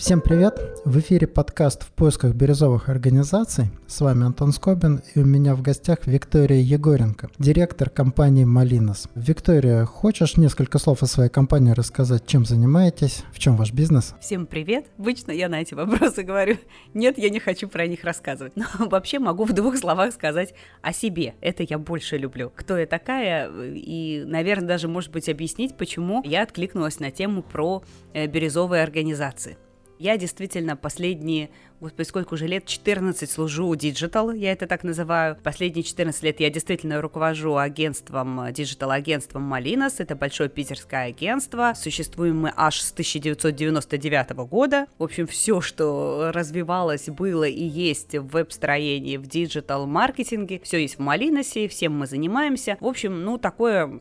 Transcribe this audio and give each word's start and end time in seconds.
Всем 0.00 0.22
привет! 0.22 0.58
В 0.86 0.98
эфире 1.00 1.26
подкаст 1.26 1.82
«В 1.82 1.92
поисках 1.92 2.34
бирюзовых 2.34 2.88
организаций». 2.88 3.66
С 3.86 4.00
вами 4.00 4.24
Антон 4.24 4.52
Скобин 4.52 5.02
и 5.14 5.20
у 5.20 5.26
меня 5.26 5.54
в 5.54 5.60
гостях 5.60 6.06
Виктория 6.06 6.58
Егоренко, 6.58 7.28
директор 7.38 7.90
компании 7.90 8.44
«Малинос». 8.44 9.08
Виктория, 9.14 9.84
хочешь 9.84 10.38
несколько 10.38 10.78
слов 10.78 11.02
о 11.02 11.06
своей 11.06 11.28
компании 11.28 11.72
рассказать, 11.72 12.26
чем 12.26 12.46
занимаетесь, 12.46 13.24
в 13.30 13.38
чем 13.38 13.56
ваш 13.56 13.74
бизнес? 13.74 14.14
Всем 14.22 14.46
привет! 14.46 14.86
Обычно 14.96 15.32
я 15.32 15.50
на 15.50 15.60
эти 15.60 15.74
вопросы 15.74 16.22
говорю, 16.22 16.56
нет, 16.94 17.18
я 17.18 17.28
не 17.28 17.38
хочу 17.38 17.68
про 17.68 17.86
них 17.86 18.02
рассказывать. 18.02 18.56
Но 18.56 18.64
вообще 18.78 19.18
могу 19.18 19.44
в 19.44 19.52
двух 19.52 19.76
словах 19.76 20.14
сказать 20.14 20.54
о 20.80 20.94
себе. 20.94 21.34
Это 21.42 21.62
я 21.62 21.76
больше 21.76 22.16
люблю. 22.16 22.50
Кто 22.56 22.78
я 22.78 22.86
такая 22.86 23.50
и, 23.52 24.24
наверное, 24.24 24.66
даже, 24.66 24.88
может 24.88 25.12
быть, 25.12 25.28
объяснить, 25.28 25.76
почему 25.76 26.22
я 26.24 26.42
откликнулась 26.42 27.00
на 27.00 27.10
тему 27.10 27.42
про 27.42 27.84
э, 28.14 28.26
бирюзовые 28.26 28.82
организации. 28.82 29.58
Я 30.00 30.16
действительно 30.16 30.76
последние 30.76 31.50
господи, 31.80 32.06
сколько 32.06 32.34
уже 32.34 32.46
лет, 32.46 32.66
14 32.66 33.30
служу 33.30 33.74
digital, 33.74 34.32
я 34.32 34.52
это 34.52 34.66
так 34.66 34.84
называю. 34.84 35.36
Последние 35.42 35.82
14 35.82 36.22
лет 36.22 36.40
я 36.40 36.50
действительно 36.50 37.00
руковожу 37.00 37.56
агентством, 37.56 38.52
digital-агентством 38.52 39.42
Малинос, 39.42 40.00
это 40.00 40.14
большое 40.14 40.48
питерское 40.48 41.06
агентство. 41.06 41.72
Существуем 41.74 42.40
мы 42.40 42.52
аж 42.54 42.80
с 42.80 42.92
1999 42.92 44.30
года. 44.48 44.86
В 44.98 45.04
общем, 45.04 45.26
все, 45.26 45.60
что 45.60 46.30
развивалось, 46.34 47.06
было 47.08 47.44
и 47.44 47.64
есть 47.64 48.14
в 48.14 48.28
веб-строении, 48.28 49.16
в 49.16 49.26
digital-маркетинге, 49.26 50.60
все 50.62 50.78
есть 50.78 50.96
в 50.96 51.00
Малиносе, 51.00 51.68
всем 51.68 51.98
мы 51.98 52.06
занимаемся. 52.06 52.76
В 52.80 52.86
общем, 52.86 53.22
ну, 53.24 53.38
такое 53.38 54.00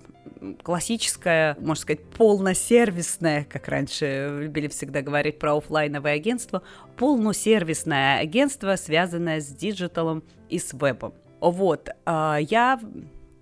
классическое, 0.64 1.56
можно 1.60 1.82
сказать, 1.82 2.04
полносервисное, 2.04 3.46
как 3.46 3.68
раньше 3.68 4.40
любили 4.42 4.68
всегда 4.68 5.02
говорить 5.02 5.40
про 5.40 5.58
офлайновое 5.58 6.14
агентство, 6.14 6.62
полносервисное 6.98 8.20
агентство, 8.20 8.76
связанное 8.76 9.42
с 9.42 9.48
диджиталом 9.48 10.23
и 10.50 10.59
с 10.59 10.73
вебом. 10.73 11.14
Вот, 11.40 11.90
а, 12.06 12.38
я 12.38 12.80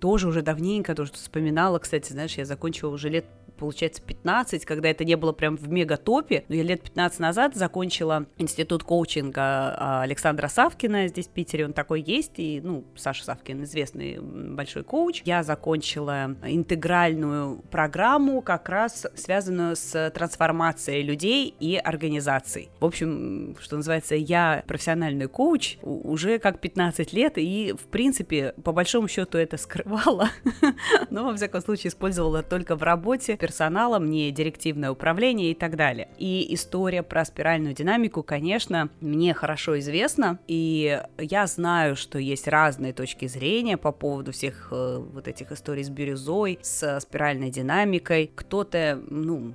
тоже 0.00 0.28
уже 0.28 0.42
давненько 0.42 0.94
тоже 0.94 1.12
вспоминала, 1.12 1.78
кстати, 1.78 2.12
знаешь, 2.12 2.34
я 2.34 2.44
закончила 2.44 2.90
уже 2.90 3.08
лет 3.08 3.24
получается, 3.58 4.02
15, 4.02 4.64
когда 4.64 4.88
это 4.88 5.04
не 5.04 5.16
было 5.16 5.32
прям 5.32 5.56
в 5.56 5.68
мегатопе. 5.68 6.44
Но 6.48 6.54
я 6.54 6.62
лет 6.62 6.82
15 6.82 7.20
назад 7.20 7.54
закончила 7.54 8.26
институт 8.38 8.82
коучинга 8.82 9.42
а, 9.42 10.02
Александра 10.02 10.48
Савкина 10.48 11.08
здесь 11.08 11.26
в 11.26 11.30
Питере, 11.30 11.64
он 11.66 11.72
такой 11.72 12.00
есть, 12.00 12.34
и, 12.38 12.60
ну, 12.62 12.84
Саша 12.96 13.24
Савкин 13.24 13.64
известный 13.64 14.18
большой 14.20 14.84
коуч. 14.84 15.22
Я 15.24 15.42
закончила 15.42 16.36
интегральную 16.44 17.58
программу, 17.70 18.40
как 18.40 18.68
раз 18.68 19.06
связанную 19.14 19.76
с 19.76 20.10
трансформацией 20.10 21.02
людей 21.02 21.54
и 21.58 21.76
организаций. 21.76 22.70
В 22.80 22.84
общем, 22.84 23.56
что 23.60 23.76
называется, 23.76 24.14
я 24.14 24.62
профессиональный 24.66 25.28
коуч 25.28 25.78
уже 25.82 26.38
как 26.38 26.60
15 26.60 27.12
лет, 27.12 27.34
и, 27.36 27.74
в 27.78 27.86
принципе, 27.88 28.54
по 28.64 28.72
большому 28.72 29.08
счету 29.08 29.38
это 29.38 29.56
скрывала, 29.56 30.30
но, 31.10 31.24
во 31.24 31.34
всяком 31.34 31.60
случае, 31.60 31.88
использовала 31.88 32.42
только 32.42 32.76
в 32.76 32.82
работе 32.82 33.36
персоналом, 33.48 34.10
не 34.10 34.30
директивное 34.30 34.90
управление 34.90 35.52
и 35.52 35.54
так 35.54 35.74
далее. 35.74 36.08
И 36.18 36.52
история 36.54 37.02
про 37.02 37.24
спиральную 37.24 37.74
динамику, 37.74 38.22
конечно, 38.22 38.90
мне 39.00 39.32
хорошо 39.32 39.78
известна, 39.78 40.38
и 40.46 41.00
я 41.16 41.46
знаю, 41.46 41.96
что 41.96 42.18
есть 42.18 42.46
разные 42.46 42.92
точки 42.92 43.26
зрения 43.26 43.78
по 43.78 43.90
поводу 43.90 44.32
всех 44.32 44.68
э, 44.70 44.98
вот 44.98 45.28
этих 45.28 45.50
историй 45.50 45.82
с 45.82 45.88
бирюзой, 45.88 46.58
с 46.60 47.00
спиральной 47.00 47.48
динамикой. 47.48 48.30
Кто-то, 48.34 49.00
ну, 49.08 49.54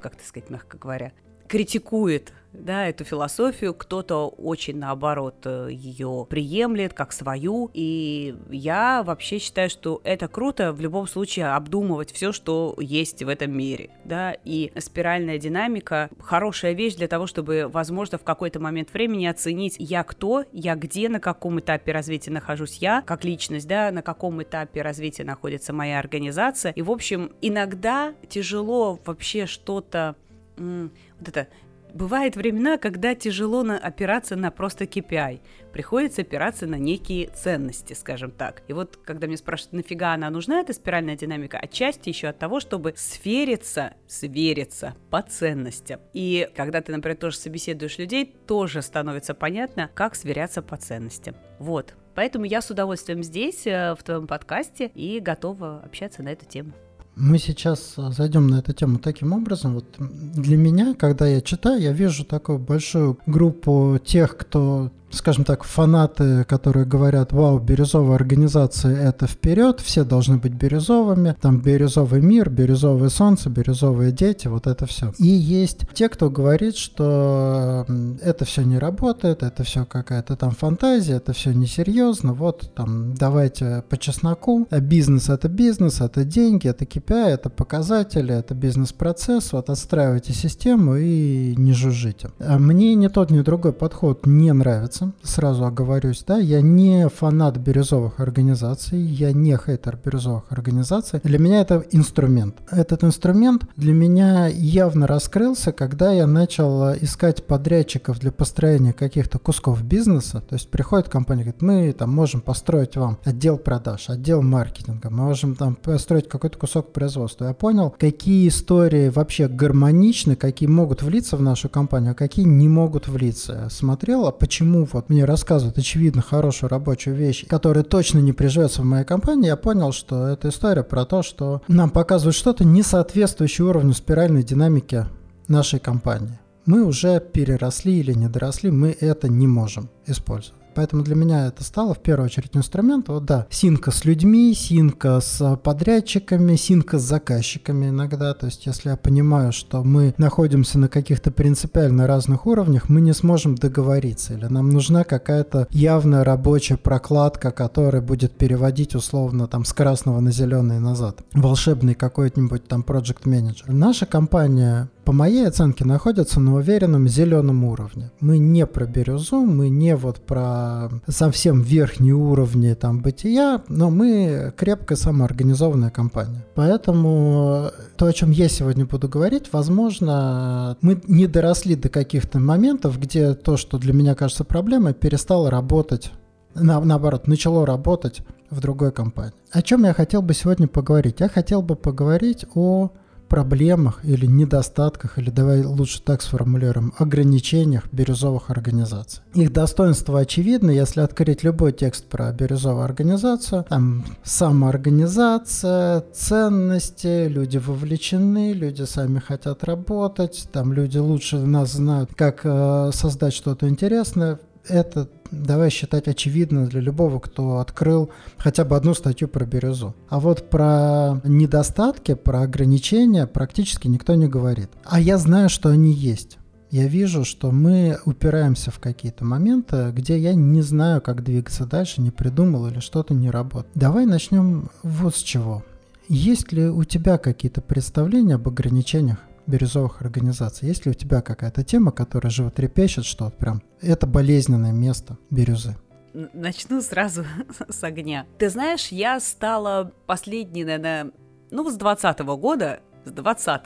как 0.00 0.16
так 0.16 0.26
сказать, 0.26 0.50
мягко 0.50 0.76
говоря, 0.76 1.12
критикует 1.46 2.32
да, 2.52 2.88
эту 2.88 3.04
философию, 3.04 3.74
кто-то 3.74 4.28
очень, 4.28 4.78
наоборот, 4.78 5.36
э, 5.44 5.68
ее 5.70 6.26
приемлет 6.28 6.92
как 6.92 7.12
свою, 7.12 7.70
и 7.72 8.36
я 8.50 9.02
вообще 9.02 9.38
считаю, 9.38 9.70
что 9.70 10.00
это 10.04 10.28
круто 10.28 10.72
в 10.72 10.80
любом 10.80 11.06
случае 11.06 11.54
обдумывать 11.54 12.12
все, 12.12 12.32
что 12.32 12.76
есть 12.78 13.22
в 13.22 13.28
этом 13.28 13.56
мире, 13.56 13.90
да, 14.04 14.36
и 14.44 14.72
спиральная 14.78 15.38
динамика— 15.38 16.10
хорошая 16.20 16.72
вещь 16.72 16.94
для 16.94 17.08
того, 17.08 17.26
чтобы, 17.26 17.68
возможно, 17.68 18.18
в 18.18 18.24
какой-то 18.24 18.60
момент 18.60 18.92
времени 18.92 19.26
оценить, 19.26 19.76
я 19.78 20.04
кто, 20.04 20.44
я 20.52 20.74
где, 20.74 21.08
на 21.08 21.20
каком 21.20 21.60
этапе 21.60 21.92
развития 21.92 22.30
нахожусь 22.30 22.76
я, 22.76 23.02
как 23.02 23.24
личность, 23.24 23.66
да, 23.66 23.90
на 23.90 24.02
каком 24.02 24.42
этапе 24.42 24.82
развития 24.82 25.24
находится 25.24 25.72
моя 25.72 25.98
организация, 25.98 26.72
и, 26.72 26.82
в 26.82 26.90
общем, 26.90 27.32
иногда 27.40 28.14
тяжело 28.28 28.98
вообще 29.04 29.46
что-то 29.46 30.16
вот 30.58 31.28
это 31.28 31.48
Бывают 31.94 32.36
времена, 32.36 32.78
когда 32.78 33.14
тяжело 33.14 33.62
на 33.62 33.76
опираться 33.76 34.34
на 34.34 34.50
просто 34.50 34.84
KPI. 34.84 35.40
Приходится 35.72 36.22
опираться 36.22 36.66
на 36.66 36.76
некие 36.76 37.28
ценности, 37.28 37.92
скажем 37.92 38.30
так. 38.30 38.62
И 38.66 38.72
вот, 38.72 38.96
когда 38.96 39.26
меня 39.26 39.36
спрашивают, 39.36 39.74
нафига 39.74 40.14
она 40.14 40.30
нужна, 40.30 40.60
эта 40.60 40.72
спиральная 40.72 41.16
динамика, 41.16 41.58
отчасти 41.58 42.08
еще 42.08 42.28
от 42.28 42.38
того, 42.38 42.60
чтобы 42.60 42.94
свериться, 42.96 43.92
свериться 44.06 44.94
по 45.10 45.20
ценностям. 45.20 46.00
И 46.14 46.48
когда 46.56 46.80
ты, 46.80 46.92
например, 46.92 47.18
тоже 47.18 47.36
собеседуешь 47.36 47.98
людей, 47.98 48.24
тоже 48.46 48.80
становится 48.80 49.34
понятно, 49.34 49.90
как 49.94 50.14
сверяться 50.14 50.62
по 50.62 50.78
ценностям. 50.78 51.36
Вот. 51.58 51.94
Поэтому 52.14 52.46
я 52.46 52.62
с 52.62 52.70
удовольствием 52.70 53.22
здесь, 53.22 53.66
э, 53.66 53.94
в 53.94 54.02
твоем 54.02 54.26
подкасте, 54.26 54.90
и 54.94 55.20
готова 55.20 55.82
общаться 55.84 56.22
на 56.22 56.30
эту 56.30 56.46
тему. 56.46 56.72
Мы 57.14 57.38
сейчас 57.38 57.94
э, 57.98 58.10
зайдем 58.10 58.46
на 58.48 58.60
эту 58.60 58.72
тему 58.72 58.98
таким 58.98 59.32
образом. 59.32 59.74
Вот 59.74 59.84
для 59.98 60.56
меня, 60.56 60.94
когда 60.94 61.26
я 61.26 61.40
читаю, 61.42 61.80
я 61.80 61.92
вижу 61.92 62.24
такую 62.24 62.58
большую 62.58 63.18
группу 63.26 64.00
тех, 64.02 64.36
кто 64.36 64.90
скажем 65.12 65.44
так, 65.44 65.64
фанаты, 65.64 66.44
которые 66.44 66.86
говорят, 66.86 67.32
вау, 67.32 67.58
бирюзовая 67.58 68.16
организация— 68.16 68.96
это 69.08 69.26
вперед, 69.26 69.80
все 69.80 70.04
должны 70.04 70.38
быть 70.38 70.52
бирюзовыми, 70.52 71.36
там 71.40 71.60
бирюзовый 71.60 72.20
мир, 72.20 72.50
бирюзовое 72.50 73.08
солнце, 73.08 73.50
бирюзовые 73.50 74.12
дети, 74.12 74.48
вот 74.48 74.66
это 74.66 74.86
все. 74.86 75.12
И 75.18 75.26
есть 75.26 75.86
те, 75.94 76.08
кто 76.08 76.30
говорит, 76.30 76.76
что 76.76 77.86
это 78.22 78.44
все 78.44 78.62
не 78.62 78.78
работает, 78.78 79.42
это 79.42 79.62
все 79.64 79.84
какая-то 79.84 80.36
там 80.36 80.52
фантазия, 80.52 81.14
это 81.14 81.32
все 81.32 81.52
несерьезно, 81.52 82.32
вот 82.32 82.72
там 82.74 83.14
давайте 83.14 83.84
по 83.88 83.96
чесноку, 83.96 84.66
бизнес— 84.70 85.28
это 85.30 85.48
бизнес, 85.48 86.00
это 86.00 86.24
деньги, 86.24 86.68
это 86.68 86.84
KPI, 86.84 87.28
это 87.28 87.50
показатели, 87.50 88.34
это 88.34 88.54
бизнес-процесс, 88.54 89.52
вот 89.52 89.70
отстраивайте 89.70 90.32
систему 90.32 90.96
и 90.96 91.54
не 91.56 91.72
жужжите. 91.72 92.30
А 92.38 92.58
мне 92.58 92.94
ни 92.94 93.08
тот, 93.08 93.30
ни 93.30 93.40
другой 93.40 93.72
подход 93.72 94.26
не 94.26 94.52
нравится, 94.52 95.01
нравится, 95.02 95.12
сразу 95.22 95.64
оговорюсь, 95.64 96.24
да, 96.26 96.38
я 96.38 96.60
не 96.60 97.08
фанат 97.08 97.56
бирюзовых 97.56 98.20
организаций, 98.20 99.00
я 99.00 99.32
не 99.32 99.56
хейтер 99.56 99.98
бирюзовых 100.02 100.44
организаций. 100.50 101.20
Для 101.22 101.38
меня 101.38 101.60
это 101.60 101.84
инструмент. 101.90 102.56
Этот 102.70 103.04
инструмент 103.04 103.64
для 103.76 103.92
меня 103.92 104.46
явно 104.46 105.06
раскрылся, 105.06 105.72
когда 105.72 106.12
я 106.12 106.26
начал 106.26 106.94
искать 106.94 107.46
подрядчиков 107.46 108.18
для 108.18 108.32
построения 108.32 108.92
каких-то 108.92 109.38
кусков 109.38 109.82
бизнеса. 109.82 110.40
То 110.40 110.54
есть 110.54 110.70
приходит 110.70 111.08
компания, 111.08 111.42
говорит, 111.42 111.62
мы 111.62 111.92
там 111.92 112.10
можем 112.10 112.40
построить 112.40 112.96
вам 112.96 113.18
отдел 113.24 113.58
продаж, 113.58 114.08
отдел 114.08 114.42
маркетинга, 114.42 115.10
мы 115.10 115.24
можем 115.24 115.54
там 115.54 115.74
построить 115.74 116.28
какой-то 116.28 116.58
кусок 116.58 116.92
производства. 116.92 117.46
Я 117.46 117.54
понял, 117.54 117.94
какие 117.98 118.48
истории 118.48 119.08
вообще 119.08 119.48
гармоничны, 119.48 120.36
какие 120.36 120.68
могут 120.68 121.02
влиться 121.02 121.36
в 121.36 121.42
нашу 121.42 121.68
компанию, 121.68 122.12
а 122.12 122.14
какие 122.14 122.44
не 122.44 122.68
могут 122.68 123.08
влиться. 123.08 123.62
Я 123.64 123.70
смотрел, 123.70 124.26
а 124.26 124.32
почему 124.32 124.84
вот 124.92 125.08
мне 125.08 125.24
рассказывают 125.24 125.78
очевидно 125.78 126.22
хорошую 126.22 126.70
рабочую 126.70 127.16
вещь, 127.16 127.46
которая 127.46 127.84
точно 127.84 128.18
не 128.18 128.32
приживется 128.32 128.82
в 128.82 128.84
моей 128.84 129.04
компании, 129.04 129.46
я 129.46 129.56
понял, 129.56 129.92
что 129.92 130.26
эта 130.26 130.48
история 130.48 130.82
про 130.82 131.04
то, 131.04 131.22
что 131.22 131.62
нам 131.68 131.90
показывают 131.90 132.36
что-то 132.36 132.64
не 132.64 132.82
соответствующее 132.82 133.66
уровню 133.66 133.92
спиральной 133.94 134.42
динамики 134.42 135.06
нашей 135.48 135.80
компании. 135.80 136.38
Мы 136.64 136.84
уже 136.84 137.20
переросли 137.20 137.98
или 137.98 138.12
не 138.12 138.28
доросли, 138.28 138.70
мы 138.70 138.96
это 139.00 139.28
не 139.28 139.46
можем 139.46 139.90
использовать. 140.06 140.61
Поэтому 140.74 141.02
для 141.02 141.14
меня 141.14 141.46
это 141.46 141.64
стало 141.64 141.94
в 141.94 141.98
первую 141.98 142.26
очередь 142.26 142.56
инструмент. 142.56 143.08
Вот 143.08 143.24
да, 143.24 143.46
синка 143.50 143.90
с 143.90 144.04
людьми, 144.04 144.54
синка 144.54 145.20
с 145.20 145.56
подрядчиками, 145.62 146.56
синка 146.56 146.98
с 146.98 147.02
заказчиками 147.02 147.88
иногда. 147.88 148.34
То 148.34 148.46
есть 148.46 148.66
если 148.66 148.90
я 148.90 148.96
понимаю, 148.96 149.52
что 149.52 149.84
мы 149.84 150.14
находимся 150.18 150.78
на 150.78 150.88
каких-то 150.88 151.30
принципиально 151.30 152.06
разных 152.06 152.46
уровнях, 152.46 152.88
мы 152.88 153.00
не 153.00 153.12
сможем 153.12 153.54
договориться. 153.54 154.34
Или 154.34 154.46
нам 154.46 154.70
нужна 154.70 155.04
какая-то 155.04 155.68
явная 155.70 156.24
рабочая 156.24 156.76
прокладка, 156.76 157.50
которая 157.50 158.02
будет 158.02 158.32
переводить 158.32 158.94
условно 158.94 159.46
там 159.46 159.64
с 159.64 159.72
красного 159.72 160.20
на 160.20 160.32
зеленый 160.32 160.80
назад. 160.80 161.22
Волшебный 161.32 161.94
какой-нибудь 161.94 162.66
там 162.68 162.82
проект 162.82 163.26
менеджер. 163.26 163.72
Наша 163.72 164.06
компания 164.06 164.88
по 165.04 165.12
моей 165.12 165.46
оценке, 165.48 165.84
находятся 165.84 166.40
на 166.40 166.54
уверенном 166.54 167.08
зеленом 167.08 167.64
уровне. 167.64 168.10
Мы 168.20 168.38
не 168.38 168.66
про 168.66 168.86
бирюзу, 168.86 169.40
мы 169.40 169.68
не 169.68 169.96
вот 169.96 170.20
про 170.20 170.90
совсем 171.08 171.62
верхние 171.62 172.14
уровни 172.14 172.72
там 172.74 173.00
бытия, 173.00 173.62
но 173.68 173.90
мы 173.90 174.52
крепкая 174.56 174.96
самоорганизованная 174.96 175.90
компания. 175.90 176.44
Поэтому 176.54 177.70
то, 177.96 178.06
о 178.06 178.12
чем 178.12 178.30
я 178.30 178.48
сегодня 178.48 178.86
буду 178.86 179.08
говорить, 179.08 179.48
возможно, 179.52 180.76
мы 180.80 181.00
не 181.08 181.26
доросли 181.26 181.74
до 181.74 181.88
каких-то 181.88 182.38
моментов, 182.38 182.98
где 183.00 183.34
то, 183.34 183.56
что 183.56 183.78
для 183.78 183.92
меня 183.92 184.14
кажется 184.14 184.44
проблемой, 184.44 184.94
перестало 184.94 185.50
работать 185.50 186.12
на, 186.54 186.80
наоборот, 186.80 187.26
начало 187.26 187.66
работать 187.66 188.20
в 188.50 188.60
другой 188.60 188.92
компании. 188.92 189.34
О 189.50 189.62
чем 189.62 189.84
я 189.84 189.94
хотел 189.94 190.22
бы 190.22 190.34
сегодня 190.34 190.68
поговорить? 190.68 191.20
Я 191.20 191.28
хотел 191.28 191.62
бы 191.62 191.74
поговорить 191.74 192.44
о 192.54 192.90
проблемах 193.32 194.04
или 194.04 194.26
недостатках, 194.26 195.18
или 195.18 195.30
давай 195.30 195.64
лучше 195.64 196.02
так 196.02 196.20
сформулируем, 196.20 196.92
ограничениях 196.98 197.84
бирюзовых 197.90 198.50
организаций. 198.50 199.22
Их 199.32 199.50
достоинство 199.54 200.20
очевидно, 200.20 200.70
если 200.70 201.00
открыть 201.00 201.42
любой 201.42 201.72
текст 201.72 202.04
про 202.04 202.30
бирюзовую 202.30 202.84
организацию, 202.84 203.64
там 203.70 204.04
самоорганизация, 204.22 206.04
ценности, 206.12 207.26
люди 207.26 207.56
вовлечены, 207.56 208.52
люди 208.52 208.82
сами 208.82 209.18
хотят 209.18 209.64
работать, 209.64 210.46
там 210.52 210.74
люди 210.74 210.98
лучше 210.98 211.38
нас 211.38 211.72
знают, 211.72 212.10
как 212.14 212.42
э, 212.44 212.90
создать 212.92 213.32
что-то 213.32 213.66
интересное. 213.66 214.40
Это 214.68 215.08
давай 215.30 215.70
считать 215.70 216.08
очевидно 216.08 216.66
для 216.66 216.80
любого, 216.80 217.18
кто 217.18 217.58
открыл 217.58 218.10
хотя 218.36 218.64
бы 218.64 218.76
одну 218.76 218.94
статью 218.94 219.28
про 219.28 219.44
бирюзу. 219.44 219.94
А 220.08 220.20
вот 220.20 220.50
про 220.50 221.20
недостатки, 221.24 222.14
про 222.14 222.42
ограничения 222.42 223.26
практически 223.26 223.88
никто 223.88 224.14
не 224.14 224.28
говорит. 224.28 224.70
А 224.84 225.00
я 225.00 225.18
знаю, 225.18 225.48
что 225.48 225.70
они 225.70 225.92
есть. 225.92 226.38
Я 226.70 226.86
вижу, 226.86 227.24
что 227.24 227.50
мы 227.50 227.98
упираемся 228.06 228.70
в 228.70 228.78
какие-то 228.78 229.26
моменты, 229.26 229.90
где 229.92 230.18
я 230.18 230.32
не 230.32 230.62
знаю, 230.62 231.02
как 231.02 231.22
двигаться 231.22 231.66
дальше, 231.66 232.00
не 232.00 232.10
придумал 232.10 232.66
или 232.66 232.80
что-то 232.80 233.12
не 233.12 233.30
работает. 233.30 233.72
Давай 233.74 234.06
начнем 234.06 234.70
вот 234.82 235.14
с 235.14 235.18
чего. 235.18 235.62
Есть 236.08 236.50
ли 236.52 236.68
у 236.68 236.84
тебя 236.84 237.18
какие-то 237.18 237.60
представления 237.60 238.36
об 238.36 238.48
ограничениях 238.48 239.18
бирюзовых 239.46 240.02
организаций. 240.02 240.68
Есть 240.68 240.86
ли 240.86 240.92
у 240.92 240.94
тебя 240.94 241.20
какая-то 241.20 241.64
тема, 241.64 241.92
которая 241.92 242.30
животрепещет, 242.30 243.04
что 243.04 243.30
прям 243.30 243.62
это 243.80 244.06
болезненное 244.06 244.72
место 244.72 245.18
бирюзы? 245.30 245.76
Начну 246.12 246.80
сразу 246.82 247.24
с 247.68 247.82
огня. 247.84 248.26
Ты 248.38 248.50
знаешь, 248.50 248.88
я 248.88 249.18
стала 249.20 249.92
последней, 250.06 250.64
наверное, 250.64 251.10
ну, 251.50 251.68
с 251.70 251.74
20 251.74 252.18
года, 252.20 252.80
с 253.04 253.10
20 253.10 253.62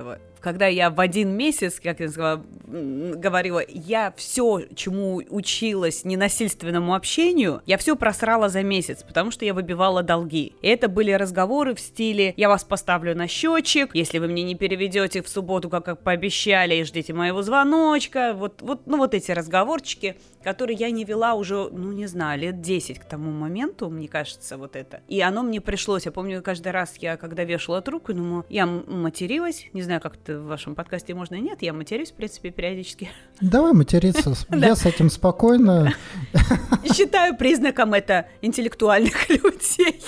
когда 0.47 0.69
я 0.69 0.91
в 0.91 1.01
один 1.01 1.31
месяц, 1.31 1.81
как 1.83 1.99
я 1.99 2.09
сказала, 2.09 2.41
говорила, 2.69 3.61
я 3.69 4.15
все, 4.17 4.63
чему 4.77 5.21
училась 5.29 6.05
ненасильственному 6.05 6.95
общению, 6.95 7.63
я 7.67 7.77
все 7.79 7.97
просрала 7.97 8.49
за 8.49 8.63
месяц, 8.63 9.03
потому 9.03 9.33
что 9.33 9.45
я 9.45 9.53
выбивала 9.55 10.05
долги. 10.05 10.53
И 10.63 10.69
это 10.69 10.87
были 10.87 11.11
разговоры 11.11 11.75
в 11.75 11.81
стиле 11.81 12.33
«я 12.37 12.49
вас 12.49 12.63
поставлю 12.63 13.17
на 13.17 13.27
счетчик, 13.27 13.91
если 13.93 14.21
вы 14.21 14.29
мне 14.29 14.45
не 14.45 14.55
переведете 14.55 15.21
в 15.21 15.29
субботу, 15.29 15.69
как 15.69 16.01
пообещали, 16.05 16.77
и 16.77 16.85
ждите 16.85 17.13
моего 17.13 17.43
звоночка». 17.43 18.33
Вот, 18.33 18.63
вот, 18.63 18.87
ну, 18.87 18.99
вот 18.99 19.15
эти 19.15 19.33
разговорчики, 19.33 20.15
которые 20.45 20.77
я 20.77 20.93
не 20.93 21.03
вела 21.03 21.35
уже, 21.35 21.69
ну, 21.73 21.91
не 21.91 22.07
знаю, 22.07 22.39
лет 22.39 22.61
10 22.61 23.01
к 23.01 23.05
тому 23.05 23.33
моменту, 23.33 23.91
мне 23.91 24.07
кажется, 24.07 24.57
вот 24.57 24.77
это. 24.77 25.01
И 25.09 25.21
оно 25.21 25.43
мне 25.43 25.61
пришлось. 25.61 26.07
Я 26.07 26.13
помню, 26.13 26.41
каждый 26.41 26.71
раз 26.71 26.95
я, 26.99 27.17
когда 27.17 27.43
вешала 27.43 27.83
трубку, 27.83 28.15
думаю, 28.15 28.47
я 28.49 28.65
материлась, 28.65 29.67
не 29.73 29.83
знаю, 29.83 30.01
как 30.01 30.15
это 30.15 30.36
в 30.38 30.47
вашем 30.47 30.75
подкасте 30.75 31.15
можно 31.15 31.35
и 31.37 31.41
нет, 31.41 31.62
я 31.62 31.73
матерюсь, 31.73 32.11
в 32.11 32.15
принципе, 32.15 32.50
периодически. 32.50 33.11
Давай 33.41 33.73
материться, 33.73 34.35
я 34.50 34.77
с 34.77 34.87
этим 34.87 35.11
спокойно. 35.11 35.93
Считаю 36.93 37.37
признаком 37.37 37.94
это 37.94 38.29
интеллектуальных 38.43 39.29
людей 39.29 40.00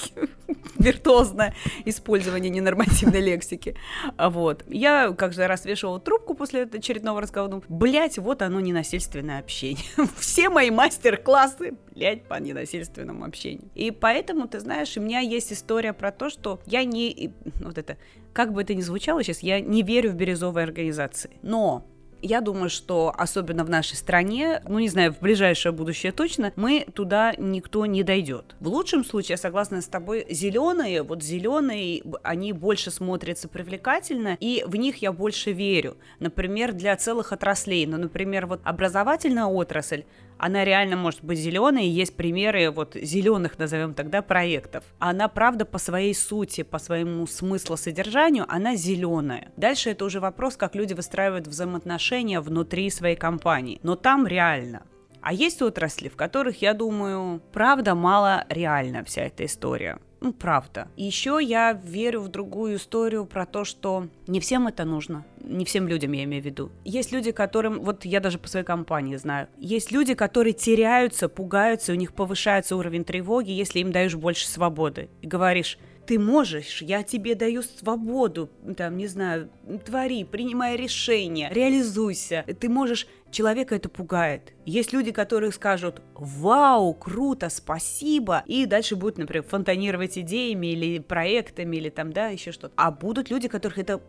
виртуозное 0.78 1.54
использование 1.84 2.50
ненормативной 2.50 3.20
лексики. 3.20 3.76
Вот. 4.16 4.64
Я 4.68 5.12
как 5.12 5.32
же 5.32 5.46
раз 5.46 5.64
вешала 5.64 6.00
трубку 6.00 6.34
после 6.34 6.62
очередного 6.62 7.20
разговора, 7.20 7.50
думаю, 7.50 7.64
блядь, 7.68 8.18
вот 8.18 8.42
оно 8.42 8.60
ненасильственное 8.60 9.40
общение. 9.40 9.84
Все 10.18 10.48
мои 10.48 10.70
мастер-классы, 10.70 11.74
блядь, 11.94 12.24
по 12.24 12.34
ненасильственному 12.34 13.24
общению. 13.24 13.68
И 13.74 13.90
поэтому, 13.90 14.48
ты 14.48 14.60
знаешь, 14.60 14.96
у 14.96 15.00
меня 15.00 15.20
есть 15.20 15.52
история 15.52 15.92
про 15.92 16.12
то, 16.12 16.30
что 16.30 16.60
я 16.66 16.84
не... 16.84 17.32
Вот 17.60 17.78
это... 17.78 17.96
Как 18.38 18.52
бы 18.52 18.62
это 18.62 18.72
ни 18.72 18.82
звучало 18.82 19.24
сейчас, 19.24 19.40
я 19.40 19.60
не 19.60 19.82
верю 19.82 20.12
в 20.12 20.14
бирюзовые 20.14 20.62
организации. 20.62 21.40
Но 21.42 21.84
я 22.22 22.40
думаю, 22.40 22.70
что 22.70 23.12
особенно 23.18 23.64
в 23.64 23.68
нашей 23.68 23.96
стране, 23.96 24.62
ну 24.68 24.78
не 24.78 24.88
знаю, 24.88 25.12
в 25.12 25.18
ближайшее 25.18 25.72
будущее 25.72 26.12
точно, 26.12 26.52
мы 26.54 26.86
туда 26.94 27.34
никто 27.36 27.84
не 27.84 28.04
дойдет. 28.04 28.54
В 28.60 28.68
лучшем 28.68 29.04
случае, 29.04 29.32
я 29.32 29.36
согласна 29.38 29.80
с 29.80 29.88
тобой, 29.88 30.24
зеленые, 30.30 31.02
вот 31.02 31.20
зеленые, 31.20 32.04
они 32.22 32.52
больше 32.52 32.92
смотрятся 32.92 33.48
привлекательно, 33.48 34.36
и 34.38 34.62
в 34.68 34.76
них 34.76 34.98
я 34.98 35.12
больше 35.12 35.50
верю. 35.50 35.96
Например, 36.20 36.72
для 36.72 36.94
целых 36.94 37.32
отраслей. 37.32 37.86
Ну, 37.86 37.98
например, 37.98 38.46
вот 38.46 38.60
образовательная 38.62 39.46
отрасль, 39.46 40.04
она 40.38 40.64
реально 40.64 40.96
может 40.96 41.22
быть 41.22 41.38
зеленой, 41.38 41.86
и 41.86 41.90
есть 41.90 42.16
примеры 42.16 42.70
вот 42.70 42.94
зеленых, 42.94 43.58
назовем 43.58 43.94
тогда, 43.94 44.22
проектов. 44.22 44.84
Она, 44.98 45.28
правда, 45.28 45.64
по 45.64 45.78
своей 45.78 46.14
сути, 46.14 46.62
по 46.62 46.78
своему 46.78 47.26
смыслу, 47.26 47.76
содержанию, 47.76 48.46
она 48.48 48.76
зеленая. 48.76 49.52
Дальше 49.56 49.90
это 49.90 50.04
уже 50.04 50.20
вопрос, 50.20 50.56
как 50.56 50.74
люди 50.74 50.94
выстраивают 50.94 51.46
взаимоотношения 51.46 52.40
внутри 52.40 52.90
своей 52.90 53.16
компании. 53.16 53.80
Но 53.82 53.96
там 53.96 54.26
реально. 54.26 54.82
А 55.20 55.32
есть 55.32 55.60
отрасли, 55.62 56.08
в 56.08 56.16
которых, 56.16 56.62
я 56.62 56.74
думаю, 56.74 57.42
правда 57.52 57.94
мало 57.94 58.44
реально 58.48 59.04
вся 59.04 59.22
эта 59.22 59.44
история. 59.44 59.98
Ну, 60.20 60.32
правда. 60.32 60.88
Еще 60.96 61.38
я 61.40 61.72
верю 61.72 62.22
в 62.22 62.28
другую 62.28 62.76
историю 62.76 63.24
про 63.24 63.46
то, 63.46 63.64
что 63.64 64.08
не 64.26 64.40
всем 64.40 64.66
это 64.66 64.84
нужно. 64.84 65.24
Не 65.40 65.64
всем 65.64 65.86
людям, 65.86 66.12
я 66.12 66.24
имею 66.24 66.42
в 66.42 66.46
виду. 66.46 66.70
Есть 66.84 67.12
люди, 67.12 67.30
которым, 67.30 67.80
вот 67.80 68.04
я 68.04 68.20
даже 68.20 68.38
по 68.38 68.48
своей 68.48 68.66
компании 68.66 69.16
знаю, 69.16 69.48
есть 69.58 69.92
люди, 69.92 70.14
которые 70.14 70.52
теряются, 70.54 71.28
пугаются, 71.28 71.92
у 71.92 71.96
них 71.96 72.12
повышается 72.14 72.76
уровень 72.76 73.04
тревоги, 73.04 73.50
если 73.50 73.78
им 73.78 73.92
даешь 73.92 74.16
больше 74.16 74.48
свободы. 74.48 75.08
И 75.22 75.26
говоришь, 75.26 75.78
ты 76.08 76.18
можешь, 76.18 76.80
я 76.80 77.02
тебе 77.02 77.34
даю 77.34 77.62
свободу, 77.62 78.48
там, 78.78 78.96
не 78.96 79.06
знаю, 79.08 79.50
твори, 79.84 80.24
принимай 80.24 80.74
решения, 80.74 81.50
реализуйся. 81.52 82.46
Ты 82.58 82.70
можешь, 82.70 83.06
человека 83.30 83.74
это 83.74 83.90
пугает. 83.90 84.54
Есть 84.64 84.94
люди, 84.94 85.12
которые 85.12 85.52
скажут, 85.52 86.00
вау, 86.14 86.94
круто, 86.94 87.50
спасибо, 87.50 88.42
и 88.46 88.64
дальше 88.64 88.96
будут, 88.96 89.18
например, 89.18 89.44
фонтанировать 89.44 90.16
идеями 90.16 90.68
или 90.68 90.98
проектами, 90.98 91.76
или 91.76 91.90
там, 91.90 92.10
да, 92.10 92.28
еще 92.28 92.52
что-то. 92.52 92.72
А 92.76 92.90
будут 92.90 93.28
люди, 93.28 93.48
которых 93.48 93.76
это 93.76 94.00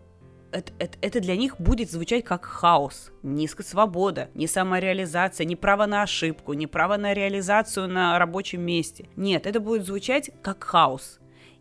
это, 0.51 0.71
это, 0.79 0.97
это 1.01 1.19
для 1.19 1.35
них 1.35 1.59
будет 1.59 1.91
звучать 1.91 2.23
как 2.23 2.45
хаос, 2.45 3.11
низкая 3.23 3.67
свобода, 3.67 4.29
не 4.33 4.47
самореализация, 4.47 5.45
не 5.45 5.55
право 5.55 5.85
на 5.85 6.01
ошибку, 6.01 6.53
не 6.53 6.65
право 6.65 6.95
на 6.95 7.13
реализацию 7.13 7.87
на 7.87 8.17
рабочем 8.17 8.61
месте. 8.61 9.09
Нет, 9.15 9.45
это 9.45 9.59
будет 9.59 9.85
звучать 9.85 10.31
как 10.41 10.63
хаос. 10.63 11.19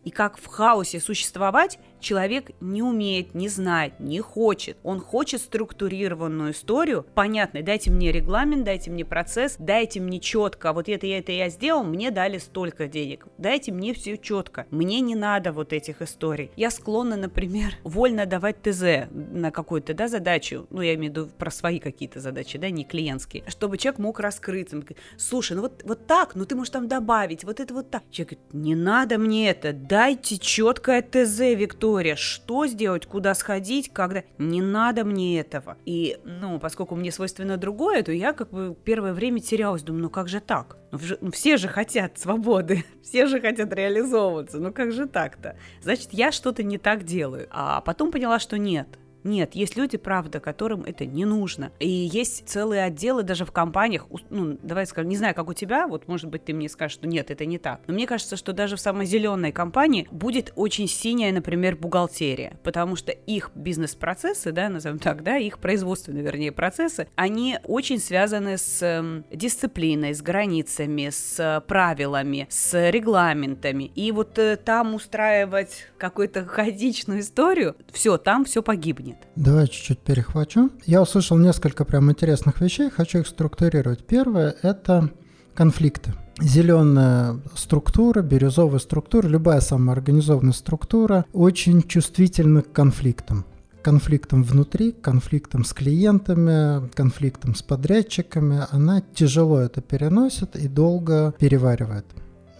И 0.09 0.11
как 0.11 0.39
в 0.39 0.47
хаосе 0.47 0.99
существовать, 0.99 1.77
человек 1.99 2.51
не 2.59 2.81
умеет, 2.81 3.33
не 3.33 3.49
знает, 3.49 3.99
не 3.99 4.19
хочет. 4.19 4.77
Он 4.83 4.99
хочет 4.99 5.41
структурированную 5.41 6.51
историю, 6.51 7.05
понятно, 7.13 7.61
дайте 7.61 7.91
мне 7.91 8.11
регламент, 8.11 8.63
дайте 8.63 8.91
мне 8.91 9.05
процесс, 9.05 9.55
дайте 9.59 9.99
мне 9.99 10.19
четко, 10.19 10.73
вот 10.73 10.89
это 10.89 11.05
я 11.05 11.19
это 11.19 11.31
я 11.31 11.49
сделал, 11.49 11.83
мне 11.83 12.11
дали 12.11 12.37
столько 12.37 12.87
денег. 12.87 13.27
Дайте 13.37 13.71
мне 13.71 13.93
все 13.93 14.17
четко. 14.17 14.65
Мне 14.71 15.01
не 15.01 15.15
надо 15.15 15.51
вот 15.51 15.73
этих 15.73 16.01
историй. 16.01 16.51
Я 16.55 16.71
склонна, 16.71 17.15
например, 17.15 17.73
вольно 17.83 18.25
давать 18.25 18.61
ТЗ 18.61 19.09
на 19.11 19.51
какую-то 19.51 19.93
да, 19.93 20.07
задачу, 20.07 20.67
ну, 20.69 20.81
я 20.81 20.95
имею 20.95 21.13
в 21.13 21.17
виду 21.17 21.29
про 21.37 21.51
свои 21.51 21.79
какие-то 21.79 22.19
задачи, 22.19 22.57
да, 22.57 22.69
не 22.69 22.85
клиентские, 22.85 23.43
чтобы 23.47 23.77
человек 23.77 23.99
мог 23.99 24.19
раскрыться. 24.19 24.81
Слушай, 25.17 25.57
ну 25.57 25.63
вот, 25.63 25.83
вот 25.83 26.07
так, 26.07 26.35
ну 26.35 26.45
ты 26.45 26.55
можешь 26.55 26.71
там 26.71 26.87
добавить, 26.87 27.43
вот 27.43 27.59
это 27.59 27.73
вот 27.73 27.89
так. 27.89 28.03
Человек 28.11 28.39
говорит, 28.39 28.53
не 28.53 28.75
надо 28.75 29.17
мне 29.17 29.49
это, 29.49 29.73
дайте 29.73 30.37
четкое 30.37 31.01
ТЗ, 31.01 31.39
Виктория 31.39 31.88
история, 31.89 32.15
что 32.15 32.67
сделать, 32.67 33.05
куда 33.05 33.33
сходить, 33.33 33.91
когда... 33.91 34.23
Не 34.37 34.61
надо 34.61 35.03
мне 35.03 35.39
этого. 35.39 35.77
И, 35.85 36.17
ну, 36.23 36.59
поскольку 36.59 36.95
мне 36.95 37.11
свойственно 37.11 37.57
другое, 37.57 38.03
то 38.03 38.11
я 38.11 38.33
как 38.33 38.51
бы 38.51 38.75
первое 38.83 39.13
время 39.13 39.39
терялась, 39.39 39.81
думаю, 39.81 40.03
ну 40.03 40.09
как 40.09 40.27
же 40.27 40.39
так? 40.39 40.77
Ну, 40.91 40.99
ну 41.21 41.31
все 41.31 41.57
же 41.57 41.67
хотят 41.67 42.19
свободы, 42.19 42.85
все 43.03 43.25
же 43.25 43.41
хотят 43.41 43.73
реализовываться, 43.73 44.59
ну 44.59 44.71
как 44.71 44.91
же 44.91 45.07
так-то? 45.07 45.57
Значит, 45.81 46.09
я 46.11 46.31
что-то 46.31 46.61
не 46.61 46.77
так 46.77 47.03
делаю. 47.03 47.47
А 47.49 47.81
потом 47.81 48.11
поняла, 48.11 48.37
что 48.39 48.57
нет, 48.57 48.98
Нет, 49.23 49.55
есть 49.55 49.75
люди, 49.75 49.97
правда, 49.97 50.39
которым 50.39 50.83
это 50.83 51.05
не 51.05 51.25
нужно. 51.25 51.71
И 51.79 51.87
есть 51.87 52.47
целые 52.47 52.83
отделы 52.83 53.23
даже 53.23 53.45
в 53.45 53.51
компаниях, 53.51 54.07
ну, 54.29 54.57
давай 54.63 54.85
скажем, 54.85 55.09
не 55.09 55.17
знаю, 55.17 55.35
как 55.35 55.49
у 55.49 55.53
тебя, 55.53 55.87
вот, 55.87 56.07
может 56.07 56.29
быть, 56.29 56.45
ты 56.45 56.53
мне 56.53 56.69
скажешь, 56.69 56.95
что 56.95 57.07
нет, 57.07 57.31
это 57.31 57.45
не 57.45 57.57
так. 57.57 57.81
Но 57.87 57.93
мне 57.93 58.07
кажется, 58.07 58.35
что 58.37 58.53
даже 58.53 58.75
в 58.75 58.79
самой 58.79 59.05
зеленой 59.05 59.51
компании 59.51 60.07
будет 60.11 60.53
очень 60.55 60.87
синяя, 60.87 61.31
например, 61.31 61.75
бухгалтерия, 61.75 62.57
потому 62.63 62.95
что 62.95 63.11
их 63.11 63.51
бизнес-процессы, 63.55 64.51
да, 64.51 64.69
назовем 64.69 64.99
так, 64.99 65.23
да, 65.23 65.37
их 65.37 65.59
производственные, 65.59 66.23
вернее, 66.23 66.51
процессы, 66.51 67.07
они 67.15 67.59
очень 67.65 67.99
связаны 67.99 68.57
с 68.57 68.81
э, 68.81 69.23
дисциплиной, 69.35 70.13
с 70.13 70.21
границами, 70.21 71.09
с 71.09 71.63
правилами, 71.67 72.47
с 72.49 72.89
регламентами. 72.89 73.91
И 73.95 74.11
вот 74.11 74.37
э, 74.39 74.55
там 74.57 74.95
устраивать 74.95 75.87
какую-то 75.97 76.45
хаотичную 76.45 77.21
историю, 77.21 77.75
все, 77.91 78.17
там 78.17 78.45
все 78.45 78.61
погибнет. 78.61 79.08
Давай 79.35 79.67
чуть-чуть 79.67 79.99
перехвачу. 79.99 80.69
Я 80.85 81.01
услышал 81.01 81.37
несколько 81.37 81.85
прям 81.85 82.11
интересных 82.11 82.61
вещей, 82.61 82.89
хочу 82.89 83.19
их 83.19 83.27
структурировать. 83.27 84.05
Первое– 84.05 84.55
это 84.61 85.09
конфликты. 85.53 86.13
Зеленая 86.41 87.39
структура, 87.55 88.21
бирюзовая 88.21 88.79
структура, 88.79 89.27
любая 89.27 89.59
самоорганизованная 89.59 90.53
структура 90.53 91.25
очень 91.33 91.81
чувствительна 91.83 92.61
к 92.61 92.71
конфликтам 92.71 93.45
конфликтам 93.81 94.43
внутри, 94.43 94.91
конфликтам 94.91 95.63
с 95.63 95.73
клиентами, 95.73 96.87
конфликтам 96.89 97.55
с 97.55 97.61
подрядчиками, 97.61 98.65
она 98.71 99.01
тяжело 99.13 99.59
это 99.59 99.81
переносит 99.81 100.55
и 100.55 100.67
долго 100.67 101.33
переваривает. 101.39 102.05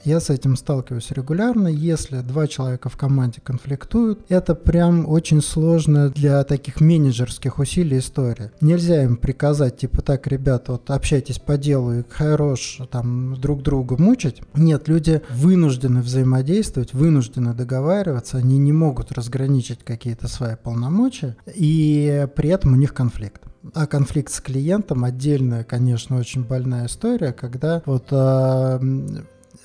Я 0.03 0.19
с 0.19 0.29
этим 0.29 0.55
сталкиваюсь 0.55 1.11
регулярно. 1.11 1.67
Если 1.67 2.21
два 2.21 2.47
человека 2.47 2.89
в 2.89 2.97
команде 2.97 3.41
конфликтуют, 3.41 4.19
это 4.29 4.55
прям 4.55 5.07
очень 5.07 5.41
сложно 5.41 6.09
для 6.09 6.43
таких 6.43 6.81
менеджерских 6.81 7.59
усилий 7.59 7.99
история. 7.99 8.51
Нельзя 8.61 9.03
им 9.03 9.17
приказать, 9.17 9.77
типа, 9.77 10.01
так, 10.01 10.27
ребята, 10.27 10.73
вот 10.73 10.89
общайтесь 10.89 11.39
по 11.39 11.57
делу 11.57 11.93
и 11.93 12.03
хорош 12.09 12.79
там 12.91 13.35
друг 13.39 13.61
друга 13.61 13.97
мучить. 14.01 14.41
Нет, 14.53 14.87
люди 14.87 15.21
вынуждены 15.29 16.01
взаимодействовать, 16.01 16.93
вынуждены 16.93 17.53
договариваться, 17.53 18.37
они 18.37 18.57
не 18.57 18.71
могут 18.71 19.11
разграничить 19.11 19.83
какие-то 19.83 20.27
свои 20.27 20.55
полномочия, 20.55 21.35
и 21.53 22.27
при 22.35 22.49
этом 22.49 22.73
у 22.73 22.75
них 22.75 22.93
конфликт. 22.93 23.41
А 23.73 23.87
конфликт 23.87 24.31
с 24.31 24.39
клиентом 24.39 25.03
отдельная, 25.03 25.63
конечно, 25.63 26.17
очень 26.17 26.43
больная 26.43 26.87
история, 26.87 27.33
когда 27.33 27.81
вот 27.85 28.07
э, 28.11 28.79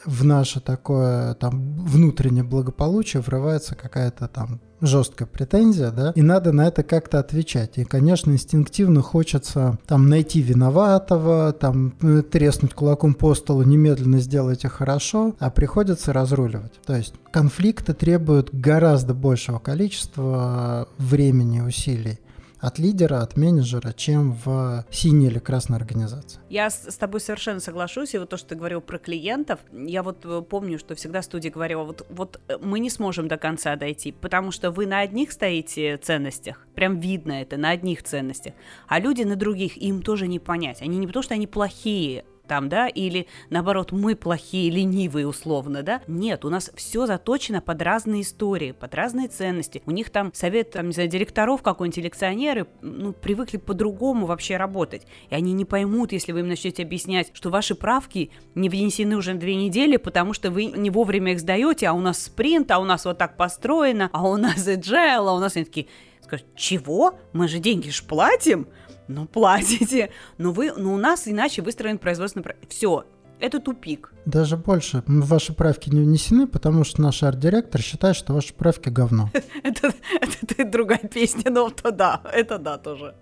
в 0.06 0.24
наше 0.24 0.60
такое 0.60 1.34
там 1.34 1.76
внутреннее 1.78 2.44
благополучие 2.44 3.22
врывается 3.22 3.74
какая-то 3.74 4.28
там 4.28 4.60
жесткая 4.80 5.26
претензия, 5.26 5.90
да, 5.90 6.12
и 6.14 6.22
надо 6.22 6.52
на 6.52 6.66
это 6.66 6.82
как-то 6.82 7.18
отвечать. 7.18 7.78
И, 7.78 7.84
конечно, 7.84 8.30
инстинктивно 8.30 9.02
хочется 9.02 9.78
там 9.86 10.08
найти 10.08 10.42
виноватого, 10.42 11.52
там 11.52 11.94
э, 12.02 12.22
треснуть 12.22 12.74
кулаком 12.74 13.14
по 13.14 13.34
столу, 13.34 13.62
немедленно 13.62 14.18
сделайте 14.18 14.68
хорошо, 14.68 15.34
а 15.38 15.50
приходится 15.50 16.12
разруливать. 16.12 16.72
То 16.84 16.96
есть 16.96 17.14
конфликты 17.30 17.94
требуют 17.94 18.50
гораздо 18.52 19.14
большего 19.14 19.58
количества 19.58 20.88
времени 20.98 21.58
и 21.58 21.62
усилий 21.62 22.18
от 22.64 22.78
лидера, 22.78 23.20
от 23.20 23.36
менеджера, 23.36 23.92
чем 23.92 24.32
в 24.44 24.86
синей 24.90 25.26
или 25.26 25.38
красной 25.38 25.76
организации. 25.76 26.40
Я 26.48 26.70
с, 26.70 26.96
тобой 26.96 27.20
совершенно 27.20 27.60
соглашусь, 27.60 28.14
и 28.14 28.18
вот 28.18 28.30
то, 28.30 28.36
что 28.36 28.50
ты 28.50 28.54
говорил 28.54 28.80
про 28.80 28.98
клиентов, 28.98 29.60
я 29.72 30.02
вот 30.02 30.24
э, 30.24 30.42
помню, 30.48 30.78
что 30.78 30.94
всегда 30.94 31.22
студия 31.22 31.50
говорила, 31.50 31.84
вот, 31.84 32.06
вот 32.08 32.40
э, 32.48 32.56
мы 32.62 32.80
не 32.80 32.90
сможем 32.90 33.28
до 33.28 33.36
конца 33.36 33.76
дойти, 33.76 34.12
потому 34.12 34.50
что 34.50 34.70
вы 34.70 34.86
на 34.86 35.00
одних 35.00 35.32
стоите 35.32 35.98
ценностях, 35.98 36.66
прям 36.74 37.00
видно 37.00 37.32
это, 37.32 37.56
на 37.56 37.70
одних 37.70 38.02
ценностях, 38.02 38.54
а 38.88 38.98
люди 38.98 39.22
на 39.22 39.36
других, 39.36 39.76
им 39.76 40.02
тоже 40.02 40.26
не 40.26 40.38
понять. 40.38 40.80
Они 40.80 40.96
не 40.96 41.06
потому, 41.06 41.22
что 41.22 41.34
они 41.34 41.46
плохие, 41.46 42.24
там, 42.46 42.68
да, 42.68 42.88
или 42.88 43.26
наоборот, 43.50 43.92
мы 43.92 44.16
плохие, 44.16 44.70
ленивые 44.70 45.26
условно, 45.26 45.82
да. 45.82 46.00
Нет, 46.06 46.44
у 46.44 46.50
нас 46.50 46.70
все 46.74 47.06
заточено 47.06 47.60
под 47.60 47.82
разные 47.82 48.22
истории, 48.22 48.72
под 48.72 48.94
разные 48.94 49.28
ценности. 49.28 49.82
У 49.86 49.90
них 49.90 50.10
там 50.10 50.32
совет, 50.34 50.72
там, 50.72 50.88
не 50.88 50.92
знаю, 50.92 51.08
директоров 51.08 51.62
какой-нибудь, 51.62 52.04
лекционеры, 52.04 52.66
ну, 52.82 53.12
привыкли 53.12 53.56
по-другому 53.56 54.26
вообще 54.26 54.56
работать. 54.56 55.06
И 55.30 55.34
они 55.34 55.52
не 55.52 55.64
поймут, 55.64 56.12
если 56.12 56.32
вы 56.32 56.40
им 56.40 56.48
начнете 56.48 56.82
объяснять, 56.82 57.30
что 57.32 57.50
ваши 57.50 57.74
правки 57.74 58.30
не 58.54 58.68
внесены 58.68 59.16
уже 59.16 59.34
две 59.34 59.56
недели, 59.56 59.96
потому 59.96 60.32
что 60.32 60.50
вы 60.50 60.66
не 60.66 60.90
вовремя 60.90 61.32
их 61.32 61.40
сдаете, 61.40 61.88
а 61.88 61.92
у 61.92 62.00
нас 62.00 62.22
спринт, 62.22 62.70
а 62.70 62.78
у 62.78 62.84
нас 62.84 63.04
вот 63.04 63.18
так 63.18 63.36
построено, 63.36 64.10
а 64.12 64.28
у 64.28 64.36
нас 64.36 64.66
agile, 64.68 65.28
а 65.28 65.32
у 65.32 65.38
нас 65.38 65.56
они 65.56 65.64
такие, 65.64 65.86
скажут, 66.22 66.46
чего? 66.56 67.18
Мы 67.32 67.48
же 67.48 67.58
деньги 67.58 67.90
ж 67.90 68.02
платим? 68.02 68.66
Ну, 69.08 69.26
платите. 69.26 70.10
Но 70.38 70.52
вы, 70.52 70.72
но 70.72 70.94
у 70.94 70.96
нас 70.96 71.28
иначе 71.28 71.62
выстроен 71.62 71.98
производственный... 71.98 72.54
Все, 72.68 73.04
это 73.40 73.60
тупик. 73.60 74.12
Даже 74.24 74.56
больше. 74.56 75.02
Ваши 75.06 75.52
правки 75.52 75.90
не 75.90 76.00
внесены, 76.00 76.46
потому 76.46 76.84
что 76.84 77.02
наш 77.02 77.22
арт-директор 77.22 77.80
считает, 77.80 78.16
что 78.16 78.32
ваши 78.32 78.54
правки 78.54 78.88
говно. 78.88 79.30
это, 79.62 79.92
другая 80.64 80.98
песня, 80.98 81.50
но 81.50 81.68
то 81.70 81.90
да, 81.90 82.22
это 82.32 82.58
да 82.58 82.78
тоже. 82.78 83.14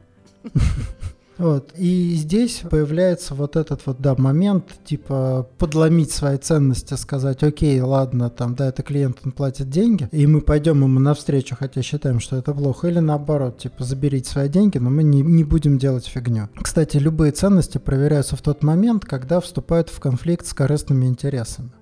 Вот. 1.42 1.72
И 1.76 2.14
здесь 2.14 2.62
появляется 2.70 3.34
вот 3.34 3.56
этот 3.56 3.84
вот, 3.84 4.00
да, 4.00 4.14
момент, 4.16 4.64
типа, 4.84 5.48
подломить 5.58 6.12
свои 6.12 6.36
ценности, 6.36 6.94
сказать, 6.94 7.42
окей, 7.42 7.80
ладно, 7.80 8.30
там, 8.30 8.54
да, 8.54 8.68
это 8.68 8.84
клиент, 8.84 9.18
он 9.24 9.32
платит 9.32 9.68
деньги, 9.68 10.08
и 10.12 10.24
мы 10.28 10.40
пойдем 10.40 10.82
ему 10.82 11.00
навстречу, 11.00 11.56
хотя 11.58 11.82
считаем, 11.82 12.20
что 12.20 12.36
это 12.36 12.54
плохо, 12.54 12.86
или 12.86 13.00
наоборот, 13.00 13.58
типа, 13.58 13.82
заберите 13.82 14.30
свои 14.30 14.48
деньги, 14.48 14.78
но 14.78 14.90
мы 14.90 15.02
не, 15.02 15.22
не 15.22 15.42
будем 15.42 15.78
делать 15.78 16.06
фигню. 16.06 16.48
Кстати, 16.62 16.98
любые 16.98 17.32
ценности 17.32 17.78
проверяются 17.78 18.36
в 18.36 18.42
тот 18.42 18.62
момент, 18.62 19.04
когда 19.04 19.40
вступают 19.40 19.88
в 19.88 19.98
конфликт 19.98 20.46
с 20.46 20.54
корыстными 20.54 21.06
интересами. 21.06 21.72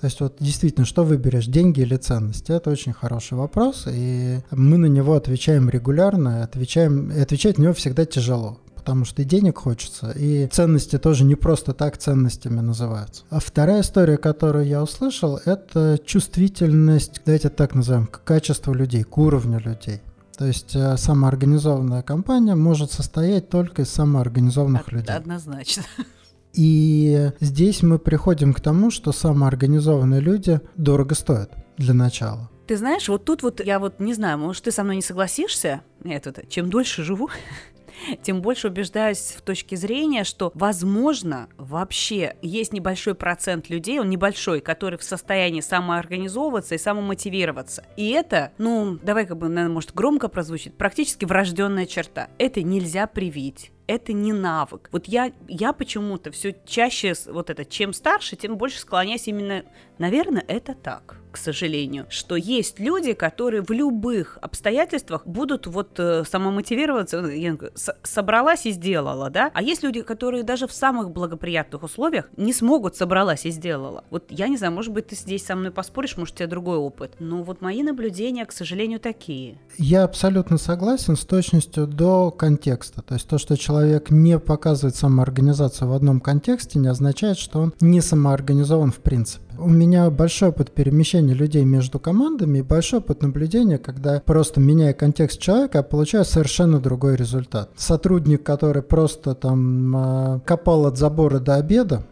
То 0.00 0.04
есть 0.04 0.20
вот 0.20 0.36
действительно, 0.38 0.86
что 0.86 1.02
выберешь, 1.02 1.46
деньги 1.46 1.80
или 1.80 1.96
ценности? 1.96 2.52
Это 2.52 2.70
очень 2.70 2.92
хороший 2.92 3.36
вопрос, 3.36 3.86
и 3.90 4.38
мы 4.52 4.78
на 4.78 4.86
него 4.86 5.14
отвечаем 5.14 5.68
регулярно, 5.68 6.44
отвечаем, 6.44 7.10
и 7.10 7.18
отвечать 7.18 7.58
на 7.58 7.64
него 7.64 7.74
всегда 7.74 8.04
тяжело 8.04 8.58
потому 8.88 9.04
что 9.04 9.20
и 9.20 9.26
денег 9.26 9.58
хочется, 9.58 10.12
и 10.12 10.46
ценности 10.46 10.96
тоже 10.96 11.24
не 11.24 11.34
просто 11.34 11.74
так 11.74 11.98
ценностями 11.98 12.60
называются. 12.60 13.22
А 13.28 13.38
вторая 13.38 13.82
история, 13.82 14.16
которую 14.16 14.66
я 14.66 14.82
услышал, 14.82 15.38
это 15.44 16.00
чувствительность, 16.06 17.20
давайте 17.26 17.50
так 17.50 17.74
назовем, 17.74 18.06
к 18.06 18.24
качеству 18.24 18.72
людей, 18.72 19.02
к 19.04 19.18
уровню 19.18 19.60
людей. 19.60 20.00
То 20.38 20.46
есть 20.46 20.74
э, 20.74 20.96
самоорганизованная 20.96 22.00
компания 22.00 22.54
может 22.54 22.90
состоять 22.90 23.50
только 23.50 23.82
из 23.82 23.90
самоорганизованных 23.90 24.86
Од- 24.86 24.92
людей. 24.92 25.14
Однозначно. 25.14 25.82
И 26.54 27.30
здесь 27.40 27.82
мы 27.82 27.98
приходим 27.98 28.54
к 28.54 28.62
тому, 28.62 28.90
что 28.90 29.12
самоорганизованные 29.12 30.20
люди 30.20 30.62
дорого 30.78 31.14
стоят 31.14 31.50
для 31.76 31.92
начала. 31.92 32.48
Ты 32.66 32.78
знаешь, 32.78 33.06
вот 33.10 33.26
тут 33.26 33.42
вот 33.42 33.62
я 33.62 33.80
вот 33.80 34.00
не 34.00 34.14
знаю, 34.14 34.38
может, 34.38 34.64
ты 34.64 34.70
со 34.70 34.82
мной 34.82 34.96
не 34.96 35.02
согласишься? 35.02 35.82
Я 36.04 36.20
тут 36.20 36.48
чем 36.48 36.70
дольше 36.70 37.02
живу, 37.02 37.28
тем 38.22 38.42
больше 38.42 38.68
убеждаюсь 38.68 39.34
в 39.36 39.42
точке 39.42 39.76
зрения, 39.76 40.24
что, 40.24 40.50
возможно, 40.54 41.48
вообще 41.56 42.36
есть 42.42 42.72
небольшой 42.72 43.14
процент 43.14 43.68
людей, 43.68 44.00
он 44.00 44.10
небольшой, 44.10 44.60
который 44.60 44.98
в 44.98 45.02
состоянии 45.02 45.60
самоорганизовываться 45.60 46.74
и 46.74 46.78
самомотивироваться. 46.78 47.84
И 47.96 48.10
это, 48.10 48.52
ну, 48.58 48.98
давай 49.02 49.26
как 49.26 49.38
бы, 49.38 49.48
наверное, 49.48 49.74
может, 49.74 49.94
громко 49.94 50.28
прозвучит, 50.28 50.76
практически 50.76 51.24
врожденная 51.24 51.86
черта. 51.86 52.28
Это 52.38 52.62
нельзя 52.62 53.06
привить 53.06 53.72
это 53.88 54.12
не 54.12 54.32
навык. 54.32 54.88
Вот 54.92 55.06
я, 55.06 55.32
я 55.48 55.72
почему-то 55.72 56.30
все 56.30 56.54
чаще, 56.64 57.14
вот 57.26 57.50
это, 57.50 57.64
чем 57.64 57.92
старше, 57.92 58.36
тем 58.36 58.56
больше 58.56 58.78
склоняюсь 58.78 59.26
именно, 59.26 59.64
наверное, 59.98 60.44
это 60.46 60.74
так 60.74 61.16
к 61.30 61.36
сожалению, 61.36 62.06
что 62.08 62.36
есть 62.36 62.80
люди, 62.80 63.12
которые 63.12 63.62
в 63.62 63.70
любых 63.70 64.38
обстоятельствах 64.40 65.26
будут 65.26 65.66
вот 65.66 65.98
э, 65.98 66.24
самомотивироваться, 66.24 67.18
я 67.26 67.56
собралась 68.02 68.66
и 68.66 68.70
сделала, 68.72 69.30
да, 69.30 69.50
а 69.54 69.62
есть 69.62 69.82
люди, 69.82 70.02
которые 70.02 70.42
даже 70.42 70.66
в 70.66 70.72
самых 70.72 71.10
благоприятных 71.10 71.82
условиях 71.82 72.28
не 72.36 72.52
смогут 72.52 72.96
собралась 72.96 73.46
и 73.46 73.50
сделала. 73.50 74.04
Вот 74.10 74.24
я 74.30 74.48
не 74.48 74.56
знаю, 74.56 74.72
может 74.72 74.92
быть, 74.92 75.08
ты 75.08 75.16
здесь 75.16 75.44
со 75.44 75.54
мной 75.54 75.70
поспоришь, 75.70 76.16
может, 76.16 76.34
у 76.34 76.38
тебя 76.38 76.48
другой 76.48 76.78
опыт, 76.78 77.12
но 77.18 77.42
вот 77.42 77.60
мои 77.60 77.82
наблюдения, 77.82 78.44
к 78.44 78.52
сожалению, 78.52 79.00
такие. 79.00 79.58
Я 79.76 80.04
абсолютно 80.04 80.58
согласен 80.58 81.16
с 81.16 81.24
точностью 81.24 81.86
до 81.86 82.30
контекста, 82.30 83.02
то 83.02 83.14
есть 83.14 83.28
то, 83.28 83.38
что 83.38 83.56
человек 83.56 83.77
не 84.10 84.38
показывает 84.38 84.96
самоорганизацию 84.96 85.88
в 85.88 85.92
одном 85.92 86.20
контексте, 86.20 86.78
не 86.78 86.88
означает, 86.88 87.38
что 87.38 87.60
он 87.60 87.74
не 87.80 88.00
самоорганизован 88.00 88.92
в 88.92 88.98
принципе. 88.98 89.44
У 89.58 89.68
меня 89.68 90.08
большой 90.10 90.50
опыт 90.50 90.70
перемещения 90.70 91.34
людей 91.34 91.64
между 91.64 91.98
командами 91.98 92.58
и 92.58 92.62
большой 92.62 93.00
опыт 93.00 93.22
наблюдения, 93.22 93.78
когда 93.78 94.20
просто 94.24 94.60
меняя 94.60 94.92
контекст 94.92 95.40
человека, 95.40 95.78
я 95.78 95.82
получаю 95.82 96.24
совершенно 96.24 96.78
другой 96.78 97.16
результат. 97.16 97.70
Сотрудник, 97.76 98.44
который 98.44 98.82
просто 98.82 99.34
там 99.34 99.96
а, 99.96 100.40
копал 100.46 100.86
от 100.86 100.96
забора 100.96 101.40
до 101.40 101.56
обеда, 101.56 102.04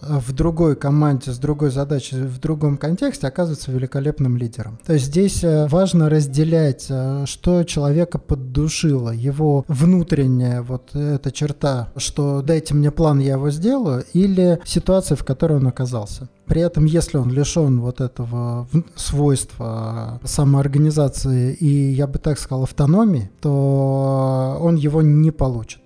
в 0.00 0.32
другой 0.32 0.76
команде, 0.76 1.32
с 1.32 1.38
другой 1.38 1.70
задачей, 1.70 2.16
в 2.16 2.38
другом 2.38 2.76
контексте 2.76 3.26
оказывается 3.26 3.72
великолепным 3.72 4.36
лидером. 4.36 4.78
То 4.86 4.94
есть 4.94 5.06
здесь 5.06 5.42
э, 5.42 5.66
важно 5.68 6.08
разделять, 6.08 6.86
э, 6.88 7.24
что 7.26 7.64
человека 7.64 8.18
поддушило, 8.18 9.10
его 9.10 9.64
внутренняя 9.68 10.62
вот 10.62 10.94
эта 10.94 11.30
черта, 11.30 11.88
что 11.96 12.42
дайте 12.42 12.74
мне 12.74 12.90
план, 12.90 13.18
я 13.18 13.34
его 13.34 13.50
сделаю, 13.50 14.04
или 14.12 14.60
ситуация, 14.64 15.16
в 15.16 15.24
которой 15.24 15.58
он 15.58 15.66
оказался. 15.66 16.28
При 16.46 16.60
этом, 16.60 16.84
если 16.84 17.18
он 17.18 17.30
лишен 17.32 17.80
вот 17.80 18.00
этого 18.00 18.68
свойства 18.94 20.20
самоорганизации 20.24 21.52
и, 21.54 21.92
я 21.92 22.06
бы 22.06 22.18
так 22.18 22.38
сказал, 22.38 22.62
автономии, 22.62 23.30
то 23.40 24.58
он 24.60 24.76
его 24.76 25.02
не 25.02 25.32
получит. 25.32 25.80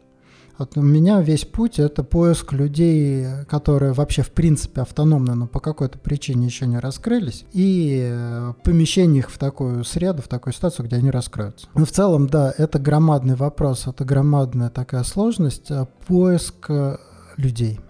Вот 0.61 0.77
у 0.77 0.83
меня 0.83 1.23
весь 1.23 1.47
путь– 1.47 1.79
это 1.79 2.05
поиск 2.05 2.53
людей, 2.53 3.25
которые 3.49 3.95
вообще 3.95 4.21
в 4.21 4.31
принципе 4.31 4.83
автономны, 4.83 5.35
но 5.35 5.47
по 5.47 5.59
какой-то 5.59 5.99
причине 5.99 6.45
еще 6.45 6.67
не 6.67 6.79
раскрылись, 6.79 7.47
и 7.55 7.99
э, 8.13 8.53
помещение 8.63 9.21
их 9.21 9.31
в 9.31 9.39
такую 9.39 9.85
среду, 9.85 10.21
в 10.21 10.29
такую 10.29 10.53
ситуацию, 10.53 10.85
где 10.85 10.97
они 10.97 11.11
раскроются. 11.11 11.67
Но 11.75 11.87
в 11.87 11.91
целом, 11.91 12.27
да, 12.27 12.53
это 12.59 12.79
громадный 12.79 13.37
вопрос, 13.37 13.87
это 13.87 14.05
громадная 14.05 14.69
такая 14.69 15.03
сложность, 15.05 15.71
э, 15.71 15.87
поиск 16.07 16.67
э, 16.69 16.99
людей– 17.39 17.81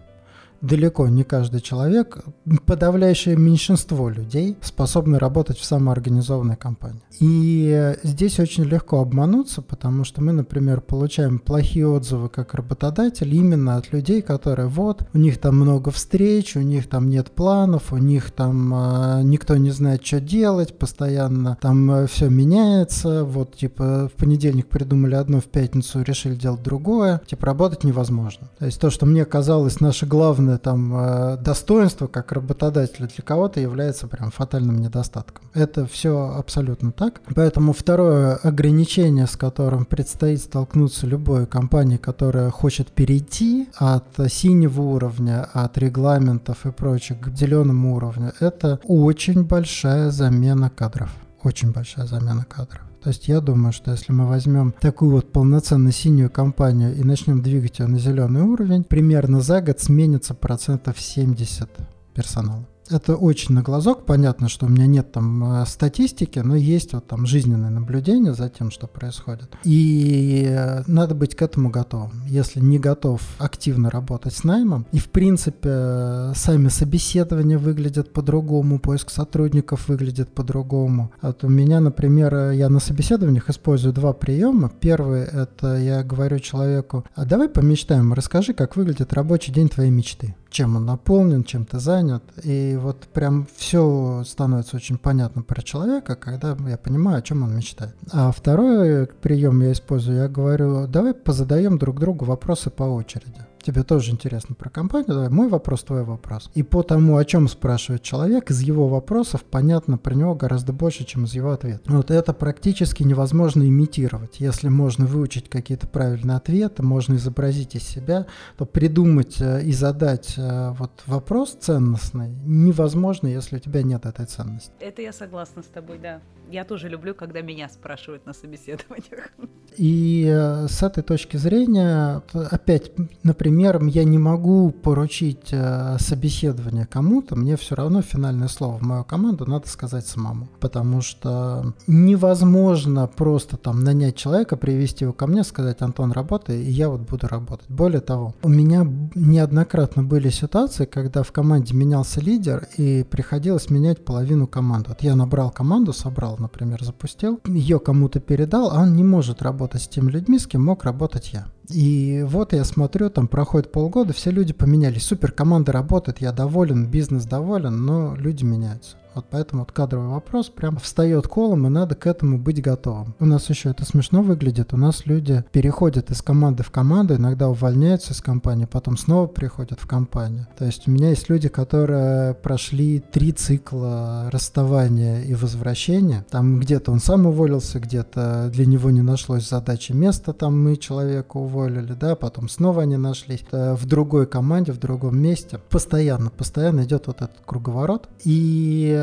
далеко 0.60 1.08
не 1.08 1.24
каждый 1.24 1.60
человек, 1.60 2.22
подавляющее 2.66 3.36
меньшинство 3.36 4.08
людей 4.08 4.56
способны 4.60 5.18
работать 5.18 5.58
в 5.58 5.64
самоорганизованной 5.64 6.56
компании. 6.56 7.00
И 7.18 7.94
здесь 8.02 8.38
очень 8.38 8.64
легко 8.64 9.00
обмануться, 9.00 9.62
потому 9.62 10.04
что 10.04 10.22
мы, 10.22 10.32
например, 10.32 10.80
получаем 10.80 11.38
плохие 11.38 11.88
отзывы 11.88 12.28
как 12.28 12.54
работодатель 12.54 13.34
именно 13.34 13.76
от 13.76 13.92
людей, 13.92 14.22
которые 14.22 14.68
вот, 14.68 15.06
у 15.12 15.18
них 15.18 15.38
там 15.38 15.56
много 15.56 15.90
встреч, 15.90 16.56
у 16.56 16.60
них 16.60 16.88
там 16.88 17.08
нет 17.08 17.30
планов, 17.30 17.92
у 17.92 17.98
них 17.98 18.30
там 18.30 18.72
э, 18.74 19.22
никто 19.22 19.56
не 19.56 19.70
знает, 19.70 20.04
что 20.04 20.20
делать, 20.20 20.78
постоянно 20.78 21.58
там 21.60 21.90
э, 21.90 22.06
все 22.06 22.28
меняется, 22.28 23.24
вот 23.24 23.56
типа 23.56 24.10
в 24.12 24.18
понедельник 24.18 24.68
придумали 24.68 25.14
одно, 25.14 25.40
в 25.40 25.44
пятницу 25.44 26.02
решили 26.02 26.34
делать 26.34 26.62
другое, 26.62 27.20
типа 27.26 27.46
работать 27.46 27.84
невозможно. 27.84 28.50
То 28.58 28.66
есть 28.66 28.80
то, 28.80 28.90
что 28.90 29.06
мне 29.06 29.24
казалось 29.24 29.80
наше 29.80 30.06
главное 30.06 30.49
главное 30.50 30.58
там 30.58 30.94
э, 30.94 31.36
достоинство 31.38 32.06
как 32.06 32.32
работодателя 32.32 33.06
для 33.06 33.24
кого-то 33.24 33.60
является 33.60 34.06
прям 34.06 34.30
фатальным 34.30 34.80
недостатком. 34.80 35.44
Это 35.54 35.86
все 35.86 36.34
абсолютно 36.38 36.92
так. 36.92 37.20
Поэтому 37.34 37.72
второе 37.72 38.36
ограничение, 38.36 39.26
с 39.26 39.36
которым 39.36 39.84
предстоит 39.84 40.40
столкнуться 40.40 41.06
любой 41.06 41.46
компании, 41.46 41.96
которая 41.96 42.50
хочет 42.50 42.88
перейти 42.92 43.68
от 43.76 44.04
синего 44.28 44.82
уровня, 44.82 45.48
от 45.52 45.78
регламентов 45.78 46.66
и 46.66 46.70
прочих 46.70 47.20
к 47.20 47.36
зеленому 47.36 47.94
уровню, 47.96 48.32
это 48.40 48.78
очень 48.84 49.44
большая 49.44 50.10
замена 50.10 50.70
кадров. 50.70 51.10
Очень 51.42 51.72
большая 51.72 52.06
замена 52.06 52.44
кадров. 52.44 52.89
То 53.02 53.08
есть 53.08 53.28
я 53.28 53.40
думаю, 53.40 53.72
что 53.72 53.90
если 53.90 54.12
мы 54.12 54.26
возьмем 54.26 54.74
такую 54.78 55.12
вот 55.12 55.32
полноценную 55.32 55.92
синюю 55.92 56.30
компанию 56.30 56.94
и 56.94 57.02
начнем 57.02 57.42
двигать 57.42 57.78
ее 57.78 57.86
на 57.86 57.98
зеленый 57.98 58.42
уровень, 58.42 58.84
примерно 58.84 59.40
за 59.40 59.62
год 59.62 59.80
сменится 59.80 60.34
процентов 60.34 61.00
70 61.00 61.70
персонала 62.14 62.69
это 62.90 63.16
очень 63.16 63.54
на 63.54 63.62
глазок. 63.62 64.04
Понятно, 64.04 64.48
что 64.48 64.66
у 64.66 64.68
меня 64.68 64.86
нет 64.86 65.12
там 65.12 65.62
э, 65.62 65.66
статистики, 65.66 66.38
но 66.40 66.56
есть 66.56 66.92
вот 66.92 67.06
там 67.06 67.26
жизненное 67.26 67.70
наблюдение 67.70 68.34
за 68.34 68.48
тем, 68.48 68.70
что 68.70 68.86
происходит. 68.86 69.50
И 69.64 70.46
э, 70.48 70.82
надо 70.86 71.14
быть 71.14 71.34
к 71.34 71.42
этому 71.42 71.70
готовым. 71.70 72.22
Если 72.26 72.60
не 72.60 72.78
готов 72.78 73.22
активно 73.38 73.90
работать 73.90 74.34
с 74.34 74.44
наймом, 74.44 74.86
и 74.92 74.98
в 74.98 75.08
принципе 75.08 76.32
сами 76.34 76.68
собеседования 76.68 77.58
выглядят 77.58 78.12
по-другому, 78.12 78.78
поиск 78.78 79.10
сотрудников 79.10 79.88
выглядит 79.88 80.34
по-другому. 80.34 81.12
Вот 81.22 81.44
у 81.44 81.48
меня, 81.48 81.80
например, 81.80 82.50
я 82.50 82.68
на 82.68 82.80
собеседованиях 82.80 83.48
использую 83.48 83.92
два 83.92 84.12
приема. 84.12 84.70
Первый— 84.80 85.22
это 85.32 85.76
я 85.76 86.02
говорю 86.02 86.38
человеку, 86.38 87.04
а 87.14 87.24
давай 87.24 87.48
помечтаем, 87.48 88.12
расскажи, 88.12 88.52
как 88.52 88.76
выглядит 88.76 89.12
рабочий 89.12 89.52
день 89.52 89.68
твоей 89.68 89.90
мечты 89.90 90.34
чем 90.50 90.76
он 90.76 90.86
наполнен, 90.86 91.44
чем 91.44 91.64
ты 91.64 91.78
занят. 91.78 92.22
И 92.42 92.76
вот 92.80 93.08
прям 93.12 93.46
все 93.56 94.22
становится 94.26 94.76
очень 94.76 94.98
понятно 94.98 95.42
про 95.42 95.62
человека, 95.62 96.16
когда 96.16 96.56
я 96.68 96.76
понимаю, 96.76 97.18
о 97.18 97.22
чем 97.22 97.42
он 97.42 97.56
мечтает. 97.56 97.94
А 98.12 98.32
второй 98.32 99.06
прием 99.06 99.60
я 99.62 99.72
использую, 99.72 100.18
я 100.18 100.28
говорю, 100.28 100.86
давай 100.86 101.14
позадаем 101.14 101.78
друг 101.78 102.00
другу 102.00 102.24
вопросы 102.24 102.70
по 102.70 102.82
очереди 102.84 103.46
тебе 103.62 103.82
тоже 103.82 104.12
интересно 104.12 104.54
про 104.54 104.70
компанию, 104.70 105.14
давай 105.14 105.28
мой 105.28 105.48
вопрос, 105.48 105.84
твой 105.84 106.04
вопрос. 106.04 106.50
И 106.54 106.62
по 106.62 106.82
тому, 106.82 107.16
о 107.16 107.24
чем 107.24 107.48
спрашивает 107.48 108.02
человек, 108.02 108.50
из 108.50 108.60
его 108.60 108.88
вопросов 108.88 109.44
понятно 109.44 109.98
про 109.98 110.14
него 110.14 110.34
гораздо 110.34 110.72
больше, 110.72 111.04
чем 111.04 111.24
из 111.24 111.34
его 111.34 111.50
ответа. 111.50 111.82
Вот 111.86 112.10
это 112.10 112.32
практически 112.32 113.02
невозможно 113.02 113.62
имитировать. 113.62 114.40
Если 114.40 114.68
можно 114.68 115.06
выучить 115.06 115.48
какие-то 115.48 115.86
правильные 115.86 116.36
ответы, 116.36 116.82
можно 116.82 117.14
изобразить 117.14 117.74
из 117.74 117.82
себя, 117.82 118.26
то 118.56 118.66
придумать 118.66 119.40
э, 119.40 119.62
и 119.62 119.72
задать 119.72 120.34
э, 120.36 120.70
вот 120.78 121.02
вопрос 121.06 121.56
ценностный 121.60 122.30
невозможно, 122.44 123.26
если 123.26 123.56
у 123.56 123.58
тебя 123.58 123.82
нет 123.82 124.06
этой 124.06 124.26
ценности. 124.26 124.72
Это 124.80 125.02
я 125.02 125.12
согласна 125.12 125.62
с 125.62 125.66
тобой, 125.66 125.98
да. 125.98 126.20
Я 126.50 126.64
тоже 126.64 126.88
люблю, 126.88 127.14
когда 127.14 127.42
меня 127.42 127.68
спрашивают 127.68 128.26
на 128.26 128.32
собеседованиях. 128.32 129.30
И 129.76 130.26
э, 130.28 130.66
с 130.68 130.82
этой 130.82 131.02
точки 131.02 131.36
зрения, 131.36 132.22
опять, 132.32 132.90
например, 133.22 133.49
я 133.58 134.04
не 134.04 134.18
могу 134.18 134.70
поручить 134.70 135.48
э, 135.52 135.96
собеседование 135.98 136.86
кому-то, 136.86 137.36
мне 137.36 137.56
все 137.56 137.74
равно 137.74 138.02
финальное 138.02 138.48
слово 138.48 138.78
в 138.78 138.82
мою 138.82 139.04
команду 139.04 139.46
надо 139.46 139.68
сказать 139.68 140.06
самому. 140.06 140.48
Потому 140.58 141.00
что 141.00 141.74
невозможно 141.86 143.06
просто 143.06 143.56
там 143.56 143.84
нанять 143.84 144.16
человека, 144.16 144.56
привести 144.56 145.04
его 145.04 145.12
ко 145.12 145.26
мне, 145.26 145.44
сказать, 145.44 145.82
Антон, 145.82 146.12
работай, 146.12 146.60
и 146.62 146.70
я 146.70 146.88
вот 146.88 147.02
буду 147.02 147.28
работать. 147.28 147.68
Более 147.68 148.00
того, 148.00 148.34
у 148.42 148.48
меня 148.48 148.86
неоднократно 149.14 150.02
были 150.02 150.30
ситуации, 150.30 150.84
когда 150.84 151.22
в 151.22 151.32
команде 151.32 151.74
менялся 151.74 152.20
лидер, 152.20 152.66
и 152.76 153.04
приходилось 153.08 153.70
менять 153.70 154.04
половину 154.04 154.46
команды. 154.46 154.88
Вот 154.88 155.02
я 155.02 155.14
набрал 155.14 155.50
команду, 155.50 155.92
собрал 155.92 156.38
например, 156.38 156.82
запустил, 156.82 157.40
ее 157.46 157.78
кому-то 157.78 158.20
передал, 158.20 158.70
а 158.70 158.82
он 158.82 158.96
не 158.96 159.04
может 159.04 159.42
работать 159.42 159.82
с 159.82 159.88
теми 159.88 160.10
людьми, 160.10 160.38
с 160.38 160.46
кем 160.46 160.64
мог 160.64 160.84
работать 160.84 161.32
я. 161.32 161.46
И 161.68 162.24
вот 162.26 162.52
я 162.52 162.64
смотрю, 162.64 163.10
там 163.10 163.28
проходит 163.40 163.72
полгода, 163.72 164.12
все 164.12 164.30
люди 164.30 164.52
поменялись. 164.52 165.02
Супер, 165.02 165.32
команда 165.32 165.72
работает, 165.72 166.20
я 166.20 166.30
доволен, 166.30 166.90
бизнес 166.90 167.24
доволен, 167.24 167.86
но 167.86 168.14
люди 168.14 168.44
меняются. 168.44 168.98
Вот 169.14 169.26
поэтому 169.30 169.62
вот 169.62 169.72
кадровый 169.72 170.08
вопрос 170.08 170.48
прям 170.48 170.78
встает 170.78 171.26
колом, 171.26 171.66
и 171.66 171.70
надо 171.70 171.94
к 171.94 172.06
этому 172.06 172.38
быть 172.38 172.62
готовым. 172.62 173.14
У 173.18 173.24
нас 173.24 173.48
еще 173.50 173.70
это 173.70 173.84
смешно 173.84 174.22
выглядит. 174.22 174.72
У 174.72 174.76
нас 174.76 175.06
люди 175.06 175.44
переходят 175.52 176.10
из 176.10 176.22
команды 176.22 176.62
в 176.62 176.70
команду, 176.70 177.16
иногда 177.16 177.48
увольняются 177.48 178.12
из 178.12 178.20
компании, 178.20 178.66
потом 178.70 178.96
снова 178.96 179.26
приходят 179.26 179.80
в 179.80 179.86
компанию. 179.86 180.46
То 180.58 180.64
есть 180.64 180.86
у 180.86 180.90
меня 180.90 181.10
есть 181.10 181.28
люди, 181.28 181.48
которые 181.48 182.34
прошли 182.34 183.00
три 183.00 183.32
цикла 183.32 184.28
расставания 184.30 185.22
и 185.22 185.34
возвращения. 185.34 186.24
Там 186.30 186.60
где-то 186.60 186.92
он 186.92 187.00
сам 187.00 187.26
уволился, 187.26 187.80
где-то 187.80 188.50
для 188.52 188.66
него 188.66 188.90
не 188.90 189.02
нашлось 189.02 189.48
задачи 189.48 189.92
места, 189.92 190.32
там 190.32 190.62
мы 190.62 190.76
человека 190.76 191.36
уволили, 191.36 191.94
да, 191.94 192.14
потом 192.14 192.48
снова 192.48 192.82
они 192.82 192.96
нашлись 192.96 193.44
в 193.50 193.86
другой 193.86 194.26
команде, 194.26 194.72
в 194.72 194.78
другом 194.78 195.18
месте. 195.18 195.58
Постоянно, 195.70 196.30
постоянно 196.30 196.84
идет 196.84 197.06
вот 197.06 197.22
этот 197.22 197.38
круговорот. 197.44 198.08
И 198.24 198.98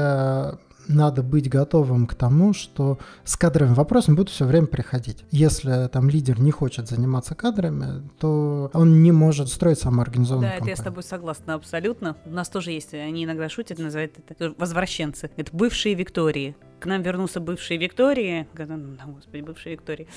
надо 0.87 1.21
быть 1.21 1.49
готовым 1.49 2.07
к 2.07 2.15
тому, 2.15 2.53
что 2.53 2.97
с 3.23 3.35
кадровыми 3.35 3.75
вопросами 3.75 4.15
будут 4.15 4.29
все 4.29 4.45
время 4.45 4.67
приходить. 4.67 5.25
Если 5.31 5.87
там 5.87 6.09
лидер 6.09 6.39
не 6.39 6.51
хочет 6.51 6.87
заниматься 6.87 7.35
кадрами, 7.35 8.07
то 8.19 8.69
он 8.73 9.03
не 9.03 9.11
может 9.11 9.49
строить 9.49 9.79
самоорганизованную 9.79 10.49
Да, 10.49 10.55
компанию. 10.55 10.73
это 10.73 10.79
я 10.79 10.81
с 10.81 10.85
тобой 10.85 11.03
согласна 11.03 11.55
абсолютно. 11.55 12.15
У 12.25 12.29
нас 12.31 12.49
тоже 12.49 12.71
есть, 12.71 12.93
они 12.93 13.25
иногда 13.25 13.49
шутят, 13.49 13.79
называют 13.79 14.13
это 14.29 14.53
возвращенцы. 14.57 15.29
Это 15.35 15.55
бывшие 15.55 15.93
Виктории. 15.95 16.55
К 16.79 16.85
нам 16.85 17.01
вернулся 17.01 17.39
бывший 17.39 17.77
Виктории, 17.77 18.47
господи, 18.55 19.41
бывший 19.41 19.73
Виктории, 19.73 20.07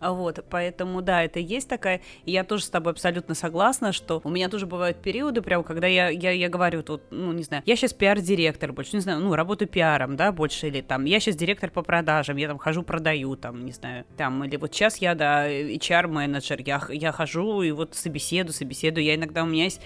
вот, 0.00 0.44
поэтому, 0.48 1.02
да, 1.02 1.22
это 1.22 1.38
есть 1.38 1.68
такая, 1.68 2.00
и 2.24 2.32
я 2.32 2.42
тоже 2.42 2.64
с 2.64 2.70
тобой 2.70 2.92
абсолютно 2.92 3.34
согласна, 3.34 3.92
что 3.92 4.20
у 4.24 4.30
меня 4.30 4.48
тоже 4.48 4.66
бывают 4.66 4.96
периоды, 5.02 5.42
прям, 5.42 5.62
когда 5.62 5.86
я, 5.86 6.08
я, 6.08 6.30
я 6.30 6.48
говорю 6.48 6.82
тут, 6.82 7.02
ну, 7.10 7.32
не 7.32 7.42
знаю, 7.42 7.62
я 7.66 7.76
сейчас 7.76 7.92
пиар-директор 7.92 8.72
больше, 8.72 8.96
не 8.96 9.00
знаю, 9.00 9.20
ну, 9.20 9.34
работаю 9.34 9.68
пиаром, 9.68 10.16
да, 10.16 10.32
больше, 10.32 10.68
или 10.68 10.80
там, 10.80 11.04
я 11.04 11.20
сейчас 11.20 11.36
директор 11.36 11.70
по 11.70 11.82
продажам, 11.82 12.36
я 12.36 12.48
там 12.48 12.58
хожу, 12.58 12.82
продаю, 12.82 13.36
там, 13.36 13.64
не 13.64 13.72
знаю, 13.72 14.04
там, 14.16 14.42
или 14.44 14.56
вот 14.56 14.74
сейчас 14.74 14.96
я, 14.98 15.14
да, 15.14 15.46
HR-менеджер, 15.48 16.62
я, 16.64 16.80
я 16.88 17.12
хожу 17.12 17.62
и 17.62 17.70
вот 17.70 17.94
собеседую, 17.94 18.54
собеседую, 18.54 19.04
я 19.04 19.14
иногда, 19.14 19.42
у 19.42 19.46
меня 19.46 19.64
есть 19.64 19.80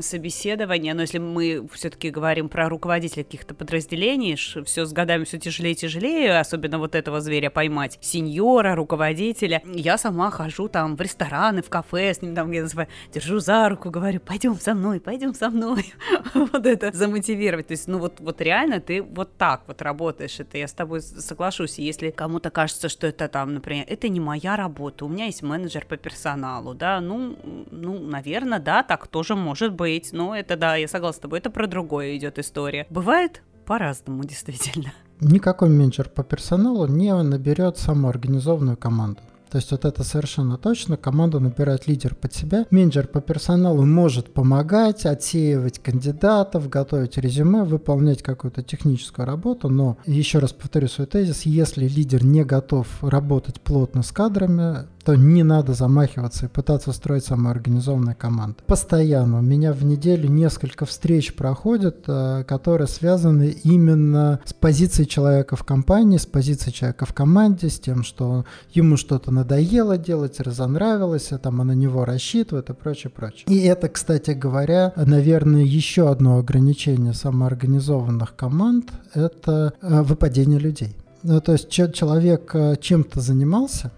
собеседование, 0.00 0.94
но 0.94 1.02
если 1.02 1.18
мы 1.18 1.68
все-таки 1.72 2.10
говорим 2.10 2.48
про 2.48 2.68
руководителей 2.68 3.24
каких-то 3.24 3.54
подразделений, 3.54 4.36
все 4.36 4.84
с 4.86 4.92
годами 4.92 5.24
все 5.24 5.38
тяжелее 5.38 5.72
и 5.72 5.76
тяжелее, 5.76 6.38
особенно 6.38 6.78
вот 6.78 6.94
этого 6.94 7.20
зверя 7.20 7.50
поймать, 7.50 7.98
сеньора, 8.00 8.74
руководителя, 8.74 9.29
руководителя. 9.30 9.62
Я 9.64 9.98
сама 9.98 10.30
хожу 10.30 10.68
там 10.68 10.96
в 10.96 11.00
рестораны, 11.00 11.62
в 11.62 11.68
кафе, 11.68 12.14
с 12.14 12.22
ним 12.22 12.34
там 12.34 12.50
где-то 12.50 12.88
держу 13.12 13.38
за 13.38 13.68
руку, 13.68 13.90
говорю, 13.90 14.20
пойдем 14.20 14.54
со 14.54 14.74
мной, 14.74 15.00
пойдем 15.00 15.34
со 15.34 15.50
мной. 15.50 15.92
вот 16.34 16.66
это 16.66 16.90
замотивировать. 16.92 17.68
То 17.68 17.72
есть, 17.72 17.88
ну 17.88 17.98
вот, 17.98 18.20
вот 18.20 18.40
реально 18.40 18.80
ты 18.80 19.02
вот 19.02 19.36
так 19.36 19.62
вот 19.66 19.82
работаешь. 19.82 20.40
Это 20.40 20.58
я 20.58 20.66
с 20.66 20.72
тобой 20.72 21.00
соглашусь. 21.00 21.78
Если 21.78 22.10
кому-то 22.10 22.50
кажется, 22.50 22.88
что 22.88 23.06
это 23.06 23.28
там, 23.28 23.54
например, 23.54 23.84
это 23.88 24.08
не 24.08 24.20
моя 24.20 24.56
работа, 24.56 25.04
у 25.04 25.08
меня 25.08 25.26
есть 25.26 25.42
менеджер 25.42 25.86
по 25.86 25.96
персоналу, 25.96 26.74
да, 26.74 27.00
ну, 27.00 27.36
ну, 27.70 27.98
наверное, 27.98 28.58
да, 28.58 28.82
так 28.82 29.06
тоже 29.06 29.34
может 29.34 29.72
быть. 29.72 30.12
Но 30.12 30.34
это, 30.34 30.56
да, 30.56 30.76
я 30.76 30.88
согласна 30.88 31.10
с 31.10 31.20
тобой, 31.20 31.38
это 31.38 31.50
про 31.50 31.66
другое 31.66 32.16
идет 32.16 32.38
история. 32.38 32.86
Бывает 32.90 33.42
по-разному, 33.66 34.24
действительно. 34.24 34.92
Никакой 35.20 35.68
менеджер 35.68 36.08
по 36.08 36.22
персоналу 36.22 36.86
не 36.86 37.14
наберет 37.22 37.76
самоорганизованную 37.78 38.76
команду. 38.76 39.20
То 39.50 39.56
есть 39.56 39.72
вот 39.72 39.84
это 39.84 40.04
совершенно 40.04 40.56
точно. 40.56 40.96
Команда 40.96 41.40
набирает 41.40 41.88
лидер 41.88 42.14
под 42.14 42.32
себя. 42.32 42.66
Менеджер 42.70 43.08
по 43.08 43.20
персоналу 43.20 43.84
может 43.84 44.32
помогать, 44.32 45.04
отсеивать 45.04 45.80
кандидатов, 45.80 46.68
готовить 46.68 47.18
резюме, 47.18 47.64
выполнять 47.64 48.22
какую-то 48.22 48.62
техническую 48.62 49.26
работу. 49.26 49.68
Но 49.68 49.98
еще 50.06 50.38
раз 50.38 50.52
повторю 50.52 50.86
свой 50.86 51.08
тезис. 51.08 51.42
Если 51.42 51.88
лидер 51.88 52.24
не 52.24 52.44
готов 52.44 52.86
работать 53.02 53.60
плотно 53.60 54.04
с 54.04 54.12
кадрами, 54.12 54.86
то 55.10 55.16
не 55.16 55.42
надо 55.42 55.74
замахиваться 55.74 56.46
и 56.46 56.48
пытаться 56.48 56.92
строить 56.92 57.24
самоорганизованную 57.24 58.14
команду. 58.16 58.58
Постоянно 58.66 59.40
у 59.40 59.42
меня 59.42 59.72
в 59.72 59.84
неделю 59.84 60.28
несколько 60.30 60.86
встреч 60.86 61.34
проходят, 61.34 62.04
э, 62.06 62.44
которые 62.46 62.86
связаны 62.86 63.56
именно 63.64 64.38
с 64.44 64.52
позицией 64.52 65.08
человека 65.08 65.56
в 65.56 65.64
компании, 65.64 66.16
с 66.16 66.26
позицией 66.26 66.72
человека 66.72 67.06
в 67.06 67.12
команде, 67.12 67.70
с 67.70 67.80
тем, 67.80 68.04
что 68.04 68.44
ему 68.70 68.96
что-то 68.96 69.32
надоело 69.32 69.98
делать, 69.98 70.38
разонравилось, 70.38 71.32
а 71.32 71.38
там, 71.38 71.56
на 71.56 71.72
него 71.72 72.04
рассчитывают 72.04 72.70
и 72.70 72.72
прочее, 72.72 73.10
прочее. 73.10 73.46
И 73.48 73.58
это, 73.64 73.88
кстати 73.88 74.30
говоря, 74.30 74.92
наверное, 74.94 75.64
еще 75.64 76.08
одно 76.08 76.38
ограничение 76.38 77.14
самоорганизованных 77.14 78.36
команд– 78.36 78.92
это 79.14 79.72
э, 79.82 80.02
выпадение 80.02 80.60
людей. 80.60 80.94
Ну, 81.24 81.40
то 81.40 81.50
есть 81.50 81.68
человек 81.68 82.54
чем-то 82.80 83.20
занимался, 83.20 83.90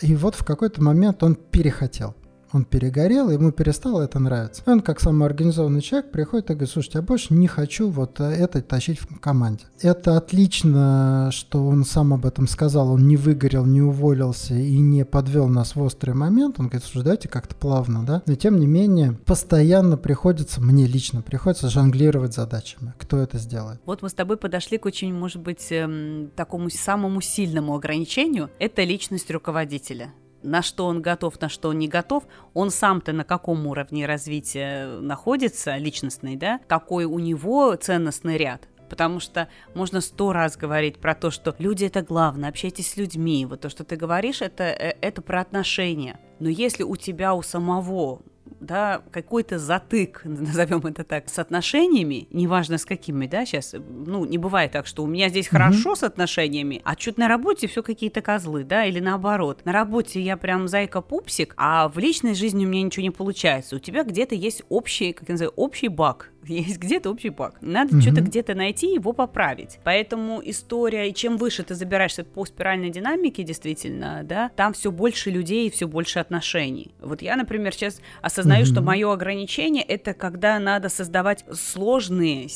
и 0.00 0.14
вот 0.14 0.34
в 0.34 0.44
какой-то 0.44 0.82
момент 0.82 1.22
он 1.22 1.34
перехотел 1.34 2.14
он 2.52 2.64
перегорел, 2.64 3.30
ему 3.30 3.52
перестало 3.52 4.02
это 4.02 4.18
нравиться. 4.18 4.62
он, 4.66 4.80
как 4.80 5.00
самоорганизованный 5.00 5.80
человек, 5.80 6.10
приходит 6.10 6.50
и 6.50 6.54
говорит, 6.54 6.70
слушайте, 6.70 6.98
я 6.98 7.02
больше 7.02 7.34
не 7.34 7.46
хочу 7.46 7.90
вот 7.90 8.20
это 8.20 8.62
тащить 8.62 9.00
в 9.00 9.20
команде. 9.20 9.64
Это 9.80 10.16
отлично, 10.16 11.30
что 11.32 11.66
он 11.66 11.84
сам 11.84 12.14
об 12.14 12.26
этом 12.26 12.48
сказал, 12.48 12.92
он 12.92 13.06
не 13.06 13.16
выгорел, 13.16 13.66
не 13.66 13.82
уволился 13.82 14.54
и 14.54 14.78
не 14.78 15.04
подвел 15.04 15.48
нас 15.48 15.74
в 15.74 15.82
острый 15.82 16.14
момент. 16.14 16.58
Он 16.58 16.68
говорит, 16.68 16.84
слушай, 16.84 17.04
давайте 17.04 17.28
как-то 17.28 17.54
плавно, 17.54 18.04
да. 18.04 18.22
Но 18.26 18.34
тем 18.34 18.58
не 18.58 18.66
менее, 18.66 19.18
постоянно 19.24 19.96
приходится, 19.96 20.60
мне 20.60 20.86
лично 20.86 21.22
приходится 21.22 21.68
жонглировать 21.68 22.34
задачами. 22.34 22.94
Кто 22.98 23.18
это 23.18 23.38
сделает? 23.38 23.80
Вот 23.84 24.02
мы 24.02 24.08
с 24.08 24.14
тобой 24.14 24.36
подошли 24.36 24.78
к 24.78 24.86
очень, 24.86 25.12
может 25.12 25.42
быть, 25.42 25.66
эм, 25.70 26.30
такому 26.34 26.70
самому 26.70 27.20
сильному 27.20 27.74
ограничению. 27.74 28.50
Это 28.58 28.84
личность 28.84 29.30
руководителя 29.30 30.12
на 30.42 30.62
что 30.62 30.86
он 30.86 31.02
готов, 31.02 31.40
на 31.40 31.48
что 31.48 31.70
он 31.70 31.78
не 31.78 31.88
готов, 31.88 32.24
он 32.54 32.70
сам-то 32.70 33.12
на 33.12 33.24
каком 33.24 33.66
уровне 33.66 34.06
развития 34.06 34.86
находится, 35.00 35.76
личностный, 35.76 36.36
да, 36.36 36.60
какой 36.66 37.04
у 37.04 37.18
него 37.18 37.74
ценностный 37.74 38.36
ряд. 38.36 38.68
Потому 38.88 39.20
что 39.20 39.48
можно 39.74 40.00
сто 40.00 40.32
раз 40.32 40.56
говорить 40.56 40.98
про 40.98 41.14
то, 41.14 41.30
что 41.30 41.54
люди 41.58 41.84
это 41.84 42.02
главное, 42.02 42.48
общайтесь 42.48 42.92
с 42.92 42.96
людьми. 42.96 43.44
Вот 43.44 43.60
то, 43.60 43.68
что 43.68 43.84
ты 43.84 43.96
говоришь, 43.96 44.40
это, 44.40 44.64
э, 44.64 44.96
это 45.00 45.20
про 45.20 45.40
отношения. 45.40 46.18
Но 46.38 46.48
если 46.48 46.84
у 46.84 46.96
тебя 46.96 47.34
у 47.34 47.42
самого 47.42 48.22
да, 48.60 49.02
какой-то 49.10 49.58
затык, 49.58 50.22
назовем 50.24 50.80
это 50.86 51.04
так, 51.04 51.28
с 51.28 51.38
отношениями, 51.38 52.28
неважно 52.30 52.78
с 52.78 52.84
какими, 52.84 53.26
да, 53.26 53.44
сейчас, 53.44 53.74
ну, 53.74 54.24
не 54.24 54.38
бывает 54.38 54.72
так, 54.72 54.86
что 54.86 55.02
у 55.02 55.06
меня 55.06 55.28
здесь 55.28 55.46
mm-hmm. 55.46 55.50
хорошо 55.50 55.94
с 55.94 56.02
отношениями, 56.02 56.80
а 56.84 56.94
что-то 56.98 57.20
на 57.20 57.28
работе 57.28 57.66
все 57.66 57.82
какие-то 57.82 58.20
козлы, 58.20 58.64
да, 58.64 58.84
или 58.84 59.00
наоборот. 59.00 59.64
На 59.64 59.72
работе 59.72 60.20
я 60.20 60.36
прям 60.36 60.68
зайка-пупсик, 60.68 61.54
а 61.56 61.88
в 61.88 61.98
личной 61.98 62.34
жизни 62.34 62.64
у 62.64 62.68
меня 62.68 62.82
ничего 62.82 63.02
не 63.02 63.10
получается. 63.10 63.76
У 63.76 63.78
тебя 63.78 64.04
где-то 64.04 64.34
есть 64.34 64.62
общий, 64.68 65.12
как 65.12 65.28
я 65.28 65.34
называю, 65.34 65.52
общий 65.56 65.88
баг, 65.88 66.30
есть 66.52 66.78
где-то 66.78 67.10
общий 67.10 67.30
баг. 67.30 67.56
Надо 67.60 67.96
mm-hmm. 67.96 68.00
что-то 68.00 68.20
где-то 68.22 68.54
найти, 68.54 68.92
его 68.94 69.12
поправить. 69.12 69.78
Поэтому 69.84 70.40
история, 70.44 71.10
и 71.10 71.14
чем 71.14 71.36
выше 71.36 71.62
ты 71.62 71.74
забираешься 71.74 72.24
по 72.24 72.44
спиральной 72.44 72.90
динамике, 72.90 73.42
действительно, 73.42 74.22
да, 74.24 74.50
там 74.56 74.72
все 74.72 74.90
больше 74.90 75.30
людей 75.30 75.68
и 75.68 75.70
все 75.70 75.86
больше 75.86 76.18
отношений. 76.18 76.92
Вот 77.00 77.22
я, 77.22 77.36
например, 77.36 77.72
сейчас 77.72 78.00
осознаю, 78.22 78.64
mm-hmm. 78.64 78.72
что 78.72 78.82
мое 78.82 79.12
ограничение 79.12 79.82
это 79.82 80.14
когда 80.14 80.58
надо 80.58 80.88
создавать 80.88 81.44
сложные, 81.52 82.48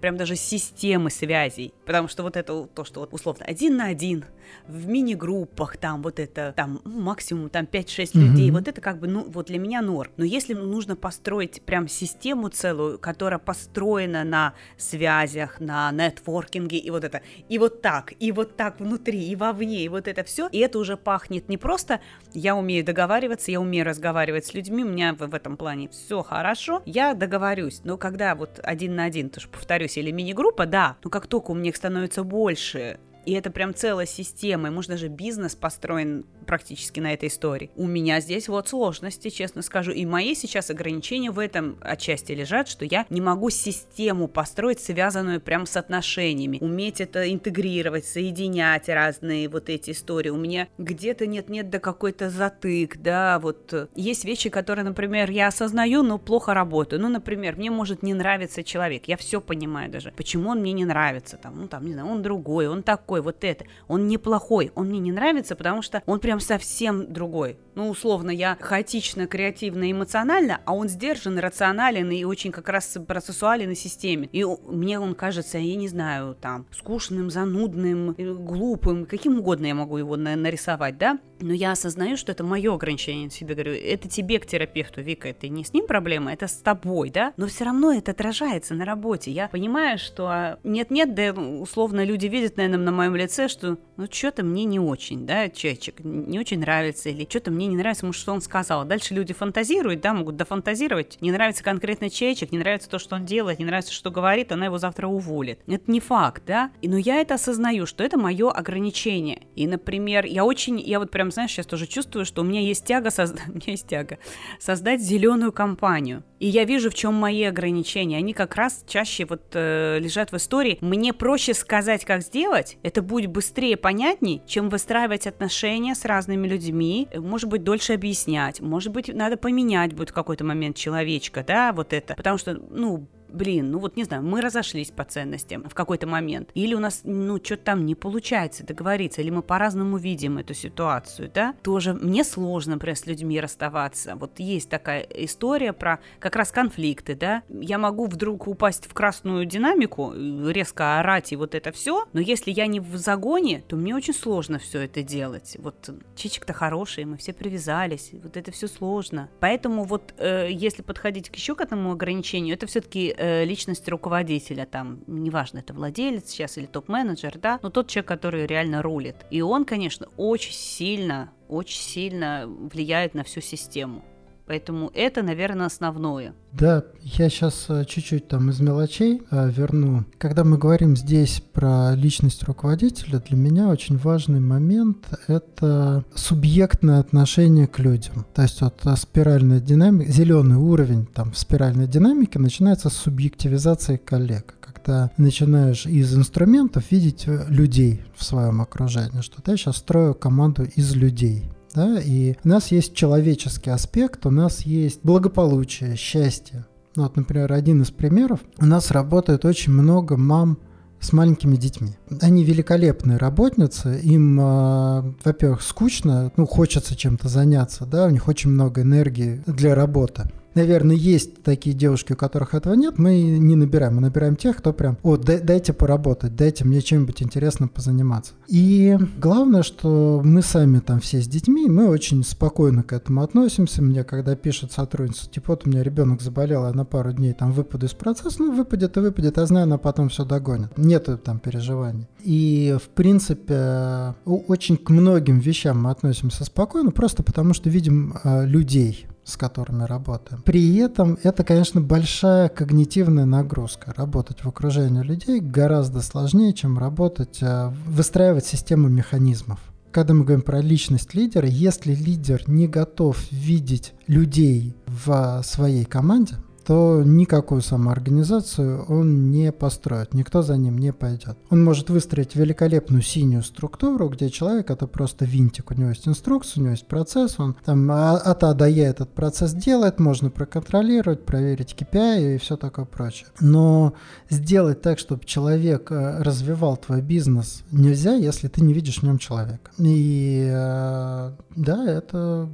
прям 0.00 0.16
даже 0.16 0.36
системы 0.36 1.10
связей. 1.10 1.72
Потому 1.84 2.08
что 2.08 2.22
вот 2.22 2.36
это 2.36 2.64
то, 2.66 2.84
что 2.84 3.00
вот 3.00 3.12
условно 3.12 3.44
один 3.44 3.76
на 3.76 3.86
один, 3.86 4.24
в 4.66 4.86
мини-группах, 4.86 5.76
там 5.76 6.02
вот 6.02 6.18
это, 6.18 6.52
там 6.56 6.80
максимум 6.84 7.48
там 7.48 7.64
5-6 7.64 7.84
mm-hmm. 7.84 8.18
людей, 8.20 8.50
вот 8.50 8.68
это 8.68 8.80
как 8.80 8.98
бы, 8.98 9.06
ну, 9.06 9.24
вот 9.28 9.46
для 9.46 9.58
меня 9.58 9.82
норм. 9.82 10.10
Но 10.16 10.24
если 10.24 10.54
нужно 10.54 10.96
построить 10.96 11.62
прям 11.62 11.88
систему 11.88 12.48
целую, 12.48 12.97
которая 13.00 13.38
построена 13.38 14.24
на 14.24 14.54
связях, 14.76 15.60
на 15.60 15.90
нетворкинге 15.92 16.78
и 16.78 16.90
вот 16.90 17.04
это, 17.04 17.22
и 17.48 17.58
вот 17.58 17.82
так, 17.82 18.12
и 18.18 18.32
вот 18.32 18.56
так 18.56 18.80
внутри, 18.80 19.28
и 19.28 19.36
вовне, 19.36 19.84
и 19.84 19.88
вот 19.88 20.08
это 20.08 20.24
все, 20.24 20.48
и 20.48 20.58
это 20.58 20.78
уже 20.78 20.96
пахнет 20.96 21.48
не 21.48 21.56
просто 21.56 22.00
я 22.34 22.56
умею 22.56 22.84
договариваться, 22.84 23.50
я 23.50 23.60
умею 23.60 23.84
разговаривать 23.84 24.46
с 24.46 24.54
людьми, 24.54 24.84
у 24.84 24.88
меня 24.88 25.14
в, 25.14 25.34
этом 25.34 25.56
плане 25.56 25.88
все 25.88 26.22
хорошо, 26.22 26.82
я 26.84 27.14
договорюсь, 27.14 27.80
но 27.84 27.96
когда 27.96 28.34
вот 28.34 28.60
один 28.62 28.96
на 28.96 29.04
один, 29.04 29.30
тоже 29.30 29.48
повторюсь, 29.48 29.96
или 29.96 30.10
мини-группа, 30.10 30.66
да, 30.66 30.96
но 31.02 31.10
как 31.10 31.26
только 31.26 31.50
у 31.50 31.54
меня 31.54 31.70
их 31.70 31.76
становится 31.76 32.22
больше, 32.22 32.98
и 33.28 33.32
это 33.32 33.50
прям 33.50 33.74
целая 33.74 34.06
система, 34.06 34.68
и 34.68 34.70
может 34.70 34.90
даже 34.90 35.08
бизнес 35.08 35.54
построен 35.54 36.24
практически 36.46 36.98
на 36.98 37.12
этой 37.12 37.28
истории. 37.28 37.70
У 37.76 37.86
меня 37.86 38.20
здесь 38.20 38.48
вот 38.48 38.70
сложности, 38.70 39.28
честно 39.28 39.60
скажу, 39.60 39.92
и 39.92 40.06
мои 40.06 40.34
сейчас 40.34 40.70
ограничения 40.70 41.30
в 41.30 41.38
этом 41.38 41.76
отчасти 41.82 42.32
лежат, 42.32 42.68
что 42.68 42.86
я 42.86 43.04
не 43.10 43.20
могу 43.20 43.50
систему 43.50 44.28
построить, 44.28 44.80
связанную 44.80 45.42
прям 45.42 45.66
с 45.66 45.76
отношениями, 45.76 46.56
уметь 46.62 47.02
это 47.02 47.30
интегрировать, 47.30 48.06
соединять 48.06 48.88
разные 48.88 49.50
вот 49.50 49.68
эти 49.68 49.90
истории. 49.90 50.30
У 50.30 50.38
меня 50.38 50.68
где-то 50.78 51.26
нет-нет 51.26 51.68
да 51.68 51.80
какой-то 51.80 52.30
затык, 52.30 52.96
да, 52.96 53.38
вот 53.40 53.90
есть 53.94 54.24
вещи, 54.24 54.48
которые, 54.48 54.86
например, 54.86 55.30
я 55.30 55.48
осознаю, 55.48 56.02
но 56.02 56.16
плохо 56.16 56.54
работаю. 56.54 57.02
Ну, 57.02 57.10
например, 57.10 57.56
мне 57.56 57.70
может 57.70 58.02
не 58.02 58.14
нравиться 58.14 58.64
человек, 58.64 59.02
я 59.06 59.18
все 59.18 59.42
понимаю 59.42 59.90
даже, 59.90 60.14
почему 60.16 60.48
он 60.48 60.60
мне 60.60 60.72
не 60.72 60.86
нравится, 60.86 61.36
там, 61.36 61.60
ну, 61.60 61.68
там, 61.68 61.84
не 61.84 61.92
знаю, 61.92 62.08
он 62.08 62.22
другой, 62.22 62.68
он 62.68 62.82
такой, 62.82 63.17
такой, 63.18 63.22
вот 63.22 63.44
это. 63.44 63.64
Он 63.88 64.06
неплохой, 64.06 64.72
он 64.74 64.88
мне 64.88 64.98
не 64.98 65.12
нравится, 65.12 65.56
потому 65.56 65.82
что 65.82 66.02
он 66.06 66.20
прям 66.20 66.40
совсем 66.40 67.12
другой. 67.12 67.56
Ну, 67.74 67.88
условно, 67.88 68.30
я 68.30 68.56
хаотично, 68.60 69.26
креативно, 69.26 69.90
эмоционально, 69.90 70.60
а 70.64 70.74
он 70.74 70.88
сдержан, 70.88 71.38
рационален 71.38 72.10
и 72.10 72.24
очень 72.24 72.50
как 72.50 72.68
раз 72.68 72.98
процессуален 73.06 73.70
и 73.70 73.74
системе. 73.74 74.28
И 74.32 74.44
мне 74.66 74.98
он 74.98 75.14
кажется, 75.14 75.58
я 75.58 75.76
не 75.76 75.88
знаю, 75.88 76.34
там, 76.40 76.66
скучным, 76.72 77.30
занудным, 77.30 78.14
э, 78.18 78.34
глупым, 78.34 79.06
каким 79.06 79.38
угодно 79.38 79.66
я 79.66 79.74
могу 79.74 79.98
его 79.98 80.16
на 80.16 80.34
нарисовать, 80.36 80.98
да? 80.98 81.18
Но 81.40 81.52
я 81.52 81.72
осознаю, 81.72 82.16
что 82.16 82.32
это 82.32 82.42
мое 82.42 82.74
ограничение 82.74 83.30
себе 83.30 83.54
говорю. 83.54 83.72
Это 83.72 84.08
тебе 84.08 84.40
к 84.40 84.46
терапевту, 84.46 85.02
Вика, 85.02 85.28
это 85.28 85.48
не 85.48 85.64
с 85.64 85.72
ним 85.72 85.86
проблема, 85.86 86.32
это 86.32 86.48
с 86.48 86.56
тобой, 86.56 87.10
да? 87.10 87.32
Но 87.36 87.46
все 87.46 87.64
равно 87.64 87.92
это 87.92 88.10
отражается 88.10 88.74
на 88.74 88.84
работе. 88.84 89.30
Я 89.30 89.48
понимаю, 89.48 89.98
что 89.98 90.58
нет-нет, 90.64 91.14
да 91.14 91.32
условно 91.32 92.04
люди 92.04 92.26
видят, 92.26 92.56
наверное, 92.56 92.84
на 92.84 92.90
моем 92.90 93.07
лице, 93.16 93.48
что 93.48 93.78
ну 93.96 94.06
что-то 94.10 94.44
мне 94.44 94.64
не 94.64 94.78
очень, 94.80 95.26
да, 95.26 95.48
человечек 95.48 96.00
не 96.00 96.38
очень 96.38 96.60
нравится, 96.60 97.08
или 97.08 97.26
что-то 97.28 97.50
мне 97.50 97.66
не 97.66 97.76
нравится, 97.76 98.06
может, 98.06 98.20
что 98.20 98.32
он 98.32 98.40
сказал. 98.40 98.84
Дальше 98.84 99.14
люди 99.14 99.34
фантазируют, 99.34 100.00
да, 100.00 100.14
могут 100.14 100.36
дофантазировать. 100.36 101.18
Не 101.20 101.32
нравится 101.32 101.62
конкретно 101.62 102.10
человечек, 102.10 102.52
не 102.52 102.58
нравится 102.58 102.88
то, 102.88 102.98
что 102.98 103.16
он 103.16 103.24
делает, 103.24 103.58
не 103.58 103.64
нравится, 103.64 103.92
что 103.92 104.10
говорит, 104.10 104.52
она 104.52 104.66
его 104.66 104.78
завтра 104.78 105.06
уволит. 105.06 105.60
Это 105.66 105.90
не 105.90 106.00
факт, 106.00 106.42
да? 106.46 106.70
И, 106.80 106.88
но 106.88 106.96
я 106.96 107.16
это 107.20 107.34
осознаю, 107.34 107.86
что 107.86 108.04
это 108.04 108.18
мое 108.18 108.50
ограничение. 108.50 109.42
И, 109.56 109.66
например, 109.66 110.24
я 110.24 110.44
очень, 110.44 110.80
я 110.80 110.98
вот 110.98 111.10
прям, 111.10 111.30
знаешь, 111.30 111.50
сейчас 111.50 111.66
тоже 111.66 111.86
чувствую, 111.86 112.24
что 112.24 112.42
у 112.42 112.44
меня 112.44 112.60
есть 112.60 112.84
тяга, 112.84 113.10
созда... 113.10 113.42
у 113.48 113.52
меня 113.52 113.62
есть 113.66 113.86
тяга 113.86 114.18
создать 114.58 115.00
зеленую 115.00 115.52
компанию. 115.52 116.22
И 116.38 116.46
я 116.46 116.64
вижу, 116.64 116.90
в 116.90 116.94
чем 116.94 117.14
мои 117.14 117.42
ограничения. 117.42 118.16
Они 118.18 118.32
как 118.32 118.54
раз 118.54 118.84
чаще 118.86 119.24
вот 119.24 119.42
э, 119.54 119.98
лежат 119.98 120.30
в 120.30 120.36
истории. 120.36 120.78
Мне 120.80 121.12
проще 121.12 121.54
сказать, 121.54 122.04
как 122.04 122.22
сделать. 122.22 122.78
Это 122.88 123.02
будет 123.02 123.30
быстрее, 123.30 123.76
понятней, 123.76 124.40
чем 124.46 124.70
выстраивать 124.70 125.26
отношения 125.26 125.94
с 125.94 126.06
разными 126.06 126.48
людьми. 126.48 127.06
Может 127.14 127.50
быть, 127.50 127.62
дольше 127.62 127.92
объяснять. 127.92 128.62
Может 128.62 128.94
быть, 128.94 129.14
надо 129.14 129.36
поменять 129.36 129.92
будет 129.92 130.08
в 130.08 130.14
какой-то 130.14 130.46
момент 130.46 130.74
человечка, 130.76 131.44
да, 131.46 131.74
вот 131.74 131.92
это. 131.92 132.14
Потому 132.14 132.38
что, 132.38 132.54
ну, 132.54 133.06
блин, 133.28 133.70
ну 133.70 133.78
вот 133.78 133.96
не 133.96 134.04
знаю, 134.04 134.22
мы 134.22 134.40
разошлись 134.40 134.90
по 134.90 135.04
ценностям 135.04 135.68
в 135.68 135.74
какой-то 135.74 136.06
момент, 136.06 136.50
или 136.54 136.74
у 136.74 136.80
нас, 136.80 137.02
ну, 137.04 137.38
что-то 137.42 137.64
там 137.64 137.86
не 137.86 137.94
получается 137.94 138.64
договориться, 138.64 139.20
или 139.20 139.30
мы 139.30 139.42
по-разному 139.42 139.96
видим 139.96 140.38
эту 140.38 140.54
ситуацию, 140.54 141.30
да, 141.32 141.54
тоже 141.62 141.94
мне 141.94 142.24
сложно, 142.24 142.74
например, 142.74 142.96
с 142.96 143.06
людьми 143.06 143.40
расставаться. 143.40 144.16
Вот 144.16 144.38
есть 144.38 144.68
такая 144.68 145.00
история 145.00 145.72
про 145.72 146.00
как 146.18 146.36
раз 146.36 146.50
конфликты, 146.50 147.14
да, 147.14 147.42
я 147.48 147.78
могу 147.78 148.06
вдруг 148.06 148.46
упасть 148.46 148.86
в 148.86 148.94
красную 148.94 149.44
динамику, 149.44 150.12
резко 150.14 150.98
орать 150.98 151.32
и 151.32 151.36
вот 151.36 151.54
это 151.54 151.72
все, 151.72 152.06
но 152.12 152.20
если 152.20 152.50
я 152.50 152.66
не 152.66 152.80
в 152.80 152.96
загоне, 152.96 153.62
то 153.66 153.76
мне 153.76 153.94
очень 153.94 154.14
сложно 154.14 154.58
все 154.58 154.80
это 154.80 155.02
делать. 155.02 155.56
Вот 155.58 155.90
Чичик-то 156.16 156.52
хороший, 156.52 157.04
мы 157.04 157.16
все 157.16 157.32
привязались, 157.32 158.10
вот 158.12 158.36
это 158.36 158.50
все 158.52 158.68
сложно. 158.68 159.28
Поэтому 159.40 159.84
вот 159.84 160.14
э, 160.18 160.48
если 160.50 160.82
подходить 160.82 161.30
к 161.30 161.36
еще 161.36 161.54
к 161.54 161.60
этому 161.60 161.92
ограничению, 161.92 162.54
это 162.54 162.66
все-таки 162.66 163.14
э, 163.18 163.44
личность 163.44 163.88
руководителя, 163.88 164.66
там, 164.66 165.00
неважно, 165.06 165.58
это 165.58 165.74
владелец 165.74 166.28
сейчас 166.30 166.58
или 166.58 166.66
топ-менеджер, 166.66 167.38
да, 167.38 167.58
но 167.62 167.70
тот 167.70 167.88
человек, 167.88 168.08
который 168.08 168.46
реально 168.46 168.82
рулит. 168.82 169.16
И 169.30 169.42
он, 169.42 169.64
конечно, 169.64 170.08
очень 170.16 170.52
сильно, 170.52 171.32
очень 171.48 171.80
сильно 171.80 172.44
влияет 172.46 173.14
на 173.14 173.24
всю 173.24 173.40
систему. 173.40 174.04
Поэтому 174.48 174.90
это, 174.94 175.22
наверное, 175.22 175.66
основное. 175.66 176.32
Да, 176.52 176.82
я 177.02 177.28
сейчас 177.28 177.66
э, 177.68 177.84
чуть-чуть 177.86 178.28
там 178.28 178.48
из 178.48 178.60
мелочей 178.60 179.20
э, 179.30 179.50
верну. 179.50 180.04
Когда 180.16 180.42
мы 180.42 180.56
говорим 180.56 180.96
здесь 180.96 181.42
про 181.52 181.94
личность 181.94 182.42
руководителя, 182.44 183.18
для 183.18 183.36
меня 183.36 183.68
очень 183.68 183.98
важный 183.98 184.40
момент– 184.40 185.06
это 185.26 186.02
субъектное 186.14 186.98
отношение 186.98 187.66
к 187.66 187.78
людям. 187.78 188.24
То 188.34 188.40
есть 188.40 188.62
вот 188.62 188.80
э, 188.86 188.96
спиральная 188.96 189.60
динамика, 189.60 190.10
зеленый 190.10 190.56
уровень 190.56 191.04
там 191.04 191.32
в 191.32 191.38
спиральной 191.38 191.86
динамике 191.86 192.38
начинается 192.38 192.88
с 192.88 192.94
субъективизации 192.94 193.96
коллег 193.96 194.54
когда 194.60 195.10
начинаешь 195.16 195.86
из 195.86 196.14
инструментов 196.16 196.90
видеть 196.90 197.26
людей 197.26 198.02
в 198.14 198.24
своем 198.24 198.60
окружении, 198.60 199.22
что 199.22 199.42
я 199.46 199.56
сейчас 199.56 199.78
строю 199.78 200.14
команду 200.14 200.64
из 200.76 200.94
людей 200.94 201.50
да, 201.74 202.00
и 202.00 202.34
у 202.44 202.48
нас 202.48 202.68
есть 202.68 202.94
человеческий 202.94 203.70
аспект, 203.70 204.26
у 204.26 204.30
нас 204.30 204.62
есть 204.62 205.00
благополучие, 205.02 205.96
счастье. 205.96 206.66
Ну, 206.96 207.04
вот, 207.04 207.16
например, 207.16 207.52
один 207.52 207.82
из 207.82 207.90
примеров. 207.90 208.40
У 208.58 208.66
нас 208.66 208.90
работает 208.90 209.44
очень 209.44 209.72
много 209.72 210.16
мам 210.16 210.58
с 211.00 211.12
маленькими 211.12 211.56
детьми. 211.56 211.96
Они 212.20 212.42
великолепные 212.42 213.18
работницы, 213.18 214.00
им, 214.02 214.40
э, 214.40 215.14
во-первых, 215.24 215.62
скучно, 215.62 216.32
ну, 216.36 216.46
хочется 216.46 216.96
чем-то 216.96 217.28
заняться, 217.28 217.86
да, 217.86 218.06
у 218.06 218.10
них 218.10 218.26
очень 218.26 218.50
много 218.50 218.82
энергии 218.82 219.42
для 219.46 219.74
работы 219.74 220.28
наверное, 220.58 220.96
есть 220.96 221.42
такие 221.42 221.74
девушки, 221.74 222.12
у 222.12 222.16
которых 222.16 222.54
этого 222.54 222.74
нет, 222.74 222.98
мы 222.98 223.20
не 223.20 223.56
набираем. 223.56 223.96
Мы 223.96 224.00
набираем 224.02 224.36
тех, 224.36 224.56
кто 224.56 224.72
прям, 224.72 224.98
о, 225.02 225.16
дайте 225.16 225.72
поработать, 225.72 226.36
дайте 226.36 226.64
мне 226.64 226.80
чем-нибудь 226.80 227.22
интересным 227.22 227.68
позаниматься. 227.68 228.32
И 228.48 228.96
главное, 229.18 229.62
что 229.62 230.20
мы 230.24 230.42
сами 230.42 230.80
там 230.80 231.00
все 231.00 231.20
с 231.22 231.28
детьми, 231.28 231.68
мы 231.68 231.88
очень 231.88 232.24
спокойно 232.24 232.82
к 232.82 232.92
этому 232.92 233.22
относимся. 233.22 233.82
Мне 233.82 234.04
когда 234.04 234.34
пишет 234.36 234.72
сотрудница, 234.72 235.28
типа, 235.30 235.52
вот 235.52 235.66
у 235.66 235.70
меня 235.70 235.82
ребенок 235.82 236.20
заболел, 236.20 236.64
а 236.64 236.72
на 236.72 236.84
пару 236.84 237.12
дней 237.12 237.32
там 237.32 237.52
выпаду 237.52 237.86
из 237.86 237.94
процесса, 237.94 238.36
ну, 238.40 238.54
выпадет 238.54 238.96
и 238.96 239.00
выпадет, 239.00 239.38
а 239.38 239.46
знаю, 239.46 239.64
она 239.64 239.78
потом 239.78 240.08
все 240.08 240.24
догонит. 240.24 240.76
Нету 240.76 241.16
там 241.18 241.38
переживаний. 241.38 242.08
И, 242.20 242.76
в 242.82 242.88
принципе, 242.88 244.14
очень 244.24 244.76
к 244.76 244.90
многим 244.90 245.38
вещам 245.38 245.82
мы 245.82 245.90
относимся 245.90 246.44
спокойно, 246.44 246.90
просто 246.90 247.22
потому 247.22 247.54
что 247.54 247.70
видим 247.70 248.16
э, 248.24 248.46
людей, 248.46 249.06
с 249.28 249.36
которыми 249.36 249.84
работаем. 249.84 250.42
При 250.42 250.76
этом 250.76 251.18
это, 251.22 251.44
конечно, 251.44 251.80
большая 251.80 252.48
когнитивная 252.48 253.26
нагрузка. 253.26 253.92
Работать 253.94 254.42
в 254.42 254.48
окружении 254.48 255.02
людей 255.02 255.40
гораздо 255.40 256.00
сложнее, 256.00 256.54
чем 256.54 256.78
работать, 256.78 257.38
э, 257.42 257.70
выстраивать 257.86 258.46
систему 258.46 258.88
механизмов. 258.88 259.60
Когда 259.90 260.14
мы 260.14 260.24
говорим 260.24 260.42
про 260.42 260.60
личность 260.60 261.14
лидера, 261.14 261.46
если 261.46 261.94
лидер 261.94 262.42
не 262.46 262.68
готов 262.68 263.30
видеть 263.30 263.92
людей 264.06 264.74
в 264.86 265.42
своей 265.44 265.84
команде, 265.84 266.36
то 266.68 267.02
никакую 267.02 267.62
самоорганизацию 267.62 268.84
он 268.90 269.30
не 269.30 269.52
построит, 269.52 270.12
никто 270.12 270.42
за 270.42 270.58
ним 270.58 270.76
не 270.76 270.92
пойдет. 270.92 271.38
Он 271.48 271.64
может 271.64 271.88
выстроить 271.88 272.36
великолепную 272.36 273.00
синюю 273.00 273.42
структуру, 273.42 274.10
где 274.10 274.28
человек 274.28 274.70
это 274.70 274.86
просто 274.86 275.24
винтик, 275.24 275.70
у 275.70 275.74
него 275.74 275.88
есть 275.88 276.06
инструкция, 276.06 276.60
у 276.60 276.64
него 276.64 276.72
есть 276.72 276.86
процесс, 276.86 277.40
он 277.40 277.56
там 277.64 277.90
от 277.90 278.44
А 278.44 278.52
до 278.52 278.68
Я 278.68 278.88
этот 278.88 279.14
процесс 279.14 279.54
делает, 279.54 279.98
можно 279.98 280.28
проконтролировать, 280.28 281.24
проверить 281.24 281.74
KPI 281.74 282.34
и 282.34 282.38
все 282.38 282.58
такое 282.58 282.84
прочее. 282.84 283.28
Но 283.40 283.94
сделать 284.28 284.82
так, 284.82 284.98
чтобы 284.98 285.24
человек 285.24 285.90
э, 285.90 286.22
развивал 286.22 286.76
твой 286.76 287.00
бизнес, 287.00 287.62
нельзя, 287.70 288.12
если 288.12 288.48
ты 288.48 288.60
не 288.60 288.74
видишь 288.74 288.98
в 288.98 289.04
нем 289.04 289.16
человека. 289.16 289.70
И 289.78 290.46
э, 290.52 291.32
да, 291.56 291.90
это 291.90 292.50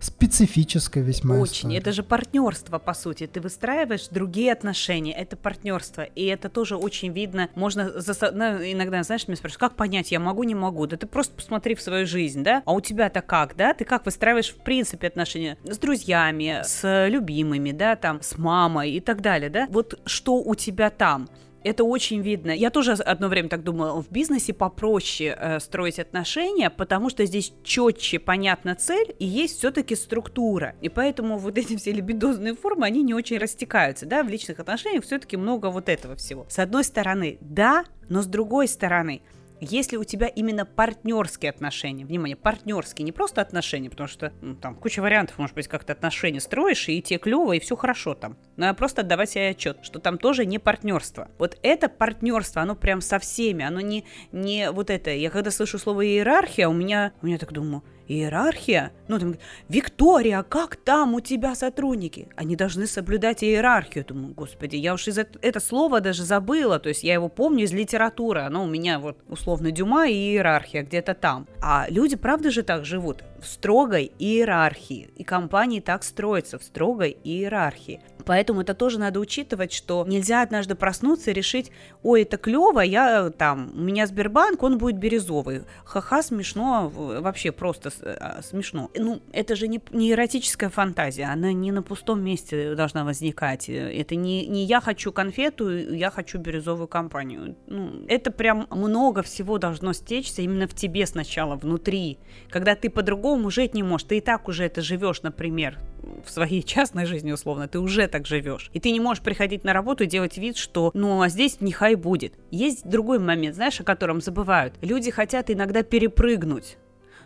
специфическая 0.00 1.02
весьма 1.02 1.36
Очень. 1.36 1.68
История. 1.68 1.78
Это 1.78 1.92
же 1.92 2.02
партнерство, 2.02 2.78
по 2.78 2.94
сути. 2.94 3.26
Ты 3.26 3.40
выстраиваешь 3.40 4.08
другие 4.08 4.52
отношения. 4.52 5.12
Это 5.12 5.36
партнерство. 5.36 6.02
И 6.02 6.24
это 6.26 6.48
тоже 6.48 6.76
очень 6.76 7.12
видно. 7.12 7.48
Можно 7.54 8.00
за... 8.00 8.30
ну, 8.32 8.44
иногда, 8.62 9.02
знаешь, 9.02 9.26
меня 9.28 9.36
спрашивают, 9.36 9.60
как 9.60 9.76
понять, 9.76 10.12
я 10.12 10.20
могу, 10.20 10.42
не 10.44 10.54
могу. 10.54 10.86
Да 10.86 10.96
ты 10.96 11.06
просто 11.06 11.34
посмотри 11.34 11.74
в 11.74 11.82
свою 11.82 12.06
жизнь, 12.06 12.42
да? 12.42 12.62
А 12.64 12.72
у 12.72 12.80
тебя-то 12.80 13.22
как, 13.22 13.56
да? 13.56 13.74
Ты 13.74 13.84
как 13.84 14.04
выстраиваешь, 14.04 14.50
в 14.50 14.58
принципе, 14.58 15.06
отношения 15.08 15.58
с 15.64 15.78
друзьями, 15.78 16.62
с 16.64 17.08
любимыми, 17.08 17.72
да, 17.72 17.96
там, 17.96 18.20
с 18.22 18.38
мамой 18.38 18.92
и 18.92 19.00
так 19.00 19.20
далее, 19.20 19.50
да? 19.50 19.66
Вот 19.70 20.00
что 20.04 20.36
у 20.36 20.54
тебя 20.54 20.90
там? 20.90 21.28
Это 21.66 21.84
очень 21.84 22.22
видно. 22.22 22.50
Я 22.50 22.70
тоже 22.70 22.92
одно 22.92 23.28
время 23.28 23.48
так 23.48 23.64
думала, 23.64 24.02
в 24.02 24.10
бизнесе 24.10 24.52
попроще 24.52 25.36
э, 25.38 25.60
строить 25.60 25.98
отношения, 25.98 26.70
потому 26.70 27.10
что 27.10 27.24
здесь 27.24 27.52
четче 27.64 28.18
понятна 28.18 28.74
цель 28.74 29.14
и 29.18 29.26
есть 29.26 29.58
все-таки 29.58 29.96
структура. 29.96 30.76
И 30.80 30.88
поэтому 30.88 31.38
вот 31.38 31.58
эти 31.58 31.76
все 31.76 31.92
либидозные 31.92 32.54
формы, 32.54 32.86
они 32.86 33.02
не 33.02 33.14
очень 33.14 33.38
растекаются, 33.38 34.06
да, 34.06 34.22
в 34.22 34.28
личных 34.28 34.60
отношениях 34.60 35.04
все-таки 35.04 35.36
много 35.36 35.70
вот 35.70 35.88
этого 35.88 36.14
всего. 36.16 36.46
С 36.48 36.58
одной 36.58 36.84
стороны, 36.84 37.38
да, 37.40 37.84
но 38.08 38.22
с 38.22 38.26
другой 38.26 38.68
стороны, 38.68 39.22
если 39.60 39.96
у 39.96 40.04
тебя 40.04 40.26
именно 40.26 40.64
партнерские 40.64 41.50
отношения, 41.50 42.04
внимание, 42.04 42.36
партнерские, 42.36 43.04
не 43.04 43.12
просто 43.12 43.40
отношения, 43.40 43.90
потому 43.90 44.08
что 44.08 44.32
ну, 44.42 44.54
там 44.54 44.74
куча 44.74 45.00
вариантов, 45.00 45.38
может 45.38 45.54
быть, 45.54 45.68
как 45.68 45.84
то 45.84 45.92
отношения 45.92 46.40
строишь, 46.40 46.88
и 46.88 47.00
тебе 47.02 47.18
клево, 47.18 47.52
и 47.52 47.60
все 47.60 47.76
хорошо 47.76 48.14
там. 48.14 48.36
Но 48.56 48.74
просто 48.74 49.02
отдавать 49.02 49.30
себе 49.30 49.50
отчет, 49.50 49.78
что 49.82 49.98
там 49.98 50.18
тоже 50.18 50.46
не 50.46 50.58
партнерство. 50.58 51.30
Вот 51.38 51.58
это 51.62 51.88
партнерство, 51.88 52.62
оно 52.62 52.74
прям 52.74 53.00
со 53.00 53.18
всеми, 53.18 53.64
оно 53.64 53.80
не, 53.80 54.04
не 54.32 54.70
вот 54.70 54.90
это. 54.90 55.10
Я 55.10 55.30
когда 55.30 55.50
слышу 55.50 55.78
слово 55.78 56.06
иерархия, 56.06 56.68
у 56.68 56.72
меня, 56.72 57.12
у 57.22 57.26
меня 57.26 57.38
так 57.38 57.52
думаю, 57.52 57.82
Иерархия? 58.08 58.92
Ну, 59.08 59.18
там, 59.18 59.36
Виктория, 59.68 60.42
как 60.42 60.76
там 60.76 61.14
у 61.14 61.20
тебя 61.20 61.54
сотрудники? 61.54 62.28
Они 62.36 62.56
должны 62.56 62.86
соблюдать 62.86 63.42
иерархию. 63.42 64.04
Думаю, 64.04 64.34
господи, 64.34 64.76
я 64.76 64.94
уж 64.94 65.08
из 65.08 65.18
это, 65.18 65.38
это 65.42 65.60
слово 65.60 66.00
даже 66.00 66.24
забыла. 66.24 66.78
То 66.78 66.88
есть 66.88 67.04
я 67.04 67.14
его 67.14 67.28
помню 67.28 67.64
из 67.64 67.72
литературы. 67.72 68.40
Оно 68.40 68.64
у 68.64 68.66
меня 68.66 68.98
вот 68.98 69.18
условно 69.28 69.70
Дюма 69.70 70.08
и 70.08 70.14
иерархия 70.14 70.82
где-то 70.82 71.14
там. 71.14 71.46
А 71.62 71.86
люди, 71.88 72.16
правда 72.16 72.50
же, 72.50 72.62
так 72.62 72.84
живут? 72.84 73.24
В 73.40 73.46
строгой 73.46 74.12
иерархии. 74.18 75.10
И 75.16 75.24
компании 75.24 75.80
так 75.80 76.04
строятся 76.04 76.58
в 76.58 76.64
строгой 76.64 77.16
иерархии. 77.24 78.00
Поэтому 78.26 78.62
это 78.62 78.74
тоже 78.74 78.98
надо 78.98 79.20
учитывать, 79.20 79.72
что 79.72 80.04
нельзя 80.06 80.42
однажды 80.42 80.74
проснуться 80.74 81.30
и 81.30 81.34
решить, 81.34 81.70
ой, 82.02 82.22
это 82.22 82.36
клево, 82.36 82.80
я 82.80 83.30
там, 83.30 83.70
у 83.72 83.80
меня 83.80 84.06
Сбербанк, 84.06 84.62
он 84.64 84.78
будет 84.78 84.98
бирюзовый. 84.98 85.62
Ха-ха, 85.84 86.22
смешно, 86.22 86.88
вообще 86.92 87.52
просто 87.52 87.92
а, 88.02 88.42
смешно. 88.42 88.90
Ну, 88.96 89.22
это 89.32 89.54
же 89.54 89.68
не, 89.68 89.80
не 89.92 90.10
эротическая 90.10 90.70
фантазия, 90.70 91.26
она 91.26 91.52
не 91.52 91.70
на 91.70 91.82
пустом 91.82 92.22
месте 92.22 92.74
должна 92.74 93.04
возникать. 93.04 93.68
Это 93.68 94.16
не, 94.16 94.46
не 94.46 94.64
я 94.64 94.80
хочу 94.80 95.12
конфету, 95.12 95.70
я 95.70 96.10
хочу 96.10 96.38
бирюзовую 96.38 96.88
компанию. 96.88 97.56
Ну, 97.68 98.04
это 98.08 98.32
прям 98.32 98.66
много 98.70 99.22
всего 99.22 99.58
должно 99.58 99.92
стечься 99.92 100.42
именно 100.42 100.66
в 100.66 100.74
тебе 100.74 101.06
сначала, 101.06 101.54
внутри. 101.54 102.18
Когда 102.50 102.74
ты 102.74 102.90
по-другому 102.90 103.25
жить 103.50 103.74
не 103.74 103.82
можешь, 103.82 104.06
ты 104.06 104.18
и 104.18 104.20
так 104.20 104.48
уже 104.48 104.64
это 104.64 104.82
живешь, 104.82 105.22
например, 105.22 105.78
в 106.24 106.30
своей 106.30 106.62
частной 106.74 107.06
жизни 107.06 107.32
условно, 107.32 107.68
ты 107.68 107.78
уже 107.78 108.06
так 108.06 108.26
живешь. 108.26 108.70
И 108.72 108.80
ты 108.80 108.90
не 108.90 109.00
можешь 109.00 109.22
приходить 109.22 109.64
на 109.64 109.72
работу 109.72 110.04
и 110.04 110.06
делать 110.06 110.38
вид, 110.38 110.56
что 110.56 110.90
ну 110.94 111.22
а 111.22 111.28
здесь 111.28 111.58
нехай 111.60 111.94
будет. 111.94 112.34
Есть 112.50 112.88
другой 112.88 113.18
момент, 113.18 113.56
знаешь, 113.56 113.80
о 113.80 113.84
котором 113.84 114.20
забывают. 114.20 114.74
Люди 114.80 115.10
хотят 115.10 115.50
иногда 115.50 115.82
перепрыгнуть. 115.82 116.78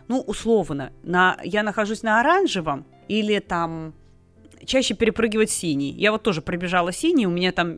Ну, 0.07 0.19
условно, 0.19 0.91
на, 1.03 1.37
я 1.43 1.63
нахожусь 1.63 2.03
на 2.03 2.19
оранжевом 2.19 2.85
или 3.07 3.39
там 3.39 3.93
чаще 4.65 4.93
перепрыгивать 4.93 5.51
синий. 5.51 5.91
Я 5.91 6.11
вот 6.11 6.23
тоже 6.23 6.41
пробежала 6.41 6.91
синий, 6.91 7.27
у 7.27 7.31
меня 7.31 7.51
там, 7.51 7.77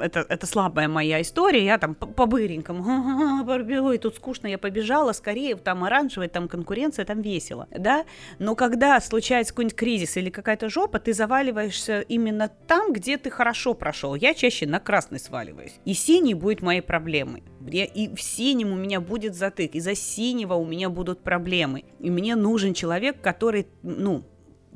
это, 0.00 0.24
это 0.28 0.46
слабая 0.46 0.88
моя 0.88 1.20
история, 1.20 1.64
я 1.64 1.78
там 1.78 1.94
по-быренькому, 1.94 3.44
ой, 3.86 3.98
тут 3.98 4.16
скучно, 4.16 4.46
я 4.46 4.58
побежала, 4.58 5.12
скорее, 5.12 5.56
там 5.56 5.84
оранжевый, 5.84 6.28
там 6.28 6.48
конкуренция, 6.48 7.04
там 7.04 7.20
весело, 7.20 7.68
да, 7.70 8.04
но 8.38 8.54
когда 8.54 9.00
случается 9.00 9.52
какой-нибудь 9.52 9.76
кризис 9.76 10.16
или 10.16 10.30
какая-то 10.30 10.68
жопа, 10.68 10.98
ты 10.98 11.12
заваливаешься 11.12 12.00
именно 12.00 12.48
там, 12.66 12.92
где 12.92 13.18
ты 13.18 13.30
хорошо 13.30 13.74
прошел. 13.74 14.14
Я 14.14 14.34
чаще 14.34 14.66
на 14.66 14.80
красный 14.80 15.18
сваливаюсь. 15.18 15.74
И 15.84 15.94
синий 15.94 16.34
будет 16.34 16.62
моей 16.62 16.80
проблемой. 16.80 17.42
Я, 17.66 17.84
и 17.84 18.14
в 18.14 18.20
синем 18.20 18.72
у 18.72 18.76
меня 18.76 19.00
будет 19.00 19.34
затык, 19.34 19.74
из-за 19.74 19.94
синего 19.94 20.54
у 20.54 20.64
меня 20.64 20.88
будут 20.88 21.22
проблемы. 21.22 21.84
И 22.00 22.10
мне 22.10 22.34
нужен 22.34 22.74
человек, 22.74 23.20
который, 23.20 23.66
ну, 23.82 24.24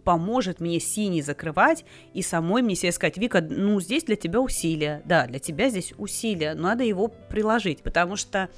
поможет 0.06 0.60
мне 0.60 0.78
синий 0.78 1.20
закрывать 1.20 1.84
и 2.14 2.22
самой 2.22 2.62
мне 2.62 2.76
себе 2.76 2.92
сказать, 2.92 3.18
Вика, 3.18 3.40
ну 3.40 3.80
здесь 3.80 4.04
для 4.04 4.14
тебя 4.14 4.40
усилия, 4.40 5.02
да, 5.04 5.26
для 5.26 5.40
тебя 5.40 5.68
здесь 5.68 5.94
усилия, 5.98 6.54
надо 6.54 6.84
его 6.84 7.08
приложить, 7.08 7.82
потому 7.82 8.14
что 8.14 8.48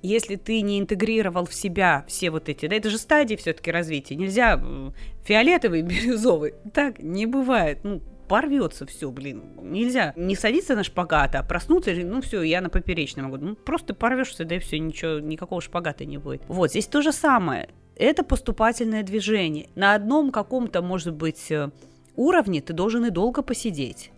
если 0.00 0.36
ты 0.36 0.62
не 0.62 0.80
интегрировал 0.80 1.44
в 1.44 1.52
себя 1.52 2.06
все 2.08 2.30
вот 2.30 2.48
эти, 2.48 2.66
да, 2.66 2.76
это 2.76 2.88
же 2.88 2.96
стадии 2.96 3.36
все-таки 3.36 3.70
развития, 3.70 4.16
нельзя 4.16 4.58
фиолетовый, 5.22 5.82
бирюзовый, 5.90 6.54
так 6.72 6.98
не 6.98 7.26
бывает, 7.26 7.80
ну, 7.82 8.00
порвется 8.26 8.86
все, 8.86 9.10
блин. 9.10 9.42
Нельзя 9.60 10.14
не 10.16 10.34
садиться 10.34 10.76
на 10.76 10.82
шпагат, 10.82 11.34
а 11.34 11.42
проснуться, 11.42 11.92
ну 11.92 12.22
все, 12.22 12.40
я 12.40 12.62
на 12.62 12.70
поперечном 12.70 13.26
могу. 13.26 13.44
Ну 13.44 13.54
просто 13.54 13.92
порвешься, 13.92 14.46
да 14.46 14.54
и 14.54 14.58
все, 14.60 14.78
ничего, 14.78 15.18
никакого 15.18 15.60
шпагата 15.60 16.06
не 16.06 16.16
будет. 16.16 16.42
Вот, 16.48 16.70
здесь 16.70 16.86
то 16.86 17.02
же 17.02 17.12
самое 17.12 17.68
это 18.00 18.24
поступательное 18.24 19.02
движение. 19.02 19.68
На 19.74 19.94
одном 19.94 20.30
каком-то, 20.30 20.82
может 20.82 21.14
быть, 21.14 21.50
э, 21.50 21.70
уровне 22.16 22.60
ты 22.60 22.72
должен 22.72 23.04
и 23.04 23.10
долго 23.10 23.42
посидеть. 23.42 24.10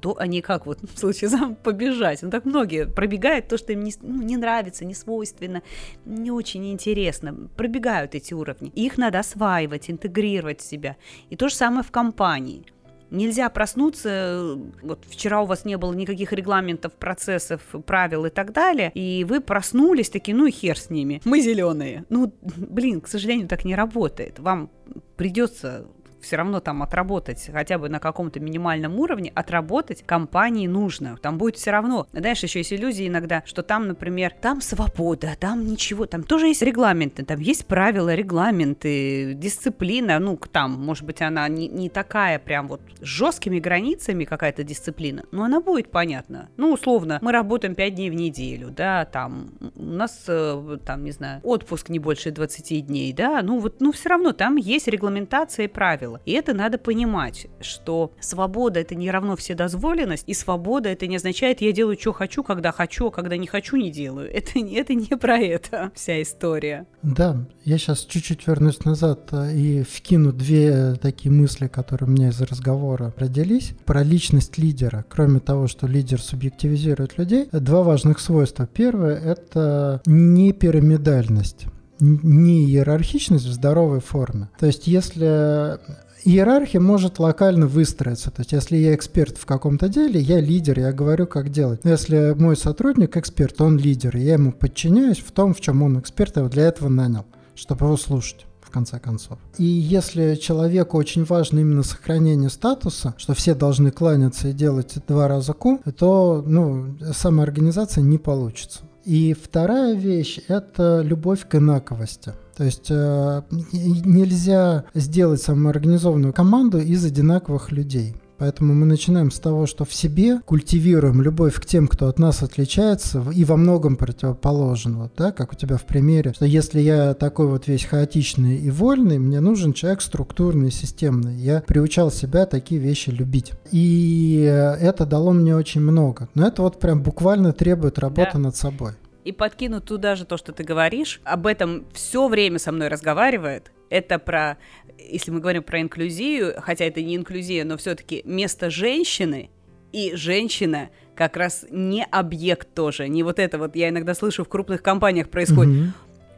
То, 0.00 0.16
а 0.18 0.26
не 0.26 0.40
как 0.40 0.66
вот 0.66 0.78
в 0.94 0.98
случае 0.98 1.30
сам 1.30 1.54
побежать. 1.54 2.22
Ну, 2.22 2.30
так 2.30 2.44
многие 2.44 2.86
пробегают 2.86 3.48
то, 3.48 3.56
что 3.56 3.72
им 3.72 3.82
не, 3.84 3.92
ну, 4.02 4.22
не 4.22 4.36
нравится, 4.36 4.84
не 4.84 4.94
свойственно, 4.94 5.62
не 6.04 6.30
очень 6.30 6.70
интересно. 6.72 7.48
Пробегают 7.56 8.14
эти 8.14 8.34
уровни. 8.34 8.70
Их 8.70 8.98
надо 8.98 9.20
осваивать, 9.20 9.90
интегрировать 9.90 10.60
в 10.60 10.68
себя. 10.68 10.96
И 11.28 11.36
то 11.36 11.48
же 11.48 11.54
самое 11.54 11.82
в 11.82 11.90
компании– 11.90 12.66
Нельзя 13.10 13.48
проснуться, 13.50 14.58
вот 14.82 15.04
вчера 15.08 15.42
у 15.42 15.46
вас 15.46 15.64
не 15.64 15.76
было 15.76 15.92
никаких 15.92 16.32
регламентов, 16.32 16.92
процессов, 16.92 17.60
правил 17.84 18.26
и 18.26 18.30
так 18.30 18.52
далее, 18.52 18.92
и 18.94 19.24
вы 19.24 19.40
проснулись 19.40 20.10
такие, 20.10 20.36
ну 20.36 20.46
и 20.46 20.50
хер 20.50 20.78
с 20.78 20.90
ними, 20.90 21.20
мы 21.24 21.40
зеленые. 21.40 22.04
Ну, 22.08 22.32
блин, 22.42 23.00
к 23.00 23.08
сожалению, 23.08 23.48
так 23.48 23.64
не 23.64 23.74
работает. 23.74 24.38
Вам 24.38 24.70
придется 25.16 25.86
все 26.20 26.36
равно 26.36 26.60
там 26.60 26.82
отработать 26.82 27.50
хотя 27.52 27.78
бы 27.78 27.88
на 27.88 27.98
каком-то 27.98 28.40
минимальном 28.40 28.98
уровне, 28.98 29.32
отработать 29.34 30.02
компании 30.04 30.66
нужно. 30.66 31.16
Там 31.20 31.38
будет 31.38 31.56
все 31.56 31.70
равно. 31.70 32.06
Знаешь, 32.12 32.42
еще 32.42 32.60
есть 32.60 32.72
иллюзии 32.72 33.08
иногда, 33.08 33.42
что 33.46 33.62
там, 33.62 33.88
например, 33.88 34.32
там 34.40 34.60
свобода, 34.60 35.36
там 35.38 35.64
ничего, 35.64 36.06
там 36.06 36.22
тоже 36.22 36.48
есть 36.48 36.62
регламенты, 36.62 37.24
там 37.24 37.40
есть 37.40 37.66
правила, 37.66 38.14
регламенты, 38.14 39.34
дисциплина, 39.34 40.18
ну, 40.18 40.36
там, 40.36 40.72
может 40.72 41.04
быть, 41.04 41.22
она 41.22 41.48
не, 41.48 41.68
не 41.68 41.88
такая 41.88 42.38
прям 42.38 42.68
вот 42.68 42.80
с 43.00 43.04
жесткими 43.04 43.58
границами 43.58 44.24
какая-то 44.24 44.64
дисциплина, 44.64 45.24
но 45.30 45.44
она 45.44 45.60
будет 45.60 45.90
понятна. 45.90 46.48
Ну, 46.56 46.72
условно, 46.72 47.18
мы 47.22 47.32
работаем 47.32 47.74
5 47.74 47.94
дней 47.94 48.10
в 48.10 48.14
неделю, 48.14 48.70
да, 48.70 49.04
там, 49.04 49.50
у 49.74 49.82
нас, 49.82 50.24
э, 50.28 50.78
там, 50.84 51.04
не 51.04 51.12
знаю, 51.12 51.40
отпуск 51.42 51.88
не 51.88 51.98
больше 51.98 52.30
20 52.30 52.86
дней, 52.86 53.12
да, 53.12 53.42
ну, 53.42 53.58
вот, 53.58 53.80
ну, 53.80 53.92
все 53.92 54.08
равно 54.08 54.32
там 54.32 54.56
есть 54.56 54.88
регламентация 54.88 55.66
и 55.66 55.68
правила 55.68 56.09
правила. 56.10 56.20
И 56.26 56.32
это 56.32 56.54
надо 56.54 56.78
понимать, 56.78 57.46
что 57.60 58.12
свобода 58.20 58.80
это 58.80 58.94
не 58.94 59.10
равно 59.10 59.36
вседозволенность, 59.36 60.24
и 60.26 60.34
свобода 60.34 60.88
это 60.88 61.06
не 61.06 61.16
означает, 61.16 61.60
я 61.60 61.72
делаю, 61.72 61.96
что 61.98 62.12
хочу, 62.12 62.42
когда 62.42 62.72
хочу, 62.72 63.08
а 63.08 63.10
когда 63.10 63.36
не 63.36 63.46
хочу, 63.46 63.76
не 63.76 63.90
делаю. 63.90 64.30
Это, 64.40 64.58
это 64.58 64.94
не 64.94 65.16
про 65.18 65.38
это 65.38 65.90
вся 65.94 66.22
история. 66.22 66.86
Да, 67.02 67.36
я 67.64 67.78
сейчас 67.78 68.04
чуть-чуть 68.04 68.46
вернусь 68.46 68.84
назад 68.84 69.28
э, 69.32 69.54
и 69.54 69.82
вкину 69.82 70.32
две 70.32 70.94
такие 70.94 71.30
мысли, 71.30 71.68
которые 71.68 72.08
у 72.08 72.12
меня 72.12 72.28
из 72.28 72.40
разговора 72.40 73.12
родились. 73.16 73.72
Про 73.84 74.02
личность 74.02 74.56
лидера. 74.56 75.04
Кроме 75.08 75.40
того, 75.40 75.66
что 75.66 75.86
лидер 75.86 76.22
субъективизирует 76.22 77.18
людей, 77.18 77.48
два 77.52 77.82
важных 77.82 78.18
свойства. 78.18 78.66
Первое– 78.66 79.16
это 79.24 80.00
не 80.06 80.52
пирамидальность 80.52 81.66
не 82.00 82.64
иерархичность 82.64 83.46
в 83.46 83.52
здоровой 83.52 84.00
форме. 84.00 84.48
То 84.58 84.66
есть 84.66 84.86
если 84.86 85.78
иерархия 86.24 86.80
может 86.80 87.18
локально 87.18 87.66
выстроиться. 87.66 88.30
То 88.30 88.40
есть, 88.40 88.52
если 88.52 88.76
я 88.76 88.94
эксперт 88.94 89.36
в 89.38 89.46
каком-то 89.46 89.88
деле, 89.88 90.20
я 90.20 90.40
лидер, 90.40 90.78
я 90.78 90.92
говорю, 90.92 91.26
как 91.26 91.50
делать. 91.50 91.80
Если 91.84 92.34
мой 92.38 92.56
сотрудник 92.56 93.16
эксперт, 93.16 93.60
он 93.60 93.78
лидер, 93.78 94.16
и 94.16 94.20
я 94.20 94.34
ему 94.34 94.52
подчиняюсь 94.52 95.18
в 95.18 95.30
том, 95.32 95.54
в 95.54 95.60
чем 95.60 95.82
он 95.82 95.98
эксперт, 95.98 96.36
я 96.36 96.40
его 96.40 96.50
для 96.50 96.64
этого 96.64 96.88
нанял, 96.88 97.26
чтобы 97.54 97.86
его 97.86 97.96
слушать 97.96 98.46
в 98.60 98.72
конце 98.72 99.00
концов. 99.00 99.38
И 99.58 99.64
если 99.64 100.36
человеку 100.36 100.96
очень 100.96 101.24
важно 101.24 101.58
именно 101.58 101.82
сохранение 101.82 102.50
статуса, 102.50 103.14
что 103.16 103.34
все 103.34 103.54
должны 103.54 103.90
кланяться 103.90 104.48
и 104.48 104.52
делать 104.52 104.94
два 105.08 105.26
раза 105.26 105.54
ку, 105.54 105.80
то 105.98 106.44
ну, 106.46 106.96
самоорганизация 107.12 108.02
не 108.02 108.18
получится. 108.18 108.80
И 109.04 109.34
вторая 109.34 109.94
вещь– 109.94 110.40
это 110.48 111.00
любовь 111.02 111.48
к 111.48 111.54
инаковости. 111.54 112.32
То 112.56 112.64
есть 112.64 112.88
э, 112.90 113.42
нельзя 113.72 114.84
сделать 114.94 115.40
самоорганизованную 115.40 116.34
команду 116.34 116.78
из 116.78 117.04
одинаковых 117.04 117.72
людей. 117.72 118.14
Поэтому 118.40 118.72
мы 118.72 118.86
начинаем 118.86 119.30
с 119.30 119.38
того, 119.38 119.66
что 119.66 119.84
в 119.84 119.92
себе 119.92 120.40
культивируем 120.46 121.20
любовь 121.20 121.56
к 121.56 121.66
тем, 121.66 121.86
кто 121.86 122.08
от 122.08 122.18
нас 122.18 122.42
отличается 122.42 123.22
и 123.34 123.44
во 123.44 123.58
многом 123.58 123.96
противоположен. 123.96 124.96
Вот, 124.96 125.12
да, 125.14 125.30
как 125.30 125.52
у 125.52 125.56
тебя 125.56 125.76
в 125.76 125.84
примере, 125.84 126.32
что 126.32 126.46
если 126.46 126.80
я 126.80 127.12
такой 127.12 127.48
вот 127.48 127.68
весь 127.68 127.84
хаотичный 127.84 128.56
и 128.56 128.70
вольный, 128.70 129.18
мне 129.18 129.40
нужен 129.40 129.74
человек 129.74 130.00
структурный, 130.00 130.70
системный. 130.70 131.36
Я 131.36 131.60
приучал 131.60 132.10
себя 132.10 132.46
такие 132.46 132.80
вещи 132.80 133.10
любить. 133.10 133.52
И 133.70 134.40
это 134.40 135.04
дало 135.04 135.32
мне 135.32 135.54
очень 135.54 135.82
много. 135.82 136.30
Но 136.34 136.48
это 136.48 136.62
вот 136.62 136.80
прям 136.80 137.02
буквально 137.02 137.52
требует 137.52 137.98
работы 137.98 138.30
да. 138.32 138.38
над 138.38 138.56
собой. 138.56 138.92
И 139.22 139.32
подкину 139.32 139.82
туда 139.82 140.16
же 140.16 140.24
то, 140.24 140.38
что 140.38 140.52
ты 140.52 140.64
говоришь. 140.64 141.20
Об 141.24 141.46
этом 141.46 141.84
все 141.92 142.26
время 142.26 142.58
со 142.58 142.72
мной 142.72 142.88
разговаривает. 142.88 143.70
Это 143.90 144.18
про 144.18 144.56
если 144.98 145.30
мы 145.30 145.40
говорим 145.40 145.62
про 145.62 145.80
инклюзию, 145.80 146.54
хотя 146.60 146.84
это 146.84 147.02
не 147.02 147.16
инклюзия, 147.16 147.64
но 147.64 147.76
все-таки 147.76 148.22
место 148.24 148.70
женщины 148.70 149.50
и 149.92 150.14
женщина 150.14 150.90
как 151.14 151.36
раз 151.36 151.66
не 151.70 152.04
объект 152.04 152.74
тоже, 152.74 153.08
не 153.08 153.22
вот 153.22 153.38
это 153.38 153.58
вот 153.58 153.76
я 153.76 153.88
иногда 153.88 154.14
слышу 154.14 154.44
в 154.44 154.48
крупных 154.48 154.82
компаниях 154.82 155.28
происходит. 155.28 155.74
Mm-hmm. 155.74 155.90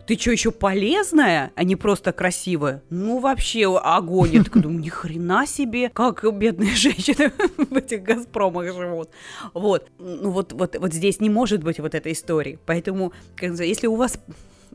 Ты 0.07 0.19
что, 0.19 0.33
еще 0.33 0.51
полезная, 0.51 1.53
а 1.55 1.63
не 1.63 1.77
просто 1.77 2.13
красивая? 2.13 2.83
Ну, 2.91 3.21
вообще 3.21 3.79
огонь. 3.79 4.31
Я 4.33 4.43
такая 4.43 4.65
думаю, 4.65 4.81
ни 4.81 4.89
хрена 4.89 5.47
себе, 5.47 5.91
как 5.91 6.25
бедные 6.37 6.75
женщины 6.75 7.33
в 7.57 7.77
этих 7.77 8.03
Газпромах 8.03 8.67
живут. 8.67 9.11
Вот. 9.55 9.89
Ну, 10.01 10.31
вот, 10.31 10.55
вот, 10.55 10.77
вот 10.77 10.93
здесь 10.93 11.21
не 11.21 11.31
может 11.31 11.63
быть 11.63 11.79
вот 11.79 11.95
этой 11.95 12.13
истории. 12.13 12.59
Поэтому, 12.67 13.13
если 13.41 13.87
у 13.87 13.95
вас 13.95 14.19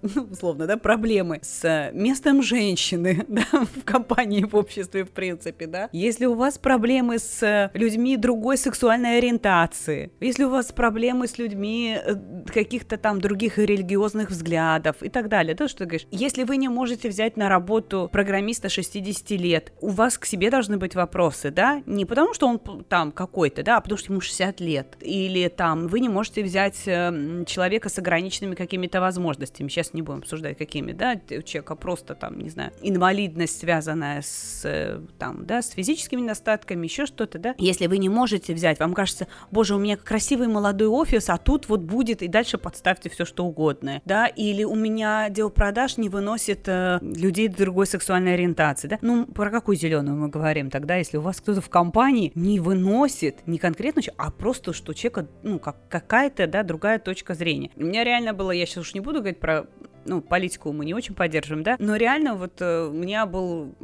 ну, 0.01 0.27
условно, 0.31 0.67
да, 0.67 0.77
проблемы 0.77 1.39
с 1.41 1.63
э, 1.63 1.91
местом 1.93 2.41
женщины, 2.41 3.25
да, 3.27 3.45
в 3.51 3.83
компании, 3.83 4.43
в 4.43 4.55
обществе, 4.55 5.03
в 5.03 5.11
принципе, 5.11 5.67
да, 5.67 5.89
если 5.91 6.25
у 6.25 6.35
вас 6.35 6.57
проблемы 6.57 7.19
с 7.19 7.43
э, 7.43 7.69
людьми 7.73 8.17
другой 8.17 8.57
сексуальной 8.57 9.17
ориентации, 9.17 10.11
если 10.19 10.43
у 10.43 10.49
вас 10.49 10.71
проблемы 10.71 11.27
с 11.27 11.37
людьми 11.37 11.97
э, 11.97 12.15
каких-то 12.47 12.97
там 12.97 13.21
других 13.21 13.57
религиозных 13.57 14.29
взглядов 14.29 14.97
и 15.01 15.09
так 15.09 15.29
далее, 15.29 15.55
то, 15.55 15.67
что 15.67 15.79
ты 15.79 15.85
говоришь, 15.85 16.07
если 16.11 16.43
вы 16.43 16.57
не 16.57 16.69
можете 16.69 17.09
взять 17.09 17.37
на 17.37 17.49
работу 17.49 18.09
программиста 18.11 18.69
60 18.69 19.31
лет, 19.31 19.73
у 19.81 19.89
вас 19.89 20.17
к 20.17 20.25
себе 20.25 20.49
должны 20.49 20.77
быть 20.77 20.95
вопросы, 20.95 21.51
да, 21.51 21.81
не 21.85 22.05
потому 22.05 22.33
что 22.33 22.47
он 22.47 22.59
там 22.83 23.11
какой-то, 23.11 23.63
да, 23.63 23.77
а 23.77 23.81
потому 23.81 23.97
что 23.97 24.11
ему 24.11 24.21
60 24.21 24.59
лет, 24.61 24.97
или 25.01 25.47
там 25.47 25.87
вы 25.87 25.99
не 25.99 26.09
можете 26.09 26.43
взять 26.43 26.83
человека 26.83 27.89
с 27.89 27.97
ограниченными 27.97 28.55
какими-то 28.55 29.01
возможностями, 29.01 29.67
сейчас 29.69 29.86
сейчас 29.87 29.93
не 29.93 30.01
будем 30.01 30.19
обсуждать, 30.19 30.57
какими, 30.57 30.91
да, 30.91 31.19
у 31.31 31.41
человека 31.41 31.75
просто 31.75 32.15
там, 32.15 32.37
не 32.39 32.49
знаю, 32.49 32.71
инвалидность, 32.81 33.59
связанная 33.59 34.21
с, 34.21 34.61
э, 34.65 35.01
там, 35.17 35.45
да, 35.45 35.61
с 35.61 35.69
физическими 35.69 36.21
недостатками, 36.21 36.85
еще 36.85 37.05
что-то, 37.05 37.39
да, 37.39 37.55
если 37.57 37.87
вы 37.87 37.97
не 37.97 38.09
можете 38.09 38.53
взять, 38.53 38.79
вам 38.79 38.93
кажется, 38.93 39.27
боже, 39.51 39.75
у 39.75 39.79
меня 39.79 39.97
красивый 39.97 40.47
молодой 40.47 40.87
офис, 40.87 41.29
а 41.29 41.37
тут 41.37 41.69
вот 41.69 41.81
будет, 41.81 42.21
и 42.21 42.27
дальше 42.27 42.57
подставьте 42.57 43.09
все, 43.09 43.25
что 43.25 43.45
угодно, 43.45 44.01
да, 44.05 44.27
или 44.27 44.63
у 44.63 44.75
меня 44.75 45.25
отдел 45.25 45.49
продаж 45.49 45.97
не 45.97 46.09
выносит 46.09 46.67
э, 46.67 46.99
людей 47.01 47.47
другой 47.47 47.87
сексуальной 47.87 48.33
ориентации, 48.33 48.87
да, 48.87 48.97
ну, 49.01 49.25
про 49.25 49.49
какую 49.49 49.77
зеленую 49.77 50.17
мы 50.17 50.29
говорим 50.29 50.69
тогда, 50.69 50.95
если 50.95 51.17
у 51.17 51.21
вас 51.21 51.39
кто-то 51.41 51.61
в 51.61 51.69
компании 51.69 52.31
не 52.35 52.59
выносит 52.59 53.47
не 53.47 53.57
конкретно, 53.57 54.01
а 54.17 54.31
просто, 54.31 54.73
что 54.73 54.91
у 54.91 54.93
человека, 54.93 55.27
ну, 55.43 55.59
как, 55.59 55.77
какая-то, 55.89 56.47
да, 56.47 56.63
другая 56.63 56.99
точка 56.99 57.33
зрения. 57.33 57.71
У 57.75 57.83
меня 57.83 58.03
реально 58.03 58.33
было, 58.33 58.51
я 58.51 58.65
сейчас 58.65 58.77
уж 58.77 58.93
не 58.93 58.99
буду 58.99 59.19
говорить 59.19 59.39
про 59.39 59.67
ну, 60.07 60.21
политику 60.21 60.71
мы 60.71 60.85
не 60.85 60.93
очень 60.93 61.13
поддерживаем, 61.13 61.63
да, 61.63 61.75
но 61.79 61.95
реально 61.95 62.35
вот 62.35 62.61
э, 62.61 62.87
у 62.87 62.93
меня 62.93 63.25
был 63.25 63.75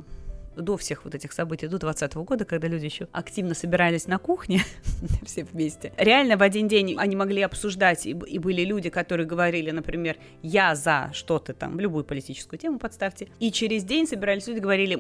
до 0.56 0.78
всех 0.78 1.06
вот 1.06 1.16
этих 1.16 1.34
событий, 1.34 1.68
до 1.68 1.80
20 1.80 2.14
года, 2.16 2.46
когда 2.46 2.68
люди 2.68 2.86
еще 2.86 3.08
активно 3.12 3.54
собирались 3.54 4.08
на 4.08 4.18
кухне, 4.18 4.62
все 5.26 5.44
вместе. 5.44 5.94
Реально 5.98 6.38
в 6.38 6.42
один 6.42 6.68
день 6.68 6.96
они 6.98 7.16
могли 7.16 7.42
обсуждать, 7.42 8.06
и, 8.06 8.12
и 8.12 8.40
были 8.40 8.64
люди, 8.64 8.90
которые 8.90 9.28
говорили, 9.28 9.72
например, 9.72 10.18
я 10.42 10.76
за 10.76 11.10
что-то 11.14 11.54
там, 11.54 11.80
любую 11.80 12.04
политическую 12.04 12.60
тему 12.60 12.80
подставьте, 12.80 13.28
и 13.40 13.52
через 13.52 13.84
день 13.84 14.08
собирались 14.08 14.48
люди, 14.48 14.60
говорили, 14.60 15.00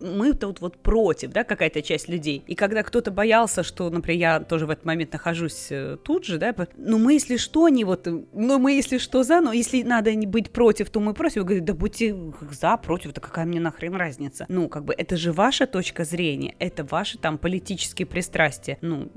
мы 0.00 0.32
тут 0.34 0.60
вот 0.60 0.78
против, 0.78 1.30
да, 1.30 1.44
какая-то 1.44 1.82
часть 1.82 2.08
людей. 2.08 2.42
И 2.46 2.54
когда 2.54 2.82
кто-то 2.82 3.10
боялся, 3.10 3.62
что, 3.62 3.90
например, 3.90 4.20
я 4.20 4.40
тоже 4.40 4.66
в 4.66 4.70
этот 4.70 4.84
момент 4.84 5.12
нахожусь 5.12 5.68
э, 5.70 5.96
тут 6.02 6.24
же, 6.24 6.38
да, 6.38 6.54
ну 6.76 6.98
мы, 6.98 7.14
если 7.14 7.36
что, 7.36 7.68
не 7.68 7.84
вот, 7.84 8.06
ну 8.06 8.58
мы, 8.58 8.72
если 8.72 8.98
что, 8.98 9.22
за, 9.22 9.40
но 9.40 9.52
если 9.52 9.82
надо 9.82 10.12
быть 10.26 10.50
против, 10.50 10.90
то 10.90 11.00
мы 11.00 11.14
против. 11.14 11.44
Говорит, 11.44 11.64
да 11.64 11.74
будьте 11.74 12.16
за, 12.50 12.76
против, 12.76 13.12
да 13.12 13.20
какая 13.20 13.44
мне 13.44 13.60
нахрен 13.60 13.94
разница? 13.94 14.46
Ну, 14.48 14.68
как 14.68 14.84
бы, 14.84 14.93
это 14.96 15.16
же 15.16 15.32
ваша 15.32 15.66
точка 15.66 16.04
зрения, 16.04 16.54
это 16.58 16.84
ваши 16.84 17.18
там 17.18 17.38
политические 17.38 18.06
пристрастия. 18.06 18.78
Ну, 18.80 19.10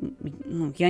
ну 0.45 0.73
я, 0.77 0.89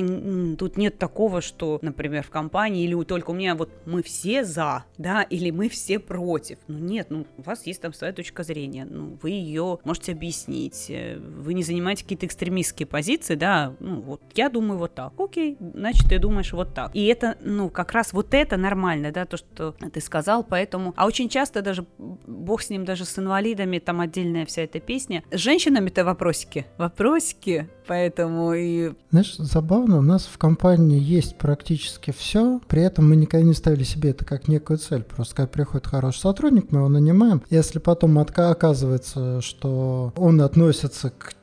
тут 0.57 0.77
нет 0.77 0.97
такого, 0.97 1.41
что, 1.41 1.79
например, 1.81 2.23
в 2.23 2.29
компании 2.29 2.83
или 2.83 3.03
только 3.03 3.31
у 3.31 3.33
меня 3.33 3.55
вот 3.55 3.69
мы 3.85 4.03
все 4.03 4.43
за, 4.43 4.85
да, 4.97 5.23
или 5.23 5.51
мы 5.51 5.69
все 5.69 5.99
против. 5.99 6.57
Ну, 6.67 6.79
нет, 6.79 7.07
ну, 7.09 7.25
у 7.37 7.41
вас 7.41 7.65
есть 7.65 7.81
там 7.81 7.93
своя 7.93 8.13
точка 8.13 8.43
зрения, 8.43 8.85
ну, 8.89 9.17
вы 9.21 9.31
ее 9.31 9.79
можете 9.83 10.11
объяснить, 10.11 10.87
э, 10.89 11.17
вы 11.17 11.53
не 11.53 11.63
занимаете 11.63 12.03
какие-то 12.03 12.25
экстремистские 12.25 12.85
позиции, 12.85 13.35
да, 13.35 13.73
ну, 13.79 14.01
вот 14.01 14.21
я 14.35 14.49
думаю 14.49 14.79
вот 14.79 14.95
так, 14.95 15.13
окей, 15.17 15.57
значит, 15.59 16.09
ты 16.09 16.19
думаешь 16.19 16.53
вот 16.53 16.73
так. 16.73 16.91
И 16.95 17.05
это, 17.05 17.37
ну, 17.41 17.69
как 17.69 17.91
раз 17.91 18.13
вот 18.13 18.33
это 18.33 18.57
нормально, 18.57 19.11
да, 19.11 19.25
то, 19.25 19.37
что 19.37 19.73
ты 19.93 20.01
сказал, 20.01 20.43
поэтому... 20.43 20.93
А 20.95 21.05
очень 21.05 21.29
часто 21.29 21.61
даже, 21.61 21.85
бог 21.97 22.61
с 22.61 22.69
ним, 22.69 22.85
даже 22.85 23.05
с 23.05 23.19
инвалидами, 23.19 23.79
там 23.79 24.01
отдельная 24.01 24.45
вся 24.45 24.63
эта 24.63 24.76
песня. 24.79 25.23
С 25.31 25.37
женщинами-то 25.37 26.03
вопросики. 26.03 26.65
Вопросики, 26.77 27.69
поэтому 27.87 28.53
и... 28.53 28.93
Знаешь, 29.11 29.35
забавно, 29.37 29.99
у 29.99 30.01
нас 30.01 30.25
в 30.25 30.37
компании 30.37 30.99
есть 30.99 31.37
практически 31.37 32.11
все, 32.11 32.59
при 32.67 32.81
этом 32.81 33.09
мы 33.09 33.15
никогда 33.15 33.45
не 33.45 33.53
ставили 33.53 33.83
себе 33.83 34.11
это 34.11 34.25
как 34.25 34.47
некую 34.47 34.77
цель. 34.77 35.03
Просто 35.03 35.35
когда 35.35 35.47
приходит 35.47 35.87
хороший 35.87 36.19
сотрудник, 36.19 36.71
мы 36.71 36.79
его 36.79 36.89
нанимаем. 36.89 37.43
Если 37.49 37.79
потом 37.79 38.17
оказывается, 38.19 39.41
что 39.41 40.13
он 40.15 40.41
относится 40.41 41.09
к 41.09 41.33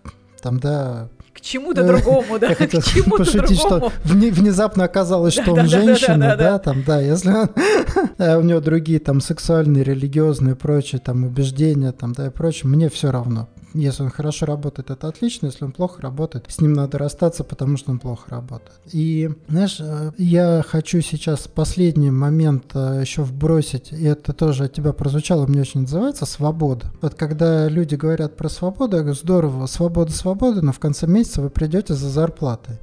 там, 0.45 0.61
да, 0.61 1.09
к 1.35 1.41
чему-то 1.41 1.83
э, 1.83 1.87
другому, 1.87 2.39
да, 2.39 2.55
к 2.55 2.59
чему-то 2.59 3.25
другому. 3.25 3.55
что 3.57 3.93
внезапно 4.05 4.85
оказалось, 4.85 5.35
что 5.35 5.53
он 5.53 5.69
женщина, 5.69 6.37
да, 6.39 6.59
там, 6.59 6.85
да, 6.87 7.01
если 7.01 7.31
у 8.39 8.43
него 8.43 8.61
другие 8.61 9.01
там 9.01 9.21
сексуальные, 9.21 9.83
религиозные, 9.83 10.55
прочие 10.55 11.01
там 11.01 11.25
убеждения, 11.25 11.93
там, 11.93 12.13
да, 12.13 12.29
и 12.29 12.31
прочее, 12.31 12.71
мне 12.71 12.89
все 12.89 13.11
равно. 13.11 13.49
Если 13.75 14.05
он 14.05 14.11
хорошо 14.11 14.47
работает, 14.47 14.91
это 14.91 15.09
отлично. 15.09 15.47
Если 15.47 15.65
он 15.65 15.73
плохо 15.73 16.01
работает, 16.01 16.47
с 16.49 16.61
ним 16.61 16.75
надо 16.75 16.97
расстаться, 16.97 17.43
потому 17.43 17.77
что 17.77 17.91
он 17.91 17.99
плохо 17.99 18.31
работает. 18.31 18.79
И, 18.93 19.29
знаешь, 19.49 19.79
э, 19.81 20.13
я 20.17 20.65
хочу 20.67 21.01
сейчас 21.01 21.49
последний 21.49 22.13
момент 22.13 22.67
э, 22.75 23.01
еще 23.01 23.23
вбросить, 23.23 23.93
и 23.93 24.05
это 24.05 24.33
тоже 24.33 24.65
от 24.65 24.73
тебя 24.73 24.93
прозвучало, 24.93 25.47
мне 25.47 25.63
очень 25.63 25.81
называется 25.81 26.25
свобода. 26.25 26.93
Вот 27.03 27.15
когда 27.17 27.69
люди 27.69 27.97
говорят 27.97 28.37
про 28.37 28.49
свободу, 28.49 28.97
я 28.97 29.03
говорю, 29.03 29.19
здорово, 29.19 29.67
свобода, 29.67 30.13
свобода, 30.13 30.63
но 30.63 30.73
в 30.73 30.79
конце 30.79 31.09
месяца 31.09 31.43
вы 31.43 31.51
придете 31.51 31.95
за 31.95 32.09
зарплатой. 32.09 32.79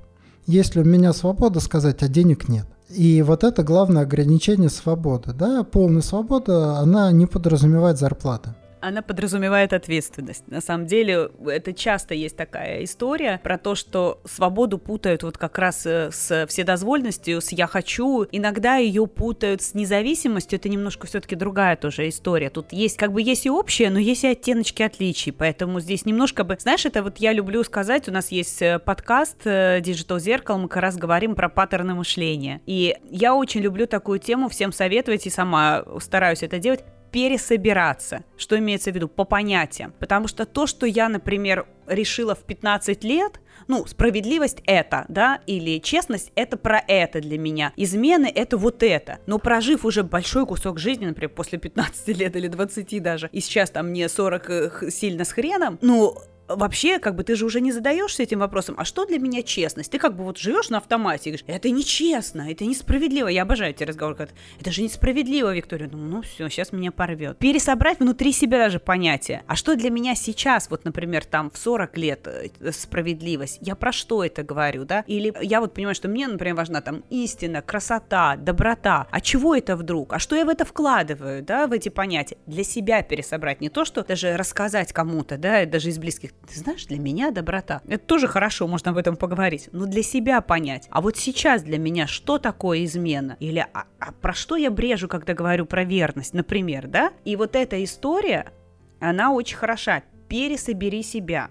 Если 0.46 0.82
у 0.82 0.86
меня 0.86 1.14
свобода 1.14 1.62
сказать, 1.62 2.04
а 2.04 2.10
денег 2.10 2.50
нет. 2.50 2.66
И 2.89 3.22
вот 3.22 3.46
это 3.46 3.64
главное 3.64 4.02
ограничение 4.02 4.70
свободы. 4.70 5.32
Да? 5.32 5.64
Полная 5.64 6.02
свобода, 6.02 6.80
она 6.80 7.10
не 7.14 7.26
подразумевает 7.26 7.98
зарплаты 7.98 8.54
она 8.82 9.02
подразумевает 9.02 9.74
ответственность. 9.74 10.48
На 10.48 10.62
самом 10.62 10.88
деле, 10.88 11.30
это 11.46 11.74
часто 11.74 12.14
есть 12.14 12.36
такая 12.36 12.84
история 12.84 13.40
про 13.44 13.58
то, 13.58 13.76
что 13.76 14.22
свободу 14.26 14.78
путают 14.78 15.24
вот 15.24 15.38
как 15.38 15.58
раз 15.58 15.86
э, 15.86 16.10
с 16.12 16.46
вседозвольностью, 16.48 17.42
с 17.42 17.52
«я 17.52 17.68
хочу». 17.68 18.26
Иногда 18.32 18.78
ее 18.78 19.08
путают 19.08 19.62
с 19.62 19.74
независимостью. 19.74 20.60
Это 20.60 20.70
немножко 20.70 21.08
все-таки 21.08 21.36
другая 21.36 21.76
тоже 21.76 22.10
история. 22.10 22.50
Тут 22.50 22.74
есть 22.74 22.98
как 22.98 23.12
бы 23.12 23.22
есть 23.22 23.46
и 23.46 23.50
общее, 23.50 23.90
но 23.90 24.00
есть 24.00 24.24
и 24.24 24.28
оттеночки 24.28 24.84
отличий. 24.84 25.32
Поэтому 25.32 25.80
здесь 25.80 26.06
немножко 26.06 26.44
бы... 26.44 26.58
Знаешь, 26.60 26.86
это 26.86 27.04
вот 27.04 27.18
я 27.18 27.34
люблю 27.34 27.64
сказать, 27.64 28.08
у 28.10 28.12
нас 28.12 28.32
есть 28.32 28.62
э, 28.62 28.80
подкаст 28.80 29.38
э, 29.46 29.80
Digital 29.80 30.20
Зеркало, 30.20 30.58
мы 30.58 30.68
как 30.68 30.82
раз 30.82 30.98
говорим 30.98 31.36
про 31.36 31.50
паттерны 31.50 31.94
мышления. 31.94 32.62
И 32.66 32.96
я 33.10 33.36
очень 33.36 33.62
люблю 33.62 33.88
такую 33.88 34.20
тему, 34.20 34.50
всем 34.50 34.72
советовать, 34.72 35.28
и 35.28 35.30
сама 35.30 35.84
стараюсь 36.00 36.44
это 36.44 36.60
делать 36.60 36.84
пересобираться. 37.12 38.24
Что 38.38 38.57
имеется 38.57 38.91
в 38.91 38.95
виду? 38.95 39.07
По 39.07 39.26
понятиям. 39.26 39.93
Потому 39.99 40.28
что 40.28 40.45
то, 40.45 40.68
что 40.68 40.86
я, 40.86 41.09
например, 41.09 41.68
решила 41.88 42.36
в 42.36 42.43
15 42.43 43.03
лет, 43.03 43.41
ну, 43.68 43.86
справедливость 43.86 44.62
это, 44.66 45.05
да, 45.07 45.41
или 45.45 45.80
честность 45.80 46.32
это 46.36 46.57
про 46.57 46.84
это 46.88 47.22
для 47.22 47.38
меня, 47.38 47.74
измены 47.76 48.32
это 48.34 48.57
вот 48.57 48.84
это. 48.84 49.20
Но 49.28 49.39
прожив 49.39 49.86
уже 49.86 50.03
большой 50.03 50.45
кусок 50.45 50.80
жизни, 50.80 51.05
например, 51.05 51.30
после 51.30 51.59
15 51.59 52.07
лет 52.18 52.36
или 52.36 52.47
20 52.47 53.01
даже, 53.01 53.30
и 53.32 53.39
сейчас 53.39 53.70
там 53.70 53.89
мне 53.89 54.09
40 54.09 54.49
э, 54.49 54.72
сильно 54.89 55.26
с 55.26 55.32
хреном, 55.32 55.78
ну, 55.82 56.18
вообще, 56.56 56.99
как 56.99 57.16
бы 57.16 57.24
ты 57.24 57.36
же 57.36 57.45
уже 57.45 57.62
не 57.62 57.72
задаешься 57.72 58.24
этим 58.24 58.39
вопросом, 58.39 58.76
а 58.78 58.86
что 58.86 59.06
для 59.06 59.20
меня 59.20 59.43
честность? 59.43 59.91
Ты 59.91 59.99
как 59.99 60.16
бы 60.16 60.24
вот 60.24 60.38
живешь 60.38 60.70
на 60.70 60.78
автомате 60.78 61.30
и 61.30 61.34
говоришь, 61.34 61.45
это 61.47 61.70
нечестно, 61.70 62.52
это 62.52 62.66
несправедливо. 62.66 63.28
Я 63.28 63.43
обожаю 63.43 63.72
эти 63.72 63.84
разговоры, 63.84 64.16
как 64.16 64.30
это 64.60 64.72
же 64.72 64.82
несправедливо, 64.82 65.54
Виктория. 65.54 65.89
Ну, 65.91 65.97
ну 65.97 66.22
все, 66.22 66.49
сейчас 66.49 66.72
меня 66.72 66.91
порвет. 66.91 67.38
Пересобрать 67.38 67.99
внутри 67.99 68.32
себя 68.32 68.58
даже 68.58 68.80
понятие. 68.80 69.43
А 69.47 69.56
что 69.56 69.76
для 69.76 69.89
меня 69.89 70.16
сейчас, 70.16 70.70
вот, 70.70 70.86
например, 70.86 71.26
там 71.26 71.49
в 71.49 71.58
40 71.58 71.97
лет 71.97 72.28
э, 72.28 72.72
справедливость? 72.72 73.60
Я 73.62 73.76
про 73.76 73.91
что 73.91 74.24
это 74.24 74.43
говорю, 74.43 74.86
да? 74.86 75.04
Или 75.08 75.34
я 75.41 75.62
вот 75.62 75.74
понимаю, 75.74 75.95
что 75.95 76.08
мне, 76.08 76.28
например, 76.28 76.56
важна 76.56 76.82
там 76.82 77.04
истина, 77.10 77.62
красота, 77.62 78.36
доброта. 78.36 79.08
А 79.12 79.22
чего 79.22 79.56
это 79.56 79.76
вдруг? 79.76 80.14
А 80.14 80.20
что 80.20 80.36
я 80.36 80.45
в 80.45 80.49
это 80.49 80.66
вкладываю, 80.66 81.43
да, 81.43 81.68
в 81.68 81.72
эти 81.72 81.89
понятия? 81.89 82.38
Для 82.45 82.64
себя 82.64 83.02
пересобрать. 83.02 83.62
Не 83.62 83.70
то, 83.70 83.86
что 83.86 84.04
даже 84.04 84.36
рассказать 84.38 84.93
кому-то, 84.93 85.38
да, 85.38 85.66
даже 85.66 85.89
из 85.89 85.97
близких 85.97 86.32
ты 86.48 86.60
знаешь, 86.60 86.86
для 86.86 87.00
меня 87.00 87.32
доброта. 87.32 87.82
Это 87.88 88.06
тоже 88.06 88.28
хорошо, 88.28 88.68
можно 88.68 88.92
об 88.92 88.98
этом 88.98 89.16
поговорить. 89.16 89.70
Но 89.72 89.86
для 89.86 90.04
себя 90.04 90.42
понять. 90.42 90.88
А 90.89 91.02
вот 91.02 91.18
сейчас 91.18 91.64
для 91.64 91.78
меня 91.78 92.08
что 92.08 92.38
такое 92.38 92.84
измена? 92.86 93.38
Или 93.39 93.66
а, 93.74 93.86
а 94.00 94.12
про 94.12 94.34
что 94.34 94.56
я 94.56 94.72
брежу, 94.72 95.08
когда 95.08 95.34
говорю 95.34 95.66
про 95.66 95.84
верность, 95.84 96.34
например, 96.34 96.88
да? 96.88 97.12
И 97.26 97.36
вот 97.36 97.56
эта 97.56 97.84
история, 97.84 98.52
она 99.00 99.32
очень 99.32 99.58
хороша. 99.58 100.04
Пересобери 100.28 101.04
себя 101.04 101.50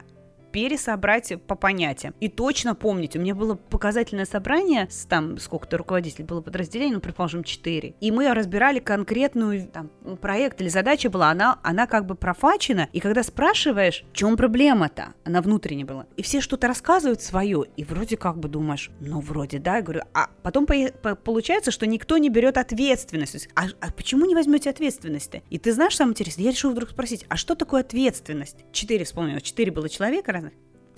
пересобрать 0.52 1.32
по 1.46 1.54
понятиям. 1.54 2.14
И 2.20 2.28
точно 2.28 2.74
помнить, 2.74 3.16
у 3.16 3.20
меня 3.20 3.34
было 3.34 3.54
показательное 3.54 4.24
собрание 4.24 4.88
с 4.90 5.04
там 5.04 5.38
сколько-то 5.38 5.78
руководителей 5.78 6.24
было 6.24 6.40
подразделений, 6.40 6.94
ну, 6.94 7.00
предположим, 7.00 7.44
4. 7.44 7.94
И 8.00 8.10
мы 8.10 8.32
разбирали 8.32 8.78
конкретную 8.78 9.68
там 9.68 9.90
проект 10.20 10.60
или 10.60 10.68
задача 10.68 11.10
была, 11.10 11.30
она, 11.30 11.58
она 11.62 11.86
как 11.86 12.06
бы 12.06 12.14
профачена, 12.14 12.88
и 12.92 13.00
когда 13.00 13.22
спрашиваешь, 13.22 14.04
в 14.12 14.16
чем 14.16 14.36
проблема-то, 14.36 15.14
она 15.24 15.42
внутренне 15.42 15.84
была. 15.84 16.06
И 16.16 16.22
все 16.22 16.40
что-то 16.40 16.66
рассказывают 16.66 17.22
свое, 17.22 17.64
и 17.76 17.84
вроде 17.84 18.16
как 18.16 18.38
бы 18.38 18.48
думаешь, 18.48 18.90
ну, 19.00 19.20
вроде, 19.20 19.58
да, 19.58 19.76
я 19.76 19.82
говорю, 19.82 20.02
а 20.14 20.28
потом 20.42 20.66
по 20.66 20.74
по 21.02 21.14
получается, 21.14 21.70
что 21.70 21.86
никто 21.86 22.18
не 22.18 22.28
берет 22.28 22.56
ответственность. 22.56 23.48
А, 23.54 23.66
а 23.80 23.92
почему 23.92 24.26
не 24.26 24.34
возьмете 24.34 24.70
ответственность-то? 24.70 25.42
И 25.50 25.58
ты 25.58 25.72
знаешь, 25.72 25.96
самое 25.96 26.12
интересное, 26.12 26.44
я 26.44 26.50
решил 26.50 26.70
вдруг 26.70 26.90
спросить, 26.90 27.24
а 27.28 27.36
что 27.36 27.54
такое 27.54 27.82
ответственность? 27.82 28.56
Четыре 28.72 29.04
вспомнила, 29.04 29.40
четыре 29.40 29.70
было 29.70 29.88
человека. 29.88 30.32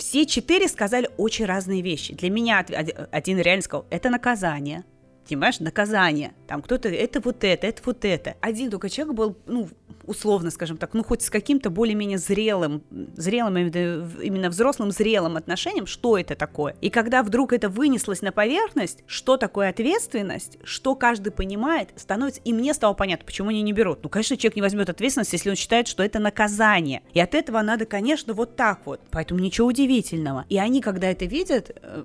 Все 0.03 0.27
четыре 0.27 0.67
сказали 0.67 1.09
очень 1.17 1.45
разные 1.45 1.81
вещи. 1.81 2.13
Для 2.13 2.29
меня 2.29 2.67
один 3.13 3.39
реально 3.39 3.63
сказал, 3.63 3.87
это 3.89 4.11
наказание. 4.11 4.83
Понимаешь, 5.29 5.61
наказание. 5.61 6.33
Там 6.47 6.63
кто-то, 6.63 6.89
это 6.89 7.21
вот 7.21 7.45
это, 7.45 7.67
это 7.67 7.83
вот 7.85 8.05
это. 8.05 8.37
Один 8.41 8.71
только 8.71 8.89
человек 8.89 9.15
был, 9.15 9.37
ну, 9.47 9.69
условно, 10.05 10.51
скажем 10.51 10.77
так, 10.77 10.95
ну, 10.95 11.05
хоть 11.05 11.23
с 11.23 11.31
каким-то 11.31 11.71
более-менее 11.71 12.19
зрелым, 12.19 12.83
зрелым, 13.17 13.57
именно 13.57 14.51
взрослым, 14.51 14.91
зрелым 14.91 15.37
отношением, 15.37 15.87
что 15.87 16.19
это 16.19 16.35
такое. 16.35 16.77
И 16.81 16.91
когда 16.91 17.23
вдруг 17.23 17.53
это 17.53 17.69
вынеслось 17.69 18.23
на 18.23 18.33
поверхность, 18.33 19.05
что 19.07 19.37
такое 19.37 19.69
ответственность, 19.69 20.59
что 20.65 20.95
каждый 20.95 21.31
понимает, 21.31 21.91
становится, 21.97 22.41
и 22.45 22.53
мне 22.53 22.75
стало 22.75 22.95
понятно, 22.95 23.25
почему 23.25 23.51
они 23.51 23.63
не 23.63 23.73
берут. 23.73 24.01
Ну, 24.03 24.09
конечно, 24.09 24.37
человек 24.37 24.57
не 24.57 24.63
возьмет 24.63 24.89
ответственность, 24.89 25.33
если 25.33 25.51
он 25.51 25.57
считает, 25.57 25.87
что 25.89 26.03
это 26.03 26.19
наказание. 26.19 27.03
И 27.13 27.21
от 27.21 27.35
этого 27.35 27.61
надо, 27.63 27.87
конечно, 27.87 28.35
вот 28.35 28.57
так 28.57 28.81
вот. 28.85 29.01
Поэтому 29.11 29.41
ничего 29.41 29.69
удивительного. 29.69 30.45
И 30.49 30.59
они, 30.59 30.81
когда 30.81 31.11
это 31.11 31.25
видят, 31.25 31.71
э, 31.83 32.05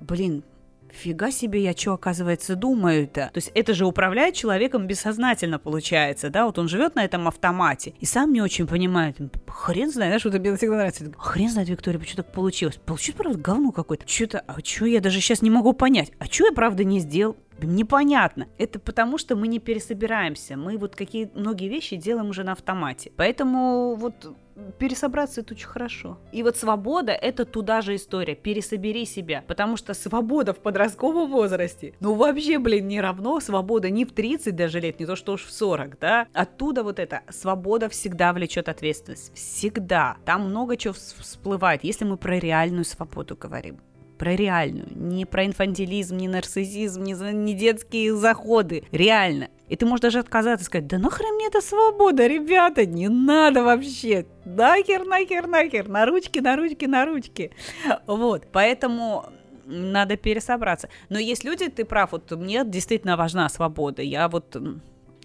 блин, 0.00 0.42
Фига 0.92 1.30
себе, 1.30 1.62
я 1.62 1.72
что, 1.72 1.94
оказывается, 1.94 2.56
думаю-то? 2.56 3.30
То 3.32 3.38
есть 3.38 3.50
это 3.54 3.74
же 3.74 3.86
управляет 3.86 4.34
человеком 4.34 4.86
бессознательно, 4.86 5.58
получается, 5.58 6.30
да? 6.30 6.46
Вот 6.46 6.58
он 6.58 6.68
живет 6.68 6.94
на 6.94 7.04
этом 7.04 7.28
автомате 7.28 7.94
и 8.00 8.06
сам 8.06 8.32
не 8.32 8.42
очень 8.42 8.66
понимает. 8.66 9.16
Хрен 9.46 9.90
знает, 9.90 10.10
знаешь, 10.10 10.24
вот 10.24 10.34
мне 10.34 10.56
всегда 10.56 10.76
нравится. 10.76 11.12
Хрен 11.16 11.50
знает, 11.50 11.68
Виктория, 11.68 11.98
почему 11.98 12.16
так 12.16 12.32
получилось? 12.32 12.76
Получилось, 12.84 13.16
правда, 13.18 13.38
говно 13.38 13.72
какое-то. 13.72 14.06
Что-то, 14.08 14.40
а 14.46 14.58
что 14.64 14.86
я 14.86 15.00
даже 15.00 15.20
сейчас 15.20 15.42
не 15.42 15.50
могу 15.50 15.72
понять? 15.72 16.12
А 16.18 16.26
что 16.26 16.46
я, 16.46 16.52
правда, 16.52 16.84
не 16.84 17.00
сделал? 17.00 17.36
Непонятно. 17.62 18.48
Это 18.58 18.78
потому, 18.78 19.18
что 19.18 19.36
мы 19.36 19.48
не 19.48 19.58
пересобираемся. 19.58 20.56
Мы 20.56 20.78
вот 20.78 20.96
какие 20.96 21.30
многие 21.34 21.68
вещи 21.68 21.96
делаем 21.96 22.28
уже 22.28 22.44
на 22.44 22.52
автомате. 22.52 23.12
Поэтому 23.16 23.94
вот 23.94 24.34
пересобраться 24.78 25.40
это 25.40 25.54
очень 25.54 25.66
хорошо. 25.66 26.18
И 26.32 26.42
вот 26.42 26.56
свобода 26.56 27.12
это 27.12 27.44
туда 27.44 27.80
же 27.80 27.96
история. 27.96 28.34
Пересобери 28.34 29.04
себя. 29.04 29.42
Потому 29.46 29.76
что 29.76 29.94
свобода 29.94 30.52
в 30.52 30.58
подростковом 30.58 31.30
возрасте, 31.30 31.94
ну 32.00 32.14
вообще, 32.14 32.58
блин, 32.58 32.88
не 32.88 33.00
равно 33.00 33.40
свобода 33.40 33.90
ни 33.90 34.04
в 34.04 34.12
30 34.12 34.54
даже 34.54 34.80
лет, 34.80 35.00
не 35.00 35.06
то 35.06 35.16
что 35.16 35.32
уж 35.32 35.44
в 35.44 35.52
40, 35.52 35.98
да. 35.98 36.26
Оттуда 36.32 36.82
вот 36.82 36.98
это. 36.98 37.22
Свобода 37.30 37.88
всегда 37.88 38.32
влечет 38.32 38.68
ответственность. 38.68 39.34
Всегда. 39.34 40.16
Там 40.24 40.48
много 40.48 40.76
чего 40.76 40.94
всплывает, 40.94 41.84
если 41.84 42.04
мы 42.04 42.16
про 42.16 42.38
реальную 42.38 42.84
свободу 42.84 43.36
говорим 43.36 43.80
про 44.20 44.36
реальную, 44.36 44.86
не 44.94 45.24
про 45.24 45.46
инфантилизм, 45.46 46.14
не 46.18 46.28
нарциссизм, 46.28 47.02
не, 47.02 47.14
не 47.32 47.54
детские 47.54 48.14
заходы, 48.14 48.84
реально. 48.92 49.48
И 49.66 49.76
ты 49.76 49.86
можешь 49.86 50.02
даже 50.02 50.18
отказаться 50.18 50.62
и 50.62 50.66
сказать, 50.66 50.86
да 50.88 50.98
нахрен 50.98 51.36
мне 51.36 51.46
эта 51.46 51.62
свобода, 51.62 52.26
ребята, 52.26 52.84
не 52.84 53.08
надо 53.08 53.62
вообще, 53.62 54.26
нахер, 54.44 55.06
нахер, 55.06 55.46
нахер, 55.46 55.88
на 55.88 56.04
ручки, 56.04 56.38
на 56.38 56.54
ручки, 56.56 56.84
на 56.84 57.06
ручки. 57.06 57.52
Вот, 58.06 58.46
поэтому 58.52 59.24
надо 59.64 60.18
пересобраться. 60.18 60.90
Но 61.08 61.18
есть 61.18 61.42
люди, 61.42 61.70
ты 61.70 61.86
прав, 61.86 62.12
вот 62.12 62.30
мне 62.32 62.62
действительно 62.66 63.16
важна 63.16 63.48
свобода. 63.48 64.02
Я 64.02 64.28
вот 64.28 64.54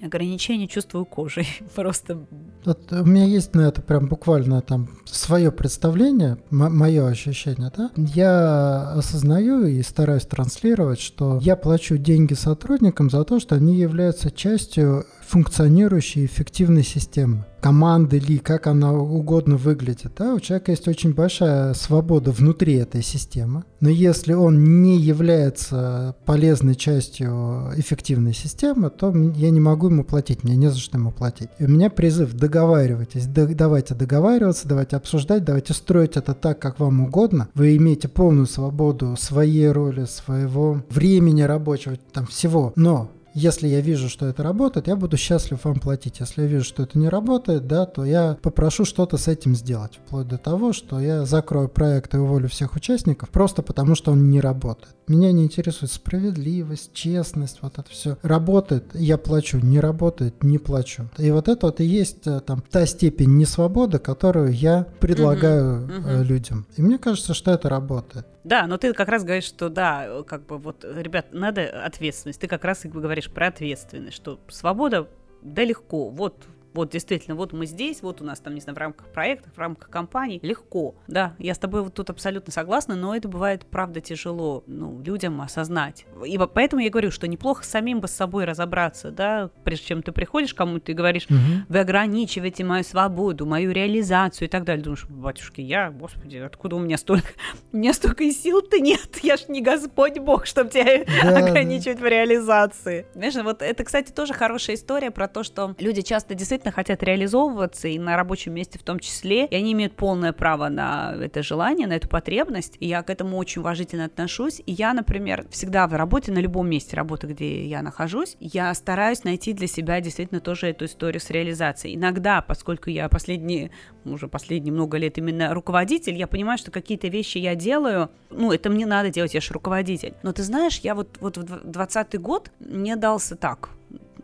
ограничения 0.02 0.68
чувствую 0.68 1.06
кожей. 1.06 1.48
Просто. 1.76 2.26
Вот 2.64 2.92
у 2.92 3.06
меня 3.06 3.26
есть 3.26 3.54
на 3.54 3.62
это 3.62 3.82
прям 3.82 4.08
буквально 4.08 4.62
там 4.62 4.90
свое 5.06 5.52
представление, 5.52 6.38
мое 6.50 7.08
ощущение, 7.08 7.72
да. 7.76 7.92
Я 7.96 8.92
осознаю 8.94 9.66
и 9.66 9.82
стараюсь 9.84 10.26
транслировать, 10.26 11.00
что 11.00 11.40
я 11.42 11.56
плачу 11.56 11.98
деньги 11.98 12.34
сотрудникам 12.34 13.10
за 13.10 13.24
то, 13.24 13.40
что 13.40 13.56
они 13.56 13.76
являются 13.76 14.32
частью 14.32 15.06
функционирующей 15.28 16.26
эффективной 16.26 16.84
системы 16.84 17.46
команды 17.66 18.20
ли, 18.20 18.38
как 18.38 18.68
она 18.68 18.94
угодно 18.94 19.58
выглядит. 19.58 20.12
Да? 20.20 20.36
У 20.36 20.40
человека 20.40 20.70
есть 20.70 20.88
очень 20.88 21.16
большая 21.16 21.74
свобода 21.74 22.30
внутри 22.30 22.76
этой 22.76 23.02
системы. 23.02 23.64
Но 23.80 23.90
если 23.90 24.34
он 24.34 24.84
не 24.84 25.00
является 25.00 26.16
полезной 26.26 26.76
частью 26.76 27.72
эффективной 27.76 28.36
системы, 28.36 28.92
то 28.92 29.12
я 29.36 29.50
не 29.50 29.60
могу 29.60 29.88
ему 29.88 30.04
платить, 30.04 30.44
мне 30.44 30.56
не 30.56 30.70
за 30.70 30.78
что 30.78 31.00
ему 31.00 31.12
платить. 31.12 31.50
И 31.58 31.66
у 31.66 31.68
меня 31.68 31.90
призыв 31.90 32.34
договаривайтесь, 32.34 33.26
давайте 33.26 33.96
договариваться, 33.96 34.68
давайте 34.68 34.98
обсуждать, 34.98 35.44
давайте 35.44 35.74
строить 35.74 36.18
это 36.18 36.36
так, 36.36 36.60
как 36.60 36.80
вам 36.80 37.02
угодно. 37.02 37.50
Вы 37.56 37.78
имеете 37.78 38.08
полную 38.08 38.46
свободу 38.46 39.16
своей 39.18 39.70
роли, 39.70 40.06
своего 40.06 40.84
времени 40.92 41.42
рабочего, 41.42 41.98
там 42.14 42.28
всего. 42.28 42.74
Но 42.76 43.10
если 43.36 43.68
я 43.68 43.82
вижу, 43.82 44.08
что 44.08 44.28
это 44.28 44.44
работает, 44.44 44.88
я 44.88 44.96
буду 44.96 45.18
счастлив 45.18 45.64
вам 45.66 45.82
платить. 45.82 46.22
Если 46.22 46.44
я 46.44 46.48
вижу, 46.48 46.64
что 46.64 46.84
это 46.84 46.98
не 46.98 47.10
работает, 47.10 47.68
да, 47.68 47.86
то 47.86 48.06
я 48.06 48.38
попрошу 48.42 48.86
что-то 48.86 49.18
с 49.18 49.28
этим 49.28 49.56
сделать. 49.56 50.00
Вплоть 50.06 50.30
до 50.30 50.38
того, 50.38 50.72
что 50.72 51.02
я 51.02 51.26
закрою 51.26 51.68
проект 51.68 52.16
и 52.16 52.18
уволю 52.18 52.48
всех 52.48 52.76
участников, 52.76 53.30
просто 53.30 53.62
потому 53.62 53.94
что 53.96 54.14
он 54.14 54.30
не 54.30 54.40
работает. 54.40 54.96
Меня 55.08 55.34
не 55.34 55.44
интересует 55.44 55.92
справедливость, 55.92 56.94
честность, 56.94 57.60
вот 57.62 57.78
это 57.78 57.90
все. 57.90 58.18
Работает, 58.22 58.86
я 58.94 59.18
плачу, 59.18 59.60
не 59.60 59.82
работает, 59.82 60.42
не 60.42 60.58
плачу. 60.58 61.10
И 61.18 61.30
вот 61.32 61.50
это 61.50 61.66
вот 61.66 61.82
и 61.82 61.84
есть 61.84 62.26
э, 62.28 62.40
там 62.40 62.64
та 62.72 62.86
степень 62.86 63.36
несвободы, 63.36 64.00
которую 64.00 64.54
я 64.54 64.88
предлагаю 65.02 65.88
uh-huh, 65.88 66.06
uh-huh. 66.06 66.24
людям. 66.24 66.66
И 66.78 66.82
мне 66.82 66.98
кажется, 66.98 67.34
что 67.34 67.52
это 67.52 67.68
работает. 67.68 68.26
Да, 68.46 68.68
но 68.68 68.78
ты 68.78 68.94
как 68.94 69.10
раз 69.10 69.24
говоришь, 69.24 69.46
что 69.46 69.70
да, 69.70 70.24
как 70.28 70.46
бы 70.46 70.60
вот, 70.60 70.86
ребят, 70.86 71.34
надо 71.34 71.84
ответственность. 71.84 72.40
Ты 72.40 72.48
как 72.48 72.64
раз 72.64 72.86
говоришь 72.86 73.30
про 73.32 73.48
ответственность, 73.48 74.16
что 74.16 74.40
свобода 74.50 75.10
да 75.42 75.64
легко. 75.64 76.10
Вот 76.10 76.46
вот 76.76 76.90
действительно, 76.90 77.36
вот 77.36 77.54
мы 77.54 77.66
здесь, 77.66 78.02
вот 78.02 78.22
у 78.22 78.26
нас 78.26 78.40
там, 78.40 78.54
не 78.54 78.62
знаю, 78.62 78.76
в 78.76 78.80
рамках 78.80 79.08
проекта, 79.08 79.50
в 79.56 79.58
рамках 79.58 79.90
компании, 79.90 80.40
легко. 80.44 80.96
Да, 81.08 81.34
я 81.40 81.56
с 81.56 81.58
тобой 81.58 81.82
вот 81.82 81.94
тут 81.94 82.10
абсолютно 82.10 82.52
согласна, 82.52 82.96
но 82.96 83.16
это 83.16 83.28
бывает, 83.28 83.66
правда, 83.66 84.02
тяжело, 84.02 84.64
ну, 84.68 85.02
людям 85.02 85.42
осознать. 85.42 86.06
И 86.26 86.38
поэтому 86.54 86.82
я 86.82 86.90
говорю, 86.90 87.12
что 87.12 87.28
неплохо 87.28 87.64
самим 87.64 88.02
бы 88.02 88.08
с 88.08 88.12
собой 88.12 88.46
разобраться, 88.46 89.12
да, 89.12 89.50
прежде 89.64 89.86
чем 89.86 90.04
ты 90.04 90.12
приходишь 90.12 90.54
кому-то 90.54 90.92
и 90.92 90.96
говоришь, 90.96 91.26
угу. 91.30 91.38
вы 91.70 91.80
ограничиваете 91.80 92.64
мою 92.64 92.84
свободу, 92.84 93.46
мою 93.46 93.72
реализацию 93.72 94.48
и 94.48 94.52
так 94.52 94.66
далее. 94.66 94.84
Думаешь, 94.84 95.06
батюшки, 95.06 95.62
я, 95.62 95.92
господи, 95.92 96.38
откуда 96.38 96.76
у 96.76 96.80
меня 96.80 96.98
столько, 96.98 97.30
у 97.72 97.78
меня 97.78 97.94
столько 97.94 98.30
сил-то 98.32 98.80
нет, 98.80 99.20
я 99.24 99.38
ж 99.38 99.48
не 99.48 99.62
Господь 99.62 100.20
Бог, 100.20 100.46
чтобы 100.46 100.70
тебя 100.70 101.06
да, 101.06 101.38
ограничивать 101.38 102.00
да. 102.00 102.04
в 102.04 102.08
реализации. 102.08 103.06
Знаешь, 103.14 103.36
вот 103.36 103.62
это, 103.62 103.84
кстати, 103.84 104.12
тоже 104.12 104.34
хорошая 104.34 104.76
история 104.76 105.12
про 105.12 105.28
то, 105.28 105.44
что 105.44 105.74
люди 105.80 106.02
часто 106.02 106.36
действительно 106.36 106.65
действительно 106.66 106.72
хотят 106.72 107.04
реализовываться, 107.04 107.88
и 107.88 108.00
на 108.00 108.16
рабочем 108.16 108.54
месте 108.54 108.80
в 108.80 108.84
том 108.84 109.00
числе, 109.00 109.46
и 109.46 109.56
они 109.56 109.74
имеют 109.74 109.96
полное 109.96 110.34
право 110.34 110.70
на 110.70 111.16
это 111.22 111.44
желание, 111.44 111.88
на 111.88 111.94
эту 111.94 112.08
потребность, 112.08 112.78
и 112.80 112.88
я 112.88 113.04
к 113.04 113.10
этому 113.10 113.38
очень 113.38 113.62
уважительно 113.62 114.06
отношусь. 114.06 114.62
И 114.66 114.72
я, 114.72 114.94
например, 114.94 115.46
всегда 115.50 115.88
в 115.88 115.94
работе, 115.94 116.32
на 116.32 116.40
любом 116.40 116.70
месте 116.70 116.96
работы, 116.96 117.28
где 117.28 117.66
я 117.66 117.82
нахожусь, 117.82 118.38
я 118.40 118.74
стараюсь 118.74 119.24
найти 119.24 119.54
для 119.54 119.68
себя 119.68 120.02
действительно 120.02 120.42
тоже 120.42 120.68
эту 120.68 120.86
историю 120.86 121.22
с 121.22 121.30
реализацией. 121.30 121.96
Иногда, 121.96 122.42
поскольку 122.42 122.90
я 122.90 123.08
последние, 123.10 123.72
уже 124.06 124.28
последние 124.28 124.74
много 124.74 124.98
лет 124.98 125.18
именно 125.18 125.54
руководитель, 125.54 126.16
я 126.16 126.28
понимаю, 126.28 126.58
что 126.58 126.72
какие-то 126.72 127.08
вещи 127.08 127.38
я 127.38 127.56
делаю, 127.56 128.10
ну, 128.30 128.52
это 128.52 128.70
мне 128.70 128.86
надо 128.86 129.10
делать, 129.10 129.34
я 129.34 129.42
же 129.42 129.54
руководитель. 129.54 130.14
Но 130.24 130.32
ты 130.32 130.44
знаешь, 130.44 130.80
я 130.84 130.96
вот, 130.96 131.18
вот 131.20 131.38
в 131.38 131.44
20 131.44 132.20
год 132.20 132.52
мне 132.60 132.96
дался 132.96 133.36
так, 133.36 133.70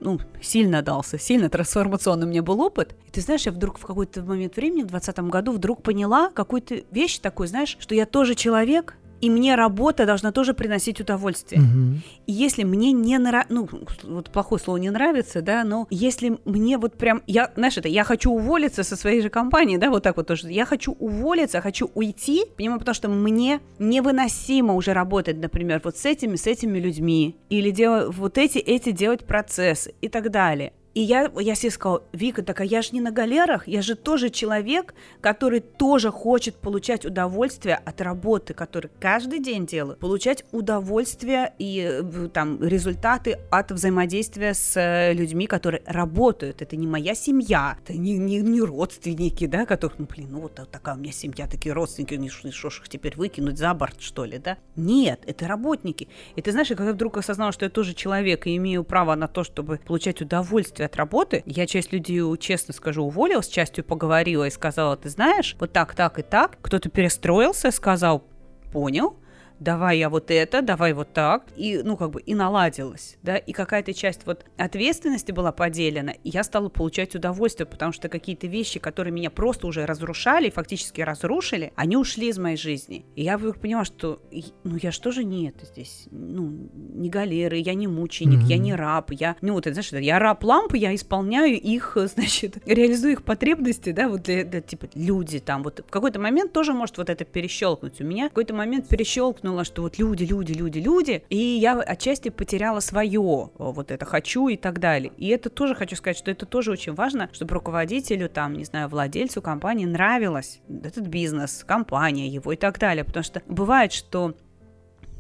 ну, 0.02 0.20
сильно 0.41 0.82
дался, 0.82 1.18
сильно 1.20 1.47
трансформационный 1.47 2.26
у 2.26 2.30
меня 2.30 2.41
был 2.41 2.60
опыт. 2.60 2.95
И 3.08 3.12
ты 3.12 3.22
знаешь, 3.22 3.45
я 3.45 3.52
вдруг 3.52 3.78
в 3.78 3.86
какой-то 3.86 4.24
момент 4.24 4.56
времени, 4.56 4.82
в 4.82 4.88
2020 4.88 5.32
году, 5.32 5.52
вдруг 5.54 5.84
поняла 5.84 6.30
какую-то 6.32 6.82
вещь 6.91 7.20
такую, 7.20 7.47
знаешь, 7.47 7.78
что 7.80 7.93
я 7.93 8.06
тоже 8.08 8.34
человек, 8.36 8.97
и 9.22 9.30
мне 9.30 9.55
работа 9.55 10.05
должна 10.05 10.32
тоже 10.32 10.53
приносить 10.53 10.99
удовольствие. 10.99 11.61
Угу. 11.61 12.01
И 12.28 12.32
если 12.32 12.63
мне 12.63 12.91
не 12.91 13.17
нравится, 13.17 13.53
ну, 13.53 13.69
вот 14.03 14.32
плохое 14.32 14.59
слово 14.59 14.78
не 14.78 14.89
нравится, 14.89 15.41
да, 15.41 15.63
но 15.63 15.88
если 15.89 16.38
мне 16.45 16.78
вот 16.78 16.97
прям, 16.97 17.22
я, 17.28 17.51
знаешь, 17.55 17.78
это, 17.78 17.88
я 17.88 18.03
хочу 18.03 18.32
уволиться 18.32 18.84
со 18.84 18.95
своей 18.95 19.22
же 19.22 19.30
компании, 19.30 19.78
да, 19.78 19.89
вот 19.89 20.03
так 20.03 20.17
вот 20.17 20.28
тоже, 20.28 20.51
я 20.51 20.65
хочу 20.65 20.93
уволиться, 20.93 21.61
хочу 21.61 21.89
уйти, 21.93 22.45
понимаю, 22.57 22.80
потому 22.80 22.95
что 22.95 23.09
мне 23.09 23.61
невыносимо 23.80 24.74
уже 24.74 24.93
работать, 24.93 25.38
например, 25.38 25.82
вот 25.84 25.97
с 25.97 26.05
этими, 26.05 26.36
с 26.36 26.47
этими 26.47 26.80
людьми, 26.80 27.36
или 27.49 27.72
делать 27.72 28.15
вот 28.15 28.38
эти, 28.38 28.57
эти 28.57 28.91
делать 28.91 29.26
процессы 29.26 29.93
и 30.01 30.07
так 30.07 30.32
далее. 30.32 30.74
И 30.93 31.01
я, 31.01 31.31
я 31.39 31.55
себе 31.55 31.71
сказала, 31.71 32.03
Вика, 32.11 32.43
так 32.43 32.59
а 32.59 32.65
я 32.65 32.81
же 32.81 32.89
не 32.91 32.99
на 32.99 33.11
галерах, 33.11 33.67
я 33.67 33.81
же 33.81 33.95
тоже 33.95 34.29
человек, 34.29 34.93
который 35.21 35.61
тоже 35.61 36.11
хочет 36.11 36.55
получать 36.55 37.05
удовольствие 37.05 37.75
от 37.75 38.01
работы, 38.01 38.53
который 38.53 38.91
каждый 38.99 39.39
день 39.39 39.65
делает, 39.65 39.99
получать 39.99 40.43
удовольствие 40.51 41.53
и 41.59 41.79
э, 41.79 42.27
там 42.33 42.61
результаты 42.61 43.39
от 43.49 43.71
взаимодействия 43.71 44.53
с 44.53 44.75
э, 44.75 45.13
людьми, 45.13 45.47
которые 45.47 45.81
работают. 45.85 46.61
Это 46.61 46.75
не 46.75 46.87
моя 46.87 47.15
семья, 47.15 47.77
это 47.81 47.97
не, 47.97 48.17
не, 48.17 48.41
не 48.41 48.61
родственники, 48.61 49.47
да, 49.47 49.65
которых, 49.65 49.97
ну, 49.97 50.07
блин, 50.13 50.27
ну 50.31 50.41
вот 50.41 50.55
такая 50.71 50.95
у 50.95 50.97
меня 50.97 51.13
семья, 51.13 51.47
такие 51.47 51.71
родственники, 51.71 52.15
не 52.15 52.29
что 52.29 52.69
ж 52.69 52.79
их 52.81 52.89
теперь 52.89 53.15
выкинуть 53.15 53.57
за 53.57 53.73
борт, 53.73 54.01
что 54.01 54.25
ли, 54.25 54.39
да? 54.39 54.57
Нет, 54.75 55.21
это 55.25 55.47
работники. 55.47 56.09
И 56.35 56.41
ты 56.41 56.51
знаешь, 56.51 56.67
когда 56.67 56.87
я 56.87 56.93
вдруг 56.93 57.15
осознала, 57.15 57.53
что 57.53 57.63
я 57.63 57.69
тоже 57.69 57.93
человек 57.93 58.45
и 58.45 58.57
имею 58.57 58.83
право 58.83 59.15
на 59.15 59.29
то, 59.29 59.45
чтобы 59.45 59.79
получать 59.85 60.21
удовольствие 60.21 60.80
удовольствие 60.82 60.86
от 60.86 60.95
работы. 60.95 61.43
Я 61.45 61.67
часть 61.67 61.93
людей, 61.93 62.21
честно 62.38 62.73
скажу, 62.73 63.03
уволила, 63.03 63.41
с 63.41 63.47
частью 63.47 63.84
поговорила 63.84 64.45
и 64.45 64.49
сказала, 64.49 64.97
ты 64.97 65.09
знаешь, 65.09 65.55
вот 65.59 65.71
так, 65.73 65.95
так 65.95 66.19
и 66.19 66.21
так. 66.23 66.57
Кто-то 66.61 66.89
перестроился, 66.89 67.71
сказал, 67.71 68.23
понял, 68.71 69.15
давай 69.62 69.99
я 69.99 70.09
вот 70.09 70.32
это, 70.32 70.62
давай 70.62 70.93
вот 70.93 71.14
так, 71.14 71.45
и, 71.55 71.82
ну, 71.84 71.95
как 71.95 72.12
бы, 72.12 72.22
и 72.22 72.34
наладилось, 72.34 73.18
да, 73.22 73.38
и 73.38 73.53
какая-то 73.53 73.93
часть 73.93 74.26
вот 74.26 74.43
ответственности 74.57 75.32
была 75.32 75.51
поделена, 75.51 76.14
и 76.24 76.30
я 76.30 76.43
стала 76.43 76.70
получать 76.70 77.16
удовольствие, 77.16 77.68
потому 77.68 77.91
что 77.91 78.09
какие-то 78.09 78.47
вещи, 78.47 78.80
которые 78.80 79.14
меня 79.14 79.30
просто 79.30 79.68
уже 79.68 79.86
разрушали, 79.86 80.49
фактически 80.49 81.01
разрушили, 81.01 81.72
они 81.76 81.95
ушли 81.95 82.30
из 82.30 82.39
моей 82.39 82.57
жизни. 82.57 83.05
И 83.16 83.24
я 83.24 83.38
вдруг 83.38 83.59
поняла, 83.59 83.86
что, 83.86 84.20
ну, 84.64 84.78
я 84.82 84.91
что 84.91 85.12
же 85.12 85.24
не 85.24 85.49
это 85.49 85.66
здесь, 85.68 86.07
ну, 86.09 86.70
не 86.74 87.09
галеры, 87.09 87.57
я 87.57 87.76
не 87.76 87.88
мученик, 87.88 88.39
mm-hmm. 88.39 88.47
я 88.47 88.57
не 88.57 88.74
раб, 88.74 89.12
я, 89.12 89.36
ну, 89.41 89.53
вот, 89.53 89.68
это, 89.68 89.80
знаешь, 89.82 90.03
я 90.03 90.18
раб 90.18 90.43
лампы, 90.43 90.78
я 90.78 90.95
исполняю 90.95 91.53
их, 91.53 91.97
значит, 92.16 92.57
реализую 92.66 93.14
их 93.14 93.24
потребности, 93.24 93.91
да, 93.91 94.09
вот 94.09 94.24
для, 94.24 94.43
для 94.43 94.62
типа, 94.62 94.88
люди 94.95 95.39
там, 95.39 95.62
вот 95.62 95.84
в 95.88 95.91
какой-то 95.91 96.20
момент 96.20 96.51
тоже 96.51 96.74
может 96.74 96.97
вот 96.97 97.12
это 97.12 97.26
перещелкнуть. 97.26 98.01
У 98.01 98.03
меня 98.03 98.26
в 98.26 98.30
какой-то 98.30 98.55
момент 98.55 98.88
перещелкнул 98.88 99.51
думала, 99.52 99.66
что 99.66 99.82
вот 99.82 99.99
люди, 99.99 100.24
люди, 100.24 100.54
люди, 100.54 100.80
люди, 100.80 101.24
и 101.30 101.38
я 101.38 101.78
отчасти 101.80 102.30
потеряла 102.30 102.80
свое, 102.80 103.49
вот 103.58 103.91
это 103.91 104.06
хочу 104.06 104.47
и 104.47 104.56
так 104.56 104.80
далее. 104.80 105.12
И 105.18 105.28
это 105.28 105.49
тоже 105.49 105.76
хочу 105.76 105.95
сказать, 105.97 106.18
что 106.18 106.32
это 106.32 106.45
тоже 106.45 106.72
очень 106.72 106.93
важно, 106.93 107.30
чтобы 107.34 107.56
руководителю, 107.56 108.30
там, 108.30 108.54
не 108.54 108.64
знаю, 108.64 108.88
владельцу 108.88 109.41
компании 109.41 109.86
нравилось 109.86 110.62
этот 110.70 111.08
бизнес, 111.08 111.66
компания 111.68 112.30
его 112.30 112.54
и 112.54 112.56
так 112.56 112.80
далее, 112.80 113.04
потому 113.04 113.24
что 113.24 113.41
бывает, 113.47 113.91
что 113.91 114.36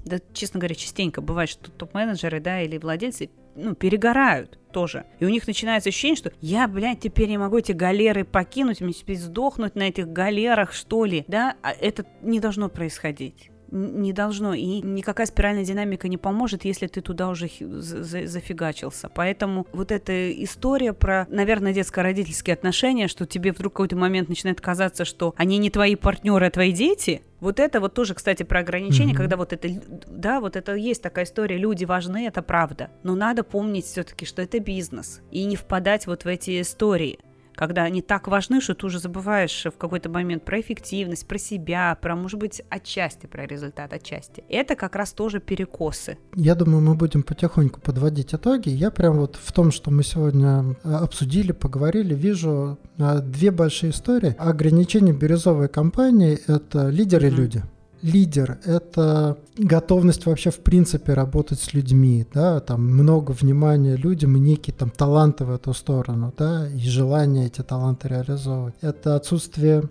да, 0.05 0.17
честно 0.33 0.59
говоря, 0.59 0.75
частенько 0.75 1.21
бывает, 1.21 1.49
что 1.49 1.69
топ-менеджеры, 1.69 2.39
да, 2.39 2.61
или 2.61 2.77
владельцы, 2.77 3.29
ну, 3.55 3.75
перегорают 3.75 4.57
тоже. 4.71 5.05
И 5.19 5.25
у 5.25 5.29
них 5.29 5.45
начинается 5.45 5.89
ощущение, 5.89 6.15
что 6.15 6.31
я, 6.41 6.67
блядь, 6.67 7.01
теперь 7.01 7.29
не 7.29 7.37
могу 7.37 7.57
эти 7.57 7.73
галеры 7.73 8.23
покинуть, 8.23 8.81
мне 8.81 8.93
теперь 8.93 9.17
сдохнуть 9.17 9.75
на 9.75 9.83
этих 9.83 10.07
галерах, 10.07 10.71
что 10.73 11.05
ли, 11.05 11.25
да, 11.27 11.55
а 11.61 11.71
это 11.71 12.05
не 12.23 12.39
должно 12.39 12.69
происходить 12.69 13.51
не 13.71 14.13
должно. 14.13 14.53
И 14.53 14.81
никакая 14.81 15.25
спиральная 15.25 15.63
динамика 15.63 16.07
не 16.07 16.17
поможет, 16.17 16.65
если 16.65 16.87
ты 16.87 17.01
туда 17.01 17.29
уже 17.29 17.49
зафигачился. 17.49 19.09
Поэтому 19.13 19.67
вот 19.73 19.91
эта 19.91 20.31
история 20.43 20.93
про, 20.93 21.25
наверное, 21.29 21.73
детско-родительские 21.73 22.53
отношения, 22.53 23.07
что 23.07 23.25
тебе 23.25 23.51
вдруг 23.51 23.71
в 23.71 23.75
какой-то 23.75 23.95
момент 23.95 24.29
начинает 24.29 24.61
казаться, 24.61 25.05
что 25.05 25.33
они 25.37 25.57
не 25.57 25.69
твои 25.69 25.95
партнеры, 25.95 26.45
а 26.45 26.51
твои 26.51 26.71
дети, 26.71 27.21
вот 27.39 27.59
это 27.59 27.79
вот 27.79 27.95
тоже, 27.95 28.13
кстати, 28.13 28.43
про 28.43 28.59
ограничения, 28.59 29.13
mm-hmm. 29.13 29.17
когда 29.17 29.35
вот 29.35 29.51
это, 29.51 29.67
да, 30.07 30.39
вот 30.39 30.55
это 30.55 30.75
есть 30.75 31.01
такая 31.01 31.25
история, 31.25 31.57
люди 31.57 31.85
важны, 31.85 32.27
это 32.27 32.43
правда. 32.43 32.91
Но 33.01 33.15
надо 33.15 33.43
помнить 33.43 33.85
все-таки, 33.85 34.25
что 34.25 34.43
это 34.43 34.59
бизнес, 34.59 35.21
и 35.31 35.43
не 35.45 35.55
впадать 35.55 36.05
вот 36.05 36.23
в 36.23 36.27
эти 36.27 36.61
истории 36.61 37.19
когда 37.61 37.83
они 37.83 38.01
так 38.01 38.27
важны, 38.27 38.59
что 38.59 38.73
ты 38.73 38.87
уже 38.87 38.97
забываешь 38.97 39.67
в 39.67 39.77
какой-то 39.77 40.09
момент 40.09 40.43
про 40.43 40.59
эффективность, 40.59 41.27
про 41.27 41.37
себя, 41.37 41.95
про, 42.01 42.15
может 42.15 42.39
быть, 42.39 42.63
отчасти 42.71 43.27
про 43.27 43.45
результат, 43.45 43.93
отчасти. 43.93 44.43
Это 44.49 44.75
как 44.75 44.95
раз 44.95 45.13
тоже 45.13 45.39
перекосы. 45.39 46.17
Я 46.35 46.55
думаю, 46.55 46.81
мы 46.81 46.95
будем 46.95 47.21
потихоньку 47.21 47.79
подводить 47.79 48.33
итоги. 48.33 48.69
Я 48.69 48.89
прям 48.89 49.19
вот 49.19 49.35
в 49.39 49.51
том, 49.51 49.69
что 49.69 49.91
мы 49.91 50.01
сегодня 50.01 50.75
э, 50.83 50.91
обсудили, 50.91 51.51
поговорили, 51.51 52.15
вижу 52.15 52.79
э, 52.97 53.19
две 53.19 53.51
большие 53.51 53.91
истории. 53.91 54.35
Ограничение 54.39 55.13
бирюзовой 55.13 55.67
компании– 55.67 56.39
это 56.47 56.89
лидеры 56.89 57.27
mm-hmm. 57.27 57.35
Лидер— 58.01 58.59
это 58.65 59.37
готовность 59.57 60.25
вообще 60.25 60.51
в 60.51 60.59
принципе 60.59 61.13
работать 61.13 61.59
с 61.59 61.73
людьми, 61.73 62.25
да, 62.33 62.59
там 62.59 62.81
много 62.85 63.31
внимания 63.31 63.95
людям 63.95 64.35
и 64.37 64.39
некие 64.39 64.73
там 64.73 64.89
таланты 64.89 65.45
в 65.45 65.51
эту 65.51 65.73
сторону, 65.73 66.33
да, 66.37 66.67
и 66.67 66.79
желание 66.79 67.47
эти 67.47 67.61
таланты 67.61 68.07
реализовывать. 68.07 68.75
Это 68.81 69.15
отсутствие 69.15 69.83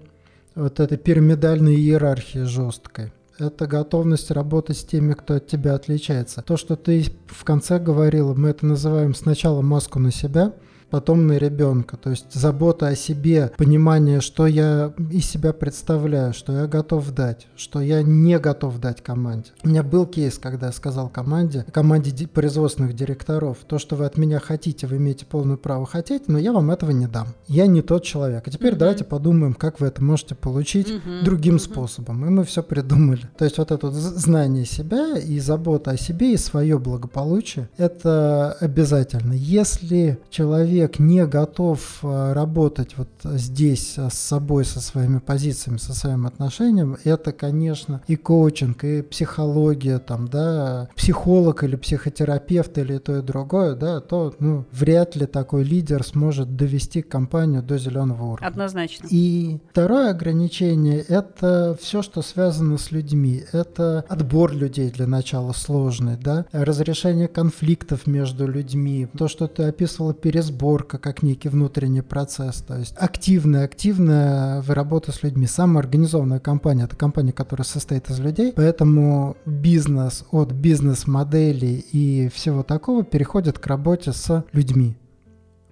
вот 0.55 0.81
этой 0.81 0.99
пирамидальной 0.99 1.75
иерархии 1.75 2.41
жесткой. 2.41 3.13
Это 3.39 3.67
готовность 3.67 4.31
работать 4.31 4.77
с 4.77 4.85
теми, 4.85 5.15
кто 5.15 5.35
от 5.35 5.47
тебя 5.47 5.75
отличается. 5.75 6.43
То, 6.43 6.59
что 6.59 6.77
ты 6.77 7.07
в 7.27 7.45
конце 7.45 7.79
говорила, 7.79 8.35
мы 8.35 8.51
это 8.51 8.67
называем 8.67 9.15
сначала 9.15 9.63
маску 9.63 9.99
на 9.99 10.11
себя— 10.11 10.53
потом 10.91 11.27
на 11.27 11.39
ребенка. 11.39 11.97
То 11.97 12.11
есть 12.11 12.33
забота 12.33 12.89
о 12.89 12.97
себе, 12.97 13.53
понимание, 13.57 14.21
что 14.21 14.47
я 14.47 14.93
из 15.11 15.27
себя 15.27 15.53
представляю, 15.53 16.33
что 16.35 16.53
я 16.53 16.67
готов 16.67 17.11
дать, 17.13 17.47
что 17.57 17.81
я 17.81 18.03
не 18.03 18.39
готов 18.39 18.79
дать 18.79 19.03
команде. 19.03 19.51
У 19.63 19.69
меня 19.69 19.83
был 19.83 20.07
кейс, 20.07 20.39
когда 20.39 20.67
я 20.67 20.73
сказал 20.73 21.09
команде, 21.09 21.65
команде 21.73 22.27
производственных 22.27 22.95
директоров, 22.95 23.59
то, 23.67 23.79
что 23.79 23.97
вы 23.97 24.07
от 24.07 24.17
меня 24.17 24.41
хотите, 24.41 24.87
вы 24.87 24.97
имеете 24.97 25.27
полное 25.27 25.57
право 25.57 25.87
хотеть, 25.87 26.29
но 26.29 26.39
я 26.39 26.53
вам 26.53 26.71
этого 26.71 26.91
не 26.91 27.07
дам. 27.07 27.29
Я 27.47 27.67
не 27.67 27.83
тот 27.83 28.05
человек. 28.05 28.47
А 28.47 28.51
теперь 28.51 28.75
mm-hmm. 28.75 28.79
давайте 28.79 29.05
подумаем, 29.05 29.55
как 29.55 29.81
вы 29.81 29.87
это 29.87 30.03
можете 30.03 30.35
получить 30.35 30.89
mm-hmm. 30.89 31.23
другим 31.25 31.57
mm-hmm. 31.57 31.59
способом. 31.59 32.27
И 32.27 32.29
мы 32.29 32.45
все 32.45 32.63
придумали. 32.63 33.29
То 33.39 33.45
есть 33.45 33.59
вот 33.59 33.71
это 33.71 33.87
вот 33.87 33.95
знание 33.95 34.65
себя 34.65 35.19
и 35.19 35.39
забота 35.39 35.93
о 35.93 35.97
себе 35.97 36.33
и 36.33 36.37
свое 36.37 36.79
благополучие, 36.79 37.69
это 37.77 38.57
обязательно. 38.61 39.33
Если 39.33 40.19
человек 40.31 40.80
человек 40.81 40.99
не 40.99 41.27
готов 41.27 41.99
э, 42.03 42.33
работать 42.33 42.97
вот 42.97 43.09
здесь 43.25 43.99
с 43.99 44.15
собой, 44.15 44.65
со 44.65 44.81
своими 44.81 45.19
позициями, 45.19 45.77
со 45.77 45.95
своим 45.95 46.27
отношением, 46.27 46.97
это, 47.05 47.33
конечно, 47.33 48.01
и 48.07 48.17
коучинг, 48.17 48.85
и 48.85 49.03
психология, 49.03 49.99
там, 49.99 50.29
да, 50.29 50.89
психолог 50.97 51.65
или 51.65 51.77
психотерапевт 51.77 52.79
или 52.79 52.99
то 52.99 53.19
и 53.19 53.23
другое, 53.23 53.75
да, 53.75 54.01
то, 54.01 54.35
ну, 54.39 54.65
вряд 54.73 55.17
ли 55.17 55.27
такой 55.27 55.65
лидер 55.65 56.03
сможет 56.03 56.57
довести 56.57 57.03
компанию 57.03 57.63
до 57.63 57.77
зеленого 57.77 58.25
уровня. 58.25 58.47
Однозначно. 58.47 59.07
И 59.11 59.59
второе 59.71 60.11
ограничение– 60.11 61.01
это 61.09 61.77
все, 61.81 62.01
что 62.01 62.23
связано 62.23 62.79
с 62.79 62.91
людьми. 62.91 63.45
Это 63.53 64.05
отбор 64.09 64.53
людей 64.53 64.91
для 64.91 65.07
начала 65.07 65.53
сложный, 65.53 66.17
да, 66.17 66.47
разрешение 66.53 67.29
конфликтов 67.29 68.07
между 68.07 68.47
людьми, 68.47 69.09
то, 69.19 69.29
что 69.29 69.47
ты 69.47 69.65
описывала, 69.65 70.15
пересбор 70.15 70.70
сборка 70.71 70.99
как 70.99 71.25
некий 71.25 71.49
внутренний 71.49 72.01
процесс. 72.01 72.63
То 72.63 72.79
есть 72.79 72.95
активная, 72.97 73.65
активная 73.65 74.63
работа 74.69 75.11
с 75.11 75.25
людьми. 75.25 75.49
Самая 75.49 75.83
организованная 75.83 76.39
компания– 76.39 76.85
это 76.85 76.95
компания, 76.95 77.33
которая 77.33 77.65
состоит 77.65 78.09
из 78.09 78.21
людей. 78.21 78.53
Поэтому 78.55 79.37
бизнес 79.47 80.25
от 80.31 80.53
бизнес-моделей 80.53 81.85
и 81.93 82.29
всего 82.33 82.63
такого 82.63 83.03
переходит 83.03 83.59
к 83.59 83.67
работе 83.67 84.13
с 84.13 84.45
людьми. 84.53 84.97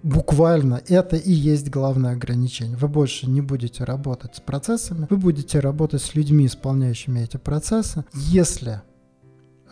Буквально 0.03 0.81
это 0.89 1.15
и 1.15 1.31
есть 1.31 1.69
главное 1.69 2.11
ограничение. 2.11 2.75
Вы 2.75 2.89
больше 2.89 3.29
не 3.29 3.39
будете 3.39 3.85
работать 3.85 4.35
с 4.35 4.39
процессами, 4.41 5.07
вы 5.09 5.15
будете 5.15 5.61
работать 5.61 6.01
с 6.01 6.13
людьми, 6.13 6.45
исполняющими 6.45 7.21
эти 7.21 7.37
процессы. 7.37 8.03
Если 8.13 8.81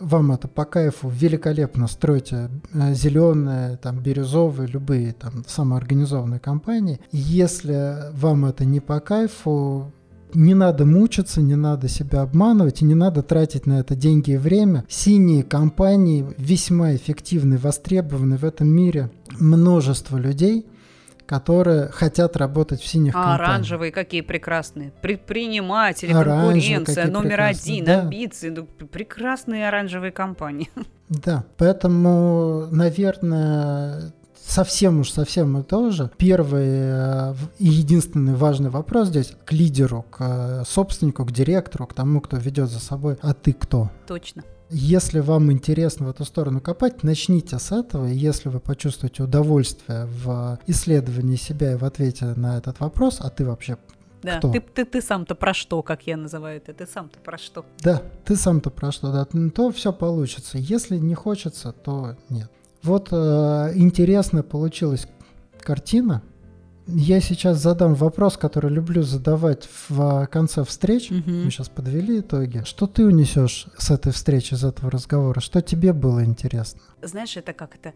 вам 0.00 0.32
это 0.32 0.48
по 0.48 0.64
кайфу, 0.64 1.08
великолепно 1.08 1.86
стройте 1.86 2.50
э, 2.72 2.94
зеленые, 2.94 3.76
там, 3.76 4.00
бирюзовые, 4.00 4.68
любые 4.68 5.12
там 5.12 5.44
самоорганизованные 5.46 6.40
компании. 6.40 7.00
Если 7.12 8.10
вам 8.12 8.46
это 8.46 8.64
не 8.64 8.80
по 8.80 9.00
кайфу, 9.00 9.92
не 10.34 10.54
надо 10.54 10.84
мучиться, 10.84 11.40
не 11.40 11.56
надо 11.56 11.88
себя 11.88 12.22
обманывать 12.22 12.82
и 12.82 12.84
не 12.84 12.94
надо 12.94 13.22
тратить 13.22 13.66
на 13.66 13.80
это 13.80 13.94
деньги 13.94 14.32
и 14.32 14.36
время. 14.36 14.84
Синие 14.88 15.42
компании 15.42 16.26
весьма 16.36 16.94
эффективны, 16.94 17.58
востребованы 17.58 18.36
в 18.36 18.44
этом 18.44 18.68
мире. 18.68 19.10
Множество 19.38 20.16
людей– 20.16 20.66
которые 21.28 21.88
хотят 21.90 22.38
работать 22.38 22.80
в 22.80 22.86
синих 22.86 23.14
а 23.14 23.18
компаниях. 23.18 23.48
оранжевые 23.48 23.92
какие 23.92 24.22
прекрасные. 24.22 24.92
Предприниматели, 25.02 26.10
конкуренция, 26.10 27.06
номер 27.06 27.42
один, 27.42 27.84
да. 27.84 28.00
амбиции. 28.00 28.48
Ну, 28.48 28.64
прекрасные 28.64 29.68
оранжевые 29.68 30.10
компании. 30.10 30.70
Да, 31.10 31.46
поэтому, 31.56 32.66
наверное, 32.70 34.12
совсем 34.44 35.00
уж 35.00 35.10
совсем 35.10 35.50
мы 35.50 35.62
тоже. 35.62 36.10
Первый 36.18 36.66
э, 36.68 37.34
и 37.58 37.64
единственный 37.64 38.34
важный 38.34 38.68
вопрос 38.68 39.08
здесь 39.08 39.32
к 39.46 39.52
лидеру, 39.52 40.04
к 40.10 40.18
э, 40.20 40.64
собственнику, 40.66 41.24
к 41.24 41.32
директору, 41.32 41.86
к 41.86 41.94
тому, 41.94 42.20
кто 42.20 42.36
ведет 42.36 42.68
за 42.68 42.78
собой. 42.78 43.16
А 43.22 43.32
ты 43.32 43.54
кто? 43.54 43.90
Точно. 44.06 44.44
Если 44.70 45.20
вам 45.20 45.50
интересно 45.50 46.06
в 46.06 46.10
эту 46.10 46.24
сторону 46.24 46.60
копать, 46.60 47.02
начните 47.02 47.58
с 47.58 47.72
этого. 47.72 48.06
Если 48.06 48.50
вы 48.50 48.60
почувствуете 48.60 49.22
удовольствие 49.22 50.06
в 50.06 50.58
исследовании 50.66 51.36
себя 51.36 51.72
и 51.72 51.76
в 51.76 51.84
ответе 51.84 52.26
на 52.36 52.58
этот 52.58 52.80
вопрос, 52.80 53.18
а 53.20 53.30
ты 53.30 53.46
вообще 53.46 53.78
да, 54.22 54.38
Кто? 54.38 54.50
ты, 54.50 54.60
ты, 54.60 54.84
ты 54.84 55.00
сам-то 55.00 55.34
про 55.34 55.54
что, 55.54 55.82
как 55.82 56.06
я 56.06 56.16
называю 56.16 56.56
это, 56.56 56.74
ты 56.74 56.86
сам-то 56.86 57.18
про 57.20 57.38
что. 57.38 57.64
Да, 57.82 58.02
ты 58.24 58.36
сам-то 58.36 58.70
про 58.70 58.90
что, 58.90 59.12
да, 59.12 59.24
то 59.50 59.70
все 59.70 59.92
получится. 59.92 60.58
Если 60.58 60.96
не 60.96 61.14
хочется, 61.14 61.72
то 61.72 62.16
нет. 62.28 62.50
Вот 62.82 63.08
э, 63.12 63.72
интересно 63.74 64.42
получилась 64.42 65.06
картина. 65.60 66.22
Я 66.88 67.20
сейчас 67.20 67.58
задам 67.58 67.94
вопрос, 67.94 68.38
который 68.38 68.70
люблю 68.70 69.02
задавать 69.02 69.68
в 69.88 70.26
конце 70.32 70.64
встреч. 70.64 71.10
Угу. 71.10 71.30
Мы 71.30 71.50
сейчас 71.50 71.68
подвели 71.68 72.20
итоги. 72.20 72.62
Что 72.64 72.86
ты 72.86 73.04
унесешь 73.04 73.66
с 73.76 73.90
этой 73.90 74.10
встречи, 74.10 74.54
из 74.54 74.64
этого 74.64 74.90
разговора? 74.90 75.40
Что 75.40 75.60
тебе 75.60 75.92
было 75.92 76.24
интересно? 76.24 76.80
Знаешь, 77.02 77.36
это 77.36 77.52
как 77.52 77.74
это 77.74 77.92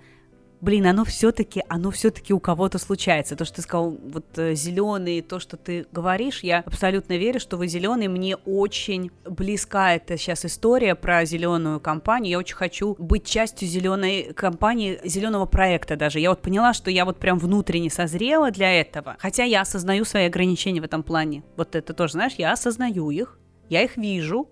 блин, 0.63 0.87
оно 0.87 1.05
все-таки, 1.05 1.63
оно 1.69 1.91
все-таки 1.91 2.33
у 2.33 2.41
кого-то 2.41 2.79
случается. 2.79 3.37
То, 3.37 3.45
что 3.45 3.57
ты 3.57 3.63
сказал, 3.63 3.91
вот 3.91 4.39
э, 4.39 4.55
зеленый, 4.55 5.21
то, 5.21 5.41
что 5.41 5.57
ты 5.57 5.87
говоришь, 5.93 6.43
я 6.43 6.61
абсолютно 6.61 7.19
верю, 7.19 7.41
что 7.41 7.57
вы 7.57 7.67
зеленый. 7.67 8.09
Мне 8.09 8.37
очень 8.37 9.11
близка 9.27 9.95
эта 9.95 10.17
сейчас 10.17 10.47
история 10.47 10.95
про 10.95 11.25
зеленую 11.25 11.81
компанию. 11.81 12.31
Я 12.31 12.39
очень 12.39 12.55
хочу 12.55 12.95
быть 12.99 13.27
частью 13.27 13.69
зеленой 13.69 14.33
компании, 14.35 15.01
зеленого 15.05 15.47
проекта 15.47 15.97
даже. 15.97 16.21
Я 16.21 16.31
вот 16.31 16.41
поняла, 16.41 16.73
что 16.73 16.91
я 16.91 17.05
вот 17.05 17.19
прям 17.19 17.39
внутренне 17.39 17.91
созрела 17.91 18.53
для 18.53 18.73
этого. 18.73 19.17
Хотя 19.19 19.43
я 19.43 19.63
осознаю 19.63 20.05
свои 20.05 20.27
ограничения 20.27 20.81
в 20.81 20.85
этом 20.85 21.03
плане. 21.03 21.43
Вот 21.57 21.75
это 21.75 21.93
тоже, 21.93 22.13
знаешь, 22.13 22.35
я 22.39 22.53
осознаю 22.53 23.11
их, 23.11 23.37
я 23.69 23.83
их 23.83 23.97
вижу, 23.97 24.49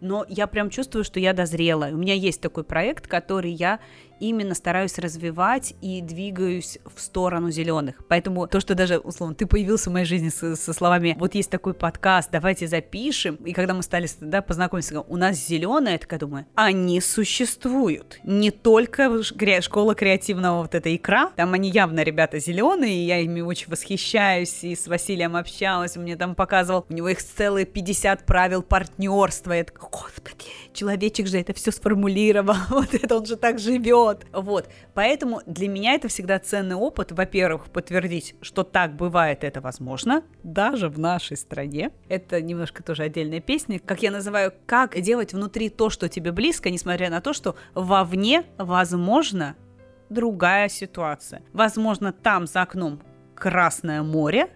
но 0.00 0.24
я 0.28 0.46
прям 0.46 0.70
чувствую, 0.70 1.04
что 1.04 1.20
я 1.20 1.32
дозрела. 1.32 1.88
У 1.92 1.96
меня 1.96 2.14
есть 2.14 2.40
такой 2.40 2.64
проект, 2.64 3.06
который 3.06 3.50
я 3.50 3.80
именно 4.20 4.54
стараюсь 4.54 4.98
развивать 4.98 5.74
и 5.80 6.00
двигаюсь 6.00 6.78
в 6.84 7.00
сторону 7.00 7.50
зеленых. 7.50 7.96
Поэтому 8.08 8.46
то, 8.46 8.60
что 8.60 8.74
даже, 8.74 8.98
условно, 8.98 9.34
ты 9.34 9.46
появился 9.46 9.90
в 9.90 9.92
моей 9.92 10.06
жизни 10.06 10.28
со, 10.28 10.56
со 10.56 10.72
словами, 10.72 11.16
вот 11.18 11.34
есть 11.34 11.50
такой 11.50 11.74
подкаст, 11.74 12.30
давайте 12.30 12.66
запишем, 12.66 13.36
и 13.36 13.52
когда 13.52 13.74
мы 13.74 13.82
стали, 13.82 14.08
да, 14.20 14.42
познакомиться, 14.42 15.00
у 15.00 15.16
нас 15.16 15.36
зеленая, 15.36 16.00
я 16.10 16.18
думаю, 16.18 16.46
они 16.54 17.00
существуют. 17.00 18.18
Не 18.24 18.50
только 18.50 19.22
школа 19.60 19.94
креативного 19.94 20.62
вот 20.62 20.74
эта 20.74 20.94
икра, 20.94 21.30
там 21.36 21.54
они 21.54 21.70
явно, 21.70 22.02
ребята, 22.02 22.38
зеленые, 22.38 22.94
и 22.94 23.06
я 23.06 23.18
ими 23.18 23.40
очень 23.40 23.68
восхищаюсь, 23.68 24.64
и 24.64 24.74
с 24.74 24.86
Василием 24.86 25.36
общалась, 25.36 25.96
он 25.96 26.04
мне 26.04 26.16
там 26.16 26.34
показывал, 26.34 26.86
у 26.88 26.92
него 26.92 27.08
их 27.08 27.22
целые 27.22 27.66
50 27.66 28.26
правил 28.26 28.62
партнерства, 28.62 29.52
я 29.52 29.64
такая, 29.64 29.88
господи, 29.88 30.44
человечек 30.72 31.26
же 31.26 31.38
это 31.38 31.52
все 31.52 31.70
сформулировал, 31.70 32.56
вот 32.70 32.94
это 32.94 33.16
он 33.16 33.26
же 33.26 33.36
так 33.36 33.58
живет, 33.58 34.07
вот, 34.32 34.68
поэтому 34.94 35.42
для 35.46 35.68
меня 35.68 35.94
это 35.94 36.08
всегда 36.08 36.38
ценный 36.38 36.76
опыт, 36.76 37.12
во-первых, 37.12 37.70
подтвердить, 37.70 38.34
что 38.40 38.62
так 38.64 38.96
бывает, 38.96 39.44
это 39.44 39.60
возможно, 39.60 40.22
даже 40.42 40.88
в 40.88 40.98
нашей 40.98 41.36
стране, 41.36 41.90
это 42.08 42.40
немножко 42.40 42.82
тоже 42.82 43.04
отдельная 43.04 43.40
песня, 43.40 43.78
как 43.78 44.02
я 44.02 44.10
называю, 44.10 44.52
как 44.66 44.98
делать 45.00 45.32
внутри 45.32 45.68
то, 45.68 45.90
что 45.90 46.08
тебе 46.08 46.32
близко, 46.32 46.70
несмотря 46.70 47.10
на 47.10 47.20
то, 47.20 47.32
что 47.32 47.56
вовне, 47.74 48.44
возможно, 48.56 49.56
другая 50.08 50.68
ситуация. 50.68 51.42
Возможно, 51.52 52.12
там 52.12 52.46
за 52.46 52.62
окном 52.62 53.00
Красное 53.34 54.02
море, 54.02 54.48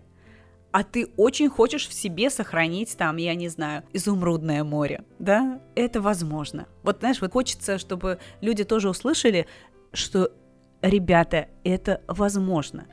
а 0.72 0.84
ты 0.84 1.08
очень 1.16 1.48
хочешь 1.48 1.86
в 1.86 1.92
себе 1.92 2.30
сохранить 2.30 2.96
там, 2.96 3.18
я 3.18 3.34
не 3.34 3.48
знаю, 3.48 3.84
изумрудное 3.92 4.64
море, 4.64 5.04
да, 5.18 5.60
это 5.74 6.00
возможно. 6.00 6.66
Вот, 6.82 7.00
знаешь, 7.00 7.20
вот 7.20 7.32
хочется, 7.32 7.78
чтобы 7.78 8.18
люди 8.40 8.64
тоже 8.64 8.88
услышали, 8.88 9.46
что, 9.92 10.32
ребята, 10.80 11.48
это 11.62 12.00
возможно. 12.08 12.86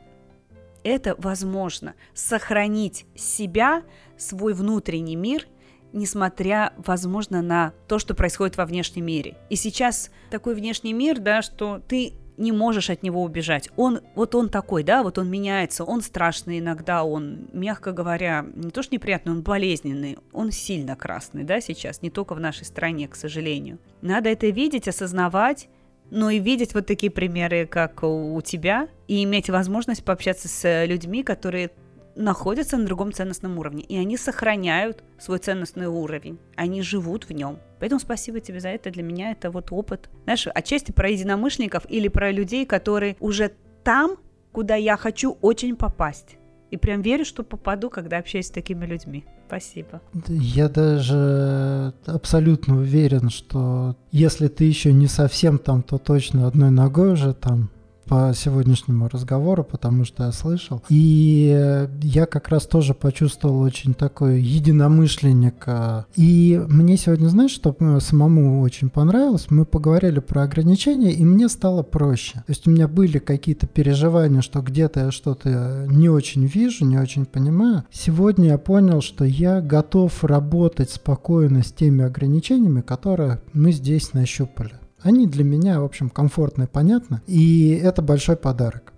Это 0.83 1.15
возможно. 1.17 1.95
Сохранить 2.13 3.05
себя, 3.15 3.83
свой 4.17 4.53
внутренний 4.53 5.15
мир, 5.15 5.47
несмотря, 5.93 6.73
возможно, 6.77 7.41
на 7.41 7.73
то, 7.87 7.99
что 7.99 8.13
происходит 8.13 8.57
во 8.57 8.65
внешнем 8.65 9.05
мире. 9.05 9.37
И 9.49 9.55
сейчас 9.55 10.11
такой 10.29 10.53
внешний 10.53 10.93
мир, 10.93 11.19
да, 11.19 11.41
что 11.41 11.81
ты 11.87 12.13
не 12.39 12.51
можешь 12.51 12.89
от 12.89 13.03
него 13.03 13.21
убежать. 13.21 13.69
Он, 13.75 13.99
вот 14.15 14.33
он 14.33 14.49
такой, 14.49 14.83
да, 14.83 15.03
вот 15.03 15.17
он 15.17 15.29
меняется, 15.29 15.83
он 15.83 16.01
страшный 16.01 16.59
иногда, 16.59 17.03
он, 17.03 17.47
мягко 17.53 17.91
говоря, 17.91 18.45
не 18.55 18.71
то 18.71 18.81
что 18.81 18.95
неприятный, 18.95 19.33
он 19.33 19.41
болезненный, 19.41 20.17
он 20.31 20.51
сильно 20.51 20.95
красный, 20.95 21.43
да, 21.43 21.61
сейчас, 21.61 22.01
не 22.01 22.09
только 22.09 22.33
в 22.33 22.39
нашей 22.39 22.65
стране, 22.65 23.07
к 23.07 23.15
сожалению. 23.15 23.77
Надо 24.01 24.29
это 24.29 24.47
видеть, 24.47 24.87
осознавать, 24.87 25.67
но 26.09 26.29
и 26.29 26.39
видеть 26.39 26.73
вот 26.73 26.87
такие 26.87 27.11
примеры, 27.11 27.67
как 27.67 28.03
у 28.03 28.41
тебя, 28.41 28.87
и 29.07 29.23
иметь 29.23 29.49
возможность 29.49 30.03
пообщаться 30.03 30.47
с 30.47 30.85
людьми, 30.85 31.23
которые 31.23 31.71
находятся 32.19 32.77
на 32.77 32.85
другом 32.85 33.13
ценностном 33.13 33.57
уровне, 33.57 33.83
и 33.83 33.97
они 33.97 34.17
сохраняют 34.17 35.03
свой 35.17 35.39
ценностный 35.39 35.87
уровень, 35.87 36.37
они 36.55 36.81
живут 36.81 37.23
в 37.23 37.31
нем. 37.31 37.59
Поэтому 37.79 37.99
спасибо 37.99 38.41
тебе 38.41 38.59
за 38.59 38.69
это, 38.69 38.91
для 38.91 39.03
меня 39.03 39.31
это 39.31 39.49
вот 39.49 39.71
опыт, 39.71 40.09
знаешь, 40.25 40.47
отчасти 40.53 40.91
про 40.91 41.09
единомышленников 41.09 41.83
или 41.89 42.09
про 42.09 42.31
людей, 42.31 42.65
которые 42.65 43.15
уже 43.19 43.53
там, 43.83 44.17
куда 44.51 44.75
я 44.75 44.97
хочу 44.97 45.37
очень 45.41 45.75
попасть. 45.75 46.35
И 46.71 46.77
прям 46.77 47.01
верю, 47.01 47.25
что 47.25 47.43
попаду, 47.43 47.89
когда 47.89 48.19
общаюсь 48.19 48.47
с 48.47 48.51
такими 48.51 48.85
людьми. 48.85 49.25
Спасибо. 49.47 50.01
Я 50.27 50.69
даже 50.69 51.93
абсолютно 52.05 52.77
уверен, 52.77 53.31
что 53.31 53.95
если 54.11 54.49
ты 54.49 54.65
еще 54.65 54.93
не 54.93 55.07
совсем 55.07 55.57
там, 55.57 55.81
то 55.81 55.97
точно 55.97 56.45
одной 56.45 56.69
ногой 56.69 57.13
уже 57.13 57.33
там 57.33 57.71
по 58.09 58.33
сегодняшнему 58.35 59.07
разговору, 59.07 59.63
потому 59.63 60.03
что 60.03 60.23
я 60.23 60.31
слышал. 60.31 60.81
И 60.89 61.87
я 62.01 62.25
как 62.25 62.49
раз 62.49 62.65
тоже 62.65 62.95
почувствовал 62.95 63.61
очень 63.61 63.93
такой 63.93 64.41
единомышленника. 64.41 66.07
И 66.15 66.59
мне 66.67 66.97
сегодня, 66.97 67.27
знаешь, 67.27 67.51
что 67.51 67.75
самому 67.99 68.61
очень 68.61 68.89
понравилось? 68.89 69.47
Мы 69.51 69.63
поговорили 69.63 70.19
про 70.19 70.41
ограничения, 70.41 71.13
и 71.13 71.23
мне 71.23 71.47
стало 71.49 71.83
проще. 71.83 72.33
То 72.33 72.49
есть 72.49 72.67
у 72.67 72.71
меня 72.71 72.87
были 72.87 73.19
какие-то 73.19 73.67
переживания, 73.67 74.41
что 74.41 74.61
где-то 74.61 75.01
я 75.01 75.11
что-то 75.11 75.85
не 75.87 76.09
очень 76.09 76.47
вижу, 76.47 76.85
не 76.85 76.97
очень 76.97 77.25
понимаю. 77.25 77.83
Сегодня 77.91 78.47
я 78.47 78.57
понял, 78.57 79.01
что 79.01 79.23
я 79.23 79.61
готов 79.61 80.23
работать 80.23 80.89
спокойно 80.89 81.61
с 81.61 81.71
теми 81.71 82.03
ограничениями, 82.03 82.81
которые 82.81 83.39
мы 83.53 83.71
здесь 83.71 84.13
нащупали. 84.13 84.73
Они 85.01 85.27
для 85.27 85.43
меня, 85.43 85.81
в 85.81 85.85
общем, 85.85 86.09
комфортны 86.09 86.63
и 86.63 86.67
понятны. 86.67 87.21
И 87.27 87.69
это 87.71 88.01
большой 88.01 88.35
подарок. 88.35 88.93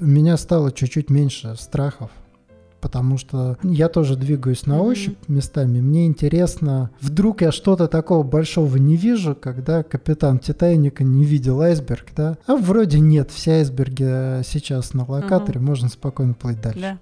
У 0.00 0.06
меня 0.06 0.36
стало 0.36 0.70
чуть-чуть 0.70 1.10
меньше 1.10 1.56
страхов, 1.58 2.10
потому 2.80 3.16
что 3.16 3.56
я 3.62 3.88
тоже 3.88 4.16
двигаюсь 4.16 4.66
на 4.66 4.82
ощупь 4.82 5.16
mm-hmm. 5.22 5.32
местами. 5.32 5.80
Мне 5.80 6.06
интересно, 6.06 6.90
вдруг 7.00 7.40
я 7.40 7.50
что-то 7.52 7.88
такого 7.88 8.22
большого 8.22 8.76
не 8.76 8.96
вижу, 8.96 9.34
когда 9.34 9.82
капитан 9.82 10.38
Титаника 10.38 11.04
не 11.04 11.24
видел 11.24 11.60
айсберг, 11.60 12.08
да? 12.14 12.36
А 12.46 12.56
вроде 12.56 13.00
нет, 13.00 13.30
все 13.30 13.52
айсберги 13.52 14.42
сейчас 14.44 14.94
на 14.94 15.04
локаторе, 15.04 15.58
mm-hmm. 15.58 15.64
можно 15.64 15.88
спокойно 15.88 16.34
плыть 16.34 16.60
дальше. 16.60 16.80
Yeah. 16.80 16.98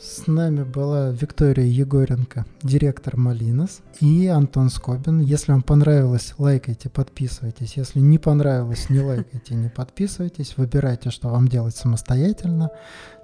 С 0.00 0.28
нами 0.28 0.62
была 0.62 1.10
Виктория 1.10 1.66
Егоренко, 1.66 2.46
директор 2.62 3.16
Малинос, 3.16 3.80
и 3.98 4.28
Антон 4.28 4.70
Скобин. 4.70 5.18
Если 5.18 5.50
вам 5.50 5.62
понравилось, 5.62 6.34
лайкайте, 6.38 6.88
подписывайтесь. 6.88 7.76
Если 7.76 7.98
не 7.98 8.18
понравилось, 8.18 8.90
не 8.90 9.00
лайкайте, 9.00 9.56
не 9.56 9.68
подписывайтесь. 9.68 10.56
Выбирайте, 10.56 11.10
что 11.10 11.30
вам 11.30 11.48
делать 11.48 11.74
самостоятельно. 11.74 12.70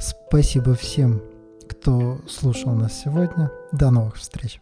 Спасибо 0.00 0.74
всем, 0.74 1.22
кто 1.68 2.20
слушал 2.28 2.72
нас 2.74 3.00
сегодня. 3.00 3.52
До 3.70 3.92
новых 3.92 4.16
встреч. 4.16 4.60